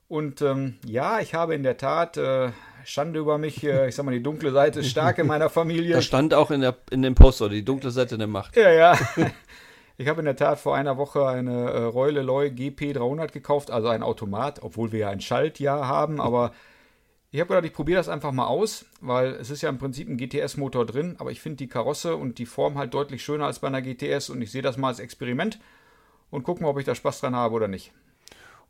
[0.08, 2.50] Und ähm, ja, ich habe in der Tat äh,
[2.84, 3.62] Schande über mich.
[3.62, 5.96] Äh, ich sag mal, die dunkle Seite ist stark in meiner Familie.
[5.96, 8.56] Das stand auch in, der, in dem Post, oder die dunkle Seite der Macht.
[8.56, 8.98] Ja, ja.
[10.00, 13.72] Ich habe in der Tat vor einer Woche eine äh, Royal Loy GP 300 gekauft,
[13.72, 16.52] also ein Automat, obwohl wir ja ein Schaltjahr haben, aber
[17.30, 20.08] ich habe gedacht, ich probiere das einfach mal aus, weil es ist ja im Prinzip
[20.08, 23.58] ein GTS-Motor drin, aber ich finde die Karosse und die Form halt deutlich schöner als
[23.58, 25.58] bei einer GTS und ich sehe das mal als Experiment
[26.30, 27.92] und gucken, ob ich da Spaß dran habe oder nicht.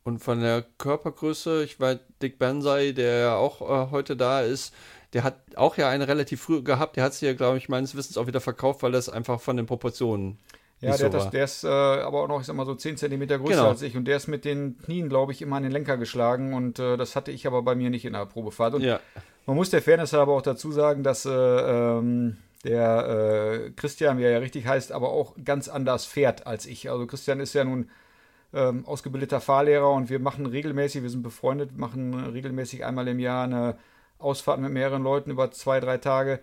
[0.03, 4.75] Und von der Körpergröße, ich weiß, Dick Bensai, der ja auch äh, heute da ist,
[5.13, 6.97] der hat auch ja eine relativ früh gehabt.
[6.97, 9.57] Der hat sie ja, glaube ich, meines Wissens auch wieder verkauft, weil das einfach von
[9.57, 10.39] den Proportionen.
[10.81, 12.97] Ja, der, so das, der ist äh, aber auch noch, ich sag mal, so 10
[12.97, 13.69] cm größer genau.
[13.69, 13.97] als ich.
[13.97, 16.55] Und der ist mit den Knien, glaube ich, immer an den Lenker geschlagen.
[16.55, 18.75] Und äh, das hatte ich aber bei mir nicht in der Probefahrt.
[18.75, 19.01] Und ja.
[19.47, 24.25] man muss der Fairness aber auch dazu sagen, dass äh, ähm, der äh, Christian, wie
[24.25, 26.91] er ja richtig heißt, aber auch ganz anders fährt als ich.
[26.91, 27.91] Also Christian ist ja nun
[28.53, 33.45] ähm, ausgebildeter Fahrlehrer und wir machen regelmäßig, wir sind befreundet, machen regelmäßig einmal im Jahr
[33.45, 33.79] eine
[34.19, 36.41] Ausfahrt mit mehreren Leuten über zwei, drei Tage.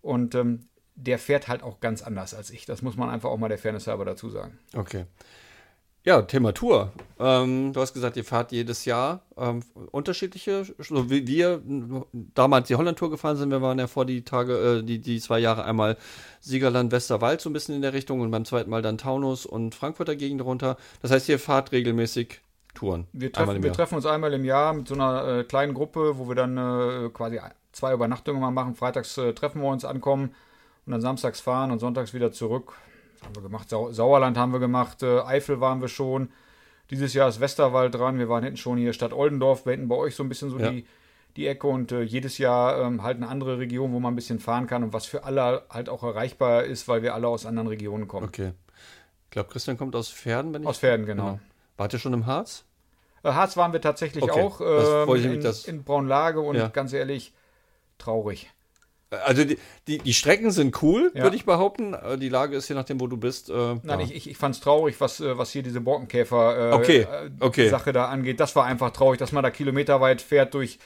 [0.00, 2.66] Und ähm, der fährt halt auch ganz anders als ich.
[2.66, 4.58] Das muss man einfach auch mal der Fairness halber dazu sagen.
[4.76, 5.06] Okay.
[6.06, 6.92] Ja, Thema Tour.
[7.18, 11.62] Ähm, du hast gesagt, ihr fahrt jedes Jahr ähm, unterschiedliche, so wie wir
[12.12, 13.50] damals die Holland-Tour gefahren sind.
[13.50, 15.96] Wir waren ja vor die Tage, äh, die, die zwei Jahre einmal
[16.40, 19.74] Siegerland, Westerwald so ein bisschen in der Richtung und beim zweiten Mal dann Taunus und
[19.74, 20.76] Frankfurter Gegend runter.
[21.00, 22.42] Das heißt, ihr fahrt regelmäßig
[22.74, 23.06] Touren.
[23.14, 26.28] Wir treffen, wir treffen uns einmal im Jahr mit so einer äh, kleinen Gruppe, wo
[26.28, 27.40] wir dann äh, quasi
[27.72, 28.74] zwei Übernachtungen mal machen.
[28.74, 30.34] Freitags äh, treffen wir uns, ankommen
[30.86, 32.74] und dann samstags fahren und sonntags wieder zurück
[33.24, 33.68] haben wir gemacht.
[33.68, 36.30] Sau Sauerland haben wir gemacht, äh, Eifel waren wir schon.
[36.90, 38.18] Dieses Jahr ist Westerwald dran.
[38.18, 40.58] Wir waren hinten schon hier Stadt Oldendorf, wir hinten bei euch so ein bisschen so
[40.58, 40.70] ja.
[40.70, 40.86] die,
[41.36, 44.38] die Ecke und äh, jedes Jahr ähm, halt eine andere Region, wo man ein bisschen
[44.38, 47.68] fahren kann und was für alle halt auch erreichbar ist, weil wir alle aus anderen
[47.68, 48.28] Regionen kommen.
[48.28, 48.52] Okay.
[49.24, 50.68] Ich glaube, Christian kommt aus Pferden, wenn ich.
[50.68, 51.24] Aus Pferden, genau.
[51.24, 51.40] genau.
[51.76, 52.64] Wart ihr schon im Harz?
[53.22, 54.42] Äh, Harz waren wir tatsächlich okay.
[54.42, 54.60] auch
[55.08, 56.68] ähm, in, in Braunlage und ja.
[56.68, 57.32] ganz ehrlich,
[57.98, 58.52] traurig.
[59.24, 61.22] Also die, die, die, Strecken sind cool, ja.
[61.22, 61.94] würde ich behaupten.
[61.94, 63.50] Äh, die Lage ist je nachdem, wo du bist.
[63.50, 64.00] Äh, Nein, ja.
[64.00, 67.06] ich, ich, fand es traurig, was, äh, was hier diese Borkenkäfer-Sache äh,
[67.40, 67.70] okay.
[67.70, 67.92] okay.
[67.92, 68.40] da angeht.
[68.40, 70.78] Das war einfach traurig, dass man da kilometerweit fährt durch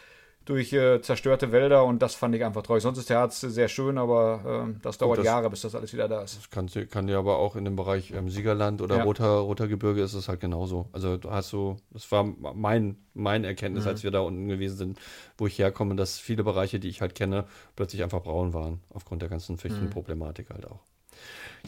[0.48, 2.82] durch äh, zerstörte Wälder und das fand ich einfach traurig.
[2.82, 5.92] Sonst ist der Harz sehr schön, aber äh, das dauert das, Jahre, bis das alles
[5.92, 6.38] wieder da ist.
[6.38, 9.02] Das kann, kann dir aber auch in dem Bereich ähm, Siegerland oder ja.
[9.02, 10.88] Roter, Roter Gebirge ist es halt genauso.
[10.92, 13.90] Also du hast so, das war mein, mein Erkenntnis, mhm.
[13.90, 14.98] als wir da unten gewesen sind,
[15.36, 17.44] wo ich herkomme, dass viele Bereiche, die ich halt kenne,
[17.76, 20.54] plötzlich einfach braun waren, aufgrund der ganzen Fichtenproblematik mhm.
[20.54, 20.80] halt auch.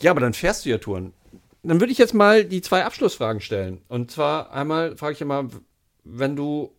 [0.01, 1.13] Ja, aber dann fährst du ja Touren.
[1.63, 3.83] Dann würde ich jetzt mal die zwei Abschlussfragen stellen.
[3.89, 5.49] Und zwar einmal frage ich immer,
[6.05, 6.73] wenn du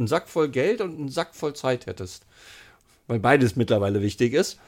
[0.00, 2.26] einen Sack voll Geld und einen Sack voll Zeit hättest,
[3.06, 4.58] weil beides mittlerweile wichtig ist,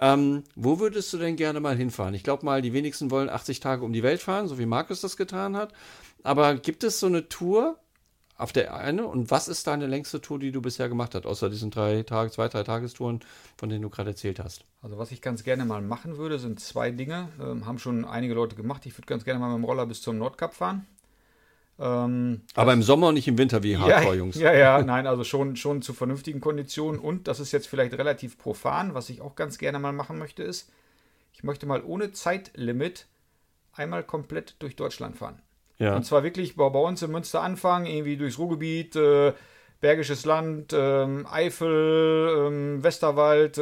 [0.00, 2.14] ähm, wo würdest du denn gerne mal hinfahren?
[2.14, 5.02] Ich glaube mal, die wenigsten wollen 80 Tage um die Welt fahren, so wie Markus
[5.02, 5.72] das getan hat.
[6.22, 7.78] Aber gibt es so eine Tour
[8.36, 9.06] auf der eine?
[9.06, 12.30] Und was ist deine längste Tour, die du bisher gemacht hast, außer diesen drei Tage,
[12.30, 13.20] zwei, drei Tagestouren,
[13.58, 14.64] von denen du gerade erzählt hast?
[14.80, 17.28] Also was ich ganz gerne mal machen würde, sind zwei Dinge.
[17.38, 18.86] Ähm, haben schon einige Leute gemacht.
[18.86, 20.86] Ich würde ganz gerne mal mit dem Roller bis zum Nordkap fahren.
[21.80, 24.36] Ähm, Aber im Sommer und nicht im Winter wie Hardcore-Jungs.
[24.36, 27.00] Ja, ja, ja, nein, also schon, schon zu vernünftigen Konditionen.
[27.00, 30.42] Und das ist jetzt vielleicht relativ profan, was ich auch ganz gerne mal machen möchte,
[30.42, 30.70] ist,
[31.32, 33.06] ich möchte mal ohne Zeitlimit
[33.72, 35.40] einmal komplett durch Deutschland fahren.
[35.78, 35.96] Ja.
[35.96, 39.32] Und zwar wirklich bei, bei uns in Münster anfangen, irgendwie durchs Ruhrgebiet, äh,
[39.80, 43.58] Bergisches Land, äh, Eifel, äh, Westerwald,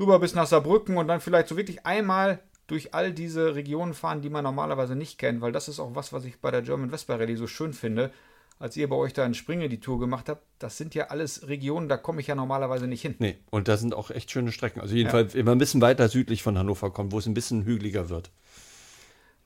[0.00, 4.22] rüber bis nach Saarbrücken und dann vielleicht so wirklich einmal durch all diese Regionen fahren,
[4.22, 6.90] die man normalerweise nicht kennt, weil das ist auch was, was ich bei der German
[6.90, 8.10] Vespa Rally so schön finde.
[8.58, 11.46] Als ihr bei euch da in Springe die Tour gemacht habt, das sind ja alles
[11.46, 13.14] Regionen, da komme ich ja normalerweise nicht hin.
[13.18, 14.80] Nee, und da sind auch echt schöne Strecken.
[14.80, 15.40] Also jedenfalls ja.
[15.40, 18.30] immer ein bisschen weiter südlich von Hannover kommt, wo es ein bisschen hügeliger wird.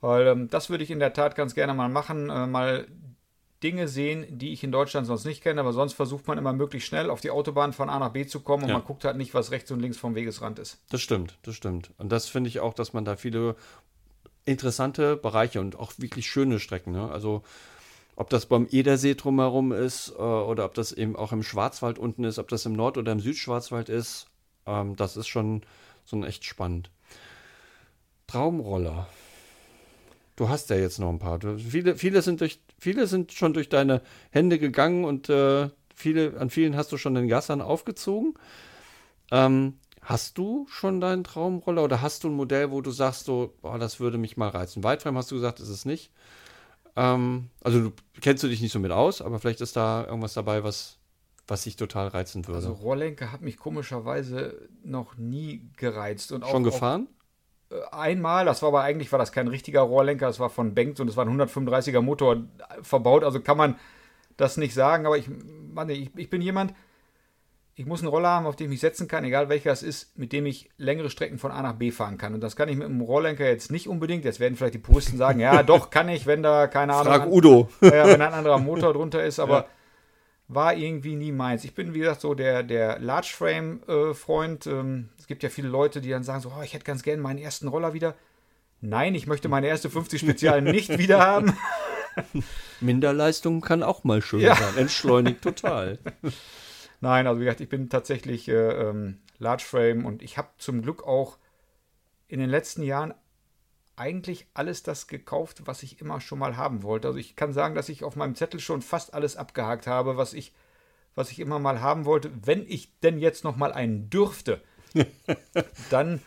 [0.00, 2.86] Weil ähm, das würde ich in der Tat ganz gerne mal machen, äh, mal
[3.62, 6.88] Dinge sehen, die ich in Deutschland sonst nicht kenne, aber sonst versucht man immer möglichst
[6.88, 8.76] schnell auf die Autobahn von A nach B zu kommen und ja.
[8.76, 10.78] man guckt halt nicht, was rechts und links vom Wegesrand ist.
[10.90, 11.90] Das stimmt, das stimmt.
[11.98, 13.56] Und das finde ich auch, dass man da viele
[14.46, 17.10] interessante Bereiche und auch wirklich schöne Strecken, ne?
[17.10, 17.42] also
[18.16, 22.24] ob das beim Edersee drumherum ist äh, oder ob das eben auch im Schwarzwald unten
[22.24, 24.26] ist, ob das im Nord- oder im Südschwarzwald ist,
[24.66, 25.62] ähm, das ist schon
[26.04, 26.90] so echt spannend.
[28.26, 29.08] Traumroller.
[30.40, 31.38] Du hast ja jetzt noch ein paar.
[31.38, 34.00] Du, viele, viele, sind durch, viele sind schon durch deine
[34.30, 38.32] Hände gegangen und äh, viele, an vielen hast du schon den Gassern aufgezogen.
[39.30, 43.52] Ähm, hast du schon deinen Traumroller oder hast du ein Modell, wo du sagst, so,
[43.60, 44.82] boah, das würde mich mal reizen?
[44.82, 46.10] Weitframe hast du gesagt, ist es nicht.
[46.96, 47.92] Ähm, also du
[48.22, 50.96] kennst du dich nicht so mit aus, aber vielleicht ist da irgendwas dabei, was,
[51.48, 52.66] was sich total reizen würde.
[52.66, 56.32] Also Rohrlenker hat mich komischerweise noch nie gereizt.
[56.32, 57.08] Und schon auch, gefahren?
[57.10, 57.19] Auch
[57.92, 61.08] einmal, das war aber eigentlich war das kein richtiger Rohrlenker, das war von Bengt und
[61.08, 62.44] es war ein 135er Motor
[62.82, 63.76] verbaut, also kann man
[64.36, 65.28] das nicht sagen, aber ich,
[65.72, 66.74] Mann, ich, ich bin jemand,
[67.80, 70.18] ich muss einen Roller haben, auf den ich mich setzen kann, egal welcher es ist,
[70.18, 72.34] mit dem ich längere Strecken von A nach B fahren kann.
[72.34, 74.24] Und das kann ich mit einem Rolllenker jetzt nicht unbedingt.
[74.26, 77.06] Jetzt werden vielleicht die Puristen sagen, ja, doch, kann ich, wenn da, keine Ahnung.
[77.06, 77.68] Frag Udo.
[77.80, 79.66] Ja, wenn ein anderer Motor drunter ist, aber ja.
[80.52, 81.64] War irgendwie nie meins.
[81.64, 84.66] Ich bin, wie gesagt, so der, der Large Frame-Freund.
[84.66, 87.22] Ähm, es gibt ja viele Leute, die dann sagen so, oh, ich hätte ganz gerne
[87.22, 88.16] meinen ersten Roller wieder.
[88.80, 91.56] Nein, ich möchte meine erste 50 Spezial nicht wieder haben.
[92.80, 94.56] Minderleistung kann auch mal schön ja.
[94.56, 94.76] sein.
[94.76, 95.98] Entschleunigt total.
[97.00, 100.82] Nein, also wie gesagt, ich bin tatsächlich äh, ähm, Large Frame und ich habe zum
[100.82, 101.38] Glück auch
[102.26, 103.14] in den letzten Jahren
[104.00, 107.08] eigentlich alles das gekauft, was ich immer schon mal haben wollte.
[107.08, 110.32] Also ich kann sagen, dass ich auf meinem Zettel schon fast alles abgehakt habe, was
[110.32, 110.54] ich,
[111.14, 112.30] was ich immer mal haben wollte.
[112.42, 114.62] Wenn ich denn jetzt noch mal einen dürfte,
[115.90, 116.22] dann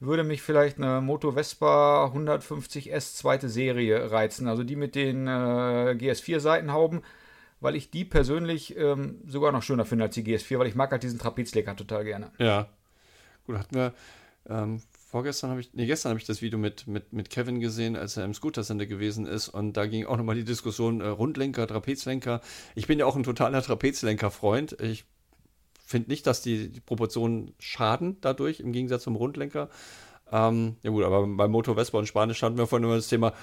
[0.00, 4.46] würde mich vielleicht eine Moto Vespa 150S zweite Serie reizen.
[4.46, 7.02] Also die mit den äh, GS4 Seitenhauben
[7.60, 10.92] weil ich die persönlich ähm, sogar noch schöner finde als die GS4, weil ich mag
[10.92, 12.30] halt diesen Trapezlecker total gerne.
[12.36, 12.68] Ja.
[13.46, 13.94] Gut, hatten wir
[14.50, 14.82] ähm,
[15.14, 18.16] vorgestern habe ich, nee, gestern habe ich das Video mit, mit, mit Kevin gesehen, als
[18.16, 21.68] er im Scooter Center gewesen ist und da ging auch nochmal die Diskussion äh, Rundlenker,
[21.68, 22.40] Trapezlenker.
[22.74, 24.76] Ich bin ja auch ein totaler Trapezlenker-Freund.
[24.80, 25.04] Ich
[25.86, 29.68] finde nicht, dass die, die, Proportionen schaden dadurch, im Gegensatz zum Rundlenker.
[30.32, 33.34] Ähm, ja gut, aber bei Motor Vespa und Spanisch hatten wir vorhin immer das Thema,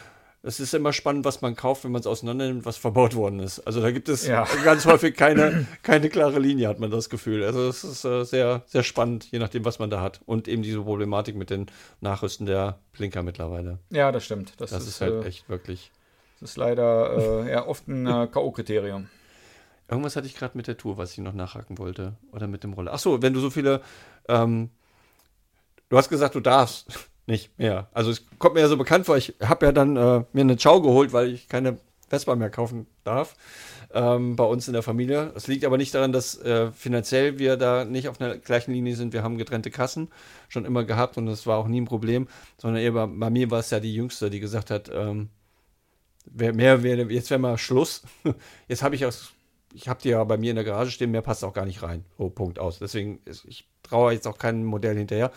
[0.44, 3.40] es ist immer spannend, was man kauft, wenn man es auseinander nimmt, was verbaut worden
[3.40, 3.60] ist.
[3.60, 4.48] Also da gibt es ja.
[4.64, 7.44] ganz häufig keine, keine klare Linie, hat man das Gefühl.
[7.44, 10.22] Also es ist äh, sehr, sehr spannend, je nachdem, was man da hat.
[10.26, 11.68] Und eben diese Problematik mit den
[12.00, 13.78] Nachrüsten der Blinker mittlerweile.
[13.92, 14.54] Ja, das stimmt.
[14.58, 15.92] Das, das ist, ist, halt äh, echt wirklich.
[16.40, 19.06] Das ist leider äh, ja, oft ein äh, K.O.-Kriterium.
[19.90, 22.14] Irgendwas hatte ich gerade mit der Tour, was ich noch nachhaken wollte.
[22.32, 22.94] Oder mit dem Roller.
[22.94, 23.82] Achso, wenn du so viele.
[24.28, 24.72] Ähm,
[25.90, 27.88] du hast gesagt, du darfst nicht mehr.
[27.94, 30.58] Also es kommt mir ja so bekannt vor, ich habe ja dann äh, mir eine
[30.58, 31.78] Chow geholt, weil ich keine
[32.10, 33.36] Vespa mehr kaufen darf
[33.94, 35.32] ähm, bei uns in der Familie.
[35.36, 38.96] Es liegt aber nicht daran, dass äh, finanziell wir da nicht auf einer gleichen Linie
[38.96, 39.14] sind.
[39.14, 40.10] Wir haben getrennte Kassen
[40.50, 42.28] schon immer gehabt und das war auch nie ein Problem,
[42.58, 45.30] sondern eher bei, bei mir war es ja die Jüngste, die gesagt hat, ähm,
[46.26, 48.04] wer mehr wäre, jetzt wäre mal Schluss.
[48.68, 49.34] Jetzt habe ich aus
[49.74, 51.84] ich habe die ja bei mir in der Garage stehen, mehr passt auch gar nicht
[51.84, 52.06] rein.
[52.18, 52.80] Oh, Punkt aus.
[52.80, 55.32] Deswegen, ist, ich traue jetzt auch kein Modell hinterher.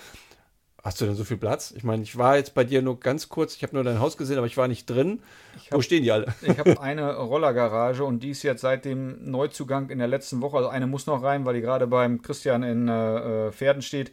[0.84, 1.72] Hast du denn so viel Platz?
[1.74, 4.18] Ich meine, ich war jetzt bei dir nur ganz kurz, ich habe nur dein Haus
[4.18, 5.22] gesehen, aber ich war nicht drin.
[5.70, 6.26] Hab, Wo stehen die alle?
[6.42, 10.58] Ich habe eine Rollergarage und die ist jetzt seit dem Neuzugang in der letzten Woche,
[10.58, 14.12] also eine muss noch rein, weil die gerade beim Christian in äh, Pferden steht.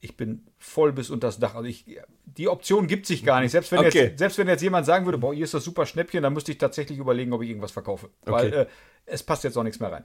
[0.00, 1.54] Ich bin voll bis unter das Dach.
[1.54, 1.84] Also ich,
[2.24, 3.52] die Option gibt sich gar nicht.
[3.52, 4.06] Selbst wenn, okay.
[4.06, 6.50] jetzt, selbst wenn jetzt jemand sagen würde, boah, hier ist das super Schnäppchen, dann müsste
[6.50, 8.10] ich tatsächlich überlegen, ob ich irgendwas verkaufe.
[8.22, 8.32] Okay.
[8.32, 8.66] Weil äh,
[9.06, 10.04] es passt jetzt auch nichts mehr rein.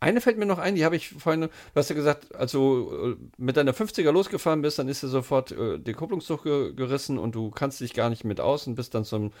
[0.00, 3.16] Eine fällt mir noch ein, die habe ich vorhin, du hast ja gesagt, als du
[3.16, 7.18] äh, mit deiner 50er losgefahren bist, dann ist dir sofort äh, der Kupplungszug ge gerissen
[7.18, 9.32] und du kannst dich gar nicht mit aus und bist dann zum,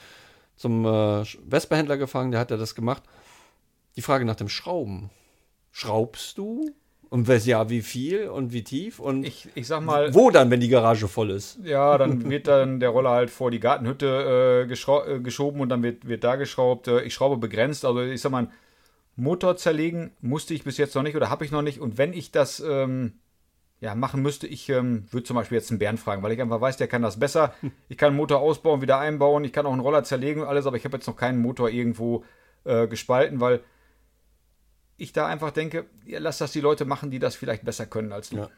[0.56, 3.02] zum äh, Vespa-Händler gefahren, der hat ja das gemacht.
[3.96, 5.10] Die Frage nach dem Schrauben.
[5.70, 6.74] Schraubst du?
[7.14, 8.98] Und ja, wie viel und wie tief?
[8.98, 10.12] Und ich, ich sag mal.
[10.14, 11.60] Wo dann, wenn die Garage voll ist?
[11.62, 15.84] Ja, dann wird dann der Roller halt vor die Gartenhütte äh, äh, geschoben und dann
[15.84, 16.88] wird, wird da geschraubt.
[16.88, 17.84] Äh, ich schraube begrenzt.
[17.84, 18.48] Also ich sag mal,
[19.16, 21.80] Motor zerlegen musste ich bis jetzt noch nicht oder habe ich noch nicht.
[21.80, 23.14] Und wenn ich das ähm,
[23.80, 26.60] ja, machen müsste, ich ähm, würde zum Beispiel jetzt einen Bären fragen, weil ich einfach
[26.60, 27.54] weiß, der kann das besser.
[27.88, 30.66] Ich kann einen Motor ausbauen, wieder einbauen, ich kann auch einen Roller zerlegen und alles,
[30.66, 32.24] aber ich habe jetzt noch keinen Motor irgendwo
[32.64, 33.60] äh, gespalten, weil
[34.96, 38.12] ich da einfach denke, ja, lass das die Leute machen, die das vielleicht besser können
[38.12, 38.36] als du.
[38.36, 38.48] Ja.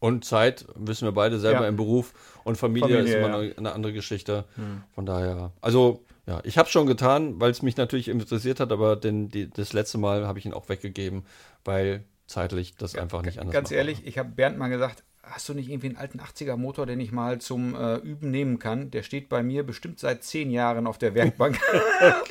[0.00, 1.68] Und Zeit, wissen wir beide selber ja.
[1.68, 2.12] im Beruf
[2.44, 3.56] und Familie, Familie ist immer ja.
[3.56, 4.44] eine, andere Geschichte.
[4.54, 4.82] Hm.
[4.94, 8.70] Von daher, also ja, ich habe es schon getan, weil es mich natürlich interessiert hat,
[8.70, 11.24] aber den, die, das letzte Mal habe ich ihn auch weggegeben,
[11.64, 15.54] weil zeitlich das einfach nicht anders Ganz ehrlich, ich habe Bernd mal gesagt, hast du
[15.54, 18.90] nicht irgendwie einen alten 80er Motor, den ich mal zum äh, Üben nehmen kann?
[18.90, 21.58] Der steht bei mir bestimmt seit zehn Jahren auf der Werkbank.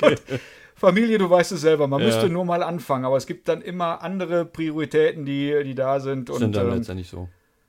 [0.76, 2.06] Familie, du weißt es selber, man ja.
[2.06, 6.28] müsste nur mal anfangen, aber es gibt dann immer andere Prioritäten, die, die da sind.
[6.28, 7.28] Sind und, dann ähm, letztendlich so.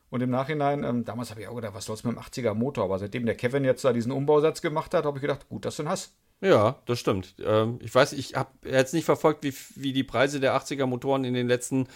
[0.09, 2.85] Und im Nachhinein, ähm, damals habe ich auch gedacht, was soll's mit dem 80er Motor?
[2.85, 5.77] Aber seitdem der Kevin jetzt da diesen Umbausatz gemacht hat, habe ich gedacht, gut, dass
[5.77, 6.13] du ihn hast.
[6.41, 7.35] Ja, das stimmt.
[7.43, 11.25] Ähm, ich weiß, ich habe jetzt nicht verfolgt, wie, wie die Preise der 80er Motoren
[11.25, 11.87] in den letzten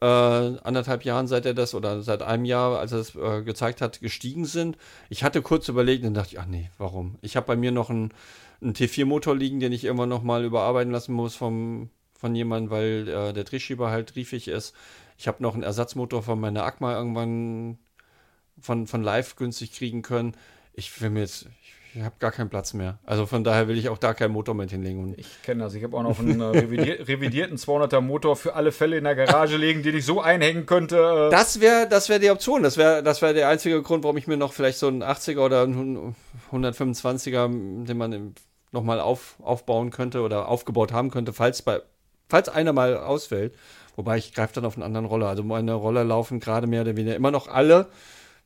[0.00, 3.80] äh, anderthalb Jahren, seit er das oder seit einem Jahr, als er es äh, gezeigt
[3.80, 4.76] hat, gestiegen sind.
[5.08, 7.16] Ich hatte kurz überlegt und dachte ach nee, warum?
[7.22, 8.12] Ich habe bei mir noch einen,
[8.60, 11.88] einen T4-Motor liegen, den ich immer noch mal überarbeiten lassen muss vom,
[12.18, 14.74] von jemandem, weil äh, der Drehschieber halt triefig ist.
[15.24, 17.78] Ich habe noch einen Ersatzmotor von meiner Akma irgendwann
[18.60, 20.36] von, von Live günstig kriegen können.
[20.74, 21.46] Ich will mir jetzt,
[21.94, 22.98] ich habe gar keinen Platz mehr.
[23.06, 25.02] Also von daher will ich auch da keinen Motor mit hinlegen.
[25.02, 25.72] Und ich kenne das.
[25.72, 29.14] Ich habe auch noch einen äh, revidier revidierten 200er Motor für alle Fälle in der
[29.14, 30.98] Garage legen, den ich so einhängen könnte.
[30.98, 31.30] Äh.
[31.30, 32.62] Das wäre das wär die Option.
[32.62, 35.38] Das wäre das wär der einzige Grund, warum ich mir noch vielleicht so einen 80er
[35.38, 36.14] oder einen
[36.52, 38.34] 125er, den man
[38.72, 41.80] nochmal auf, aufbauen könnte oder aufgebaut haben könnte, falls bei
[42.28, 43.54] falls einer mal ausfällt,
[43.96, 45.28] wobei ich greife dann auf einen anderen Roller.
[45.28, 47.88] Also meine Roller laufen gerade mehr oder weniger immer noch alle.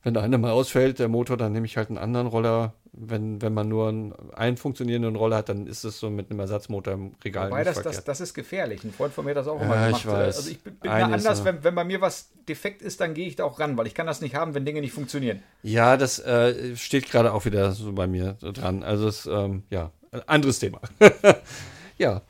[0.05, 2.75] Wenn da einer mal ausfällt, der Motor, dann nehme ich halt einen anderen Roller.
[2.93, 6.39] Wenn, wenn man nur einen, einen funktionierenden Roller hat, dann ist es so mit einem
[6.41, 7.51] Ersatzmotor im Regal.
[7.51, 8.85] Wobei das, das, das ist gefährlich.
[8.85, 10.01] Ein Freund von mir hat das auch Ja, immer gemacht.
[10.01, 10.37] ich weiß.
[10.37, 13.13] Also ich bin, bin da Eine anders, wenn, wenn bei mir was defekt ist, dann
[13.15, 15.43] gehe ich da auch ran, weil ich kann das nicht haben, wenn Dinge nicht funktionieren.
[15.63, 18.83] Ja, das äh, steht gerade auch wieder so bei mir dran.
[18.85, 20.81] Also es, ähm, ja, ein anderes Thema.
[21.99, 22.23] ja,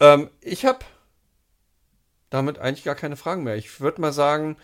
[0.00, 0.80] ähm, ich habe
[2.30, 3.56] damit eigentlich gar keine Fragen mehr.
[3.56, 4.56] Ich würde mal sagen,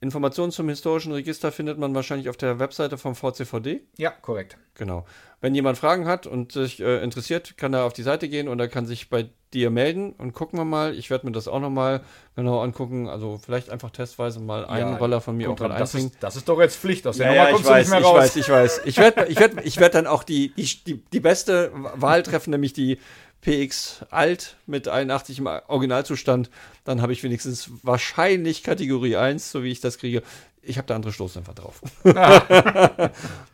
[0.00, 3.80] Informationen zum historischen Register findet man wahrscheinlich auf der Webseite vom VCVD.
[3.96, 4.58] Ja, korrekt.
[4.74, 5.06] Genau.
[5.40, 8.58] Wenn jemand Fragen hat und sich äh, interessiert, kann er auf die Seite gehen und
[8.60, 10.94] er kann sich bei dir melden und gucken wir mal.
[10.94, 12.02] Ich werde mir das auch nochmal
[12.34, 13.08] genau angucken.
[13.08, 16.12] Also vielleicht einfach testweise mal einen Ja, Roller von mir auch mal das, einbringen.
[16.12, 17.06] ist, das ist doch jetzt Pflicht.
[17.06, 18.18] Aus der Ja, Nummer kommst ich du weiß, nicht mehr ich raus.
[18.18, 18.80] weiß, ich weiß.
[18.84, 22.50] Ich werde ich werd, ich werd dann auch die, die, die, die beste Wahl treffen,
[22.50, 22.98] nämlich die
[23.46, 26.50] PX Alt mit 81 im Originalzustand.
[26.82, 30.22] Dann habe ich wenigstens wahrscheinlich Kategorie 1, so wie ich das kriege.
[30.62, 31.80] Ich habe da andere Stoßdämpfer drauf.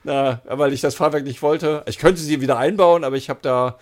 [0.04, 1.82] Na, weil ich das Fahrwerk nicht wollte.
[1.86, 3.78] Ich könnte sie wieder einbauen, aber ich habe da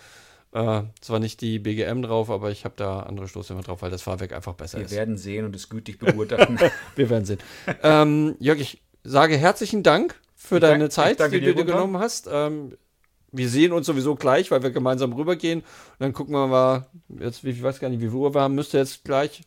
[0.52, 4.02] äh, zwar nicht die BGM drauf, aber ich habe da andere Stoßdämpfer drauf, weil das
[4.02, 4.90] Fahrwerk einfach besser Wir ist.
[4.90, 6.58] werden sehen und es gütig begutachten.
[6.96, 7.38] Wir werden sehen.
[7.84, 12.28] ähm, Jörg, ich sage herzlichen Dank für Ich deine Zeit, die du dir genommen hast.
[12.32, 12.76] Ähm,
[13.32, 15.60] wir sehen uns sowieso gleich, weil wir gemeinsam rübergehen.
[15.60, 15.66] Und
[15.98, 16.86] dann gucken wir mal,
[17.18, 19.42] jetzt, ich weiß gar nicht, wie viel Uhr wir haben, müsste jetzt gleich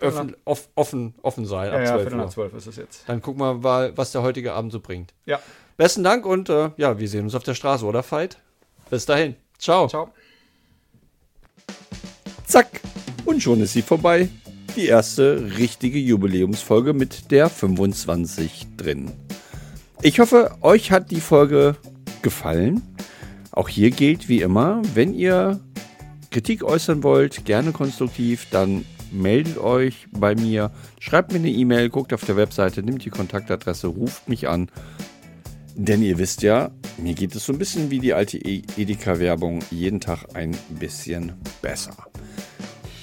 [0.00, 1.68] öffn, off, offen, offen sein.
[1.68, 2.30] ja, ab ja, 12 Viertel nach Uhr.
[2.30, 3.04] zwölf ist es jetzt.
[3.06, 5.14] Dann gucken wir mal, was der heutige Abend so bringt.
[5.24, 5.40] Ja,
[5.76, 8.38] Besten Dank und äh, ja, wir sehen uns auf der Straße, oder Veit?
[8.90, 9.34] Bis dahin.
[9.58, 9.88] Ciao.
[9.88, 10.08] ciao.
[12.46, 12.80] Zack.
[13.24, 14.28] Und schon ist sie vorbei.
[14.76, 19.10] Die erste richtige Jubiläumsfolge mit der 25 drin.
[20.02, 21.76] Ich hoffe, euch hat die Folge
[22.22, 22.93] gefallen.
[23.54, 25.60] Auch hier gilt wie immer, wenn ihr
[26.32, 32.12] Kritik äußern wollt, gerne konstruktiv, dann meldet euch bei mir, schreibt mir eine E-Mail, guckt
[32.12, 34.68] auf der Webseite, nimmt die Kontaktadresse, ruft mich an.
[35.76, 39.60] Denn ihr wisst ja, mir geht es so ein bisschen wie die alte E- Edeka-Werbung,
[39.70, 41.32] jeden Tag ein bisschen
[41.62, 41.96] besser.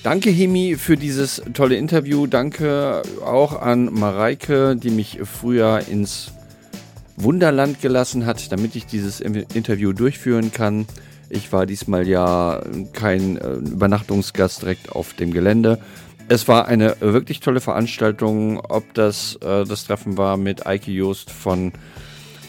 [0.03, 2.27] Danke, Hemi, für dieses tolle Interview.
[2.27, 6.31] Danke auch an Mareike, die mich früher ins
[7.17, 10.85] Wunderland gelassen hat, damit ich dieses Interview durchführen kann.
[11.29, 12.61] Ich war diesmal ja
[12.93, 15.79] kein äh, Übernachtungsgast direkt auf dem Gelände.
[16.27, 21.31] Es war eine wirklich tolle Veranstaltung, ob das äh, das Treffen war mit Eike Joost
[21.31, 21.71] von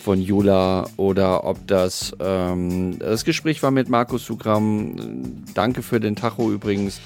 [0.02, 4.97] von Jula oder ob das ähm, das Gespräch war mit Markus Sugram.
[5.55, 7.01] Danke für den Tacho übrigens.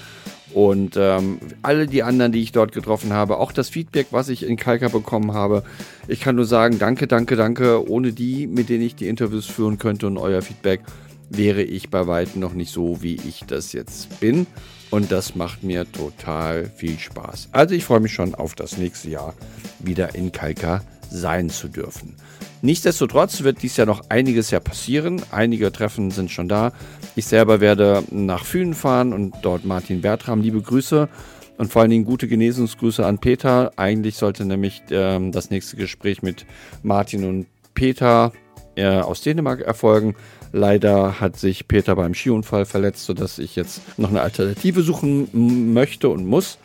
[0.52, 4.46] Und ähm, alle die anderen, die ich dort getroffen habe, auch das Feedback, was ich
[4.46, 5.64] in Kalka bekommen habe.
[6.08, 7.88] Ich kann nur sagen, danke, danke, danke.
[7.88, 10.80] Ohne die, mit denen ich die Interviews führen könnte und euer Feedback,
[11.28, 14.46] wäre ich bei weitem noch nicht so, wie ich das jetzt bin.
[14.90, 17.48] Und das macht mir total viel Spaß.
[17.52, 19.34] Also ich freue mich schon auf das nächste Jahr
[19.80, 20.82] wieder in Kalka
[21.16, 22.14] sein zu dürfen.
[22.62, 25.22] Nichtsdestotrotz wird dies Jahr noch einiges ja passieren.
[25.30, 26.72] Einige Treffen sind schon da.
[27.14, 30.40] Ich selber werde nach Fünen fahren und dort Martin Bertram.
[30.40, 31.08] Liebe Grüße
[31.58, 33.72] und vor allen Dingen gute Genesungsgrüße an Peter.
[33.76, 36.46] Eigentlich sollte nämlich ähm, das nächste Gespräch mit
[36.82, 38.32] Martin und Peter
[38.74, 40.14] äh, aus Dänemark erfolgen.
[40.52, 46.08] Leider hat sich Peter beim Skiunfall verletzt, sodass ich jetzt noch eine Alternative suchen möchte
[46.08, 46.58] und muss.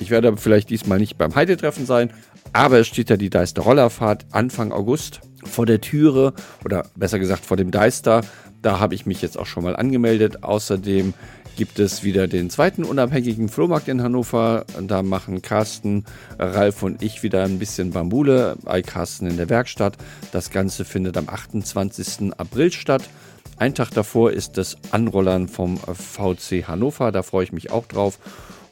[0.00, 2.10] Ich werde aber vielleicht diesmal nicht beim Heidetreffen sein,
[2.54, 6.32] aber es steht ja die Deister Rollerfahrt Anfang August vor der Türe
[6.64, 8.22] oder besser gesagt vor dem Deister.
[8.62, 10.44] Da habe ich mich jetzt auch schon mal angemeldet.
[10.44, 11.14] Außerdem
[11.56, 14.66] gibt es wieder den zweiten unabhängigen Flohmarkt in Hannover.
[14.80, 16.04] Da machen Carsten,
[16.38, 19.96] Ralf und ich wieder ein bisschen Bambule bei Carsten in der Werkstatt.
[20.30, 22.32] Das Ganze findet am 28.
[22.38, 23.02] April statt.
[23.56, 27.10] Ein Tag davor ist das Anrollern vom VC Hannover.
[27.10, 28.20] Da freue ich mich auch drauf.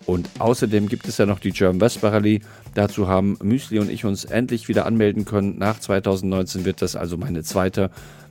[0.07, 2.41] Und außerdem gibt es ja noch die German Vespa Rallye.
[2.75, 5.59] Dazu haben Müsli und ich uns endlich wieder anmelden können.
[5.59, 7.91] Nach 2019 wird das also meine zweite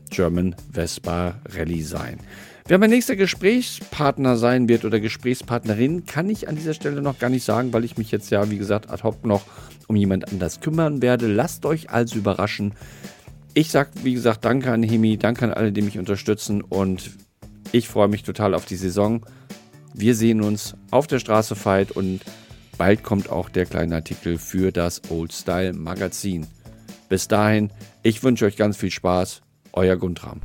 [0.10, 2.20] German Vespa Rallye sein.
[2.68, 7.30] Wer mein nächster Gesprächspartner sein wird oder Gesprächspartnerin, kann ich an dieser Stelle noch gar
[7.30, 9.42] nicht sagen, weil ich mich jetzt ja, wie gesagt, ad hoc noch
[9.88, 11.28] um jemand anders kümmern werde.
[11.28, 12.74] Lasst euch also überraschen.
[13.54, 17.12] Ich sage, wie gesagt, danke an Hemi, danke an alle, die mich unterstützen und
[17.74, 19.26] ich freue mich total auf die Saison.
[19.94, 22.22] Wir sehen uns auf der Straße Fight und
[22.78, 26.48] bald kommt auch der kleine Artikel für das Old Style Magazin.
[27.10, 27.72] Bis dahin,
[28.04, 29.42] ich wünsche euch ganz viel Spaß.
[29.74, 30.42] Euer Guntram.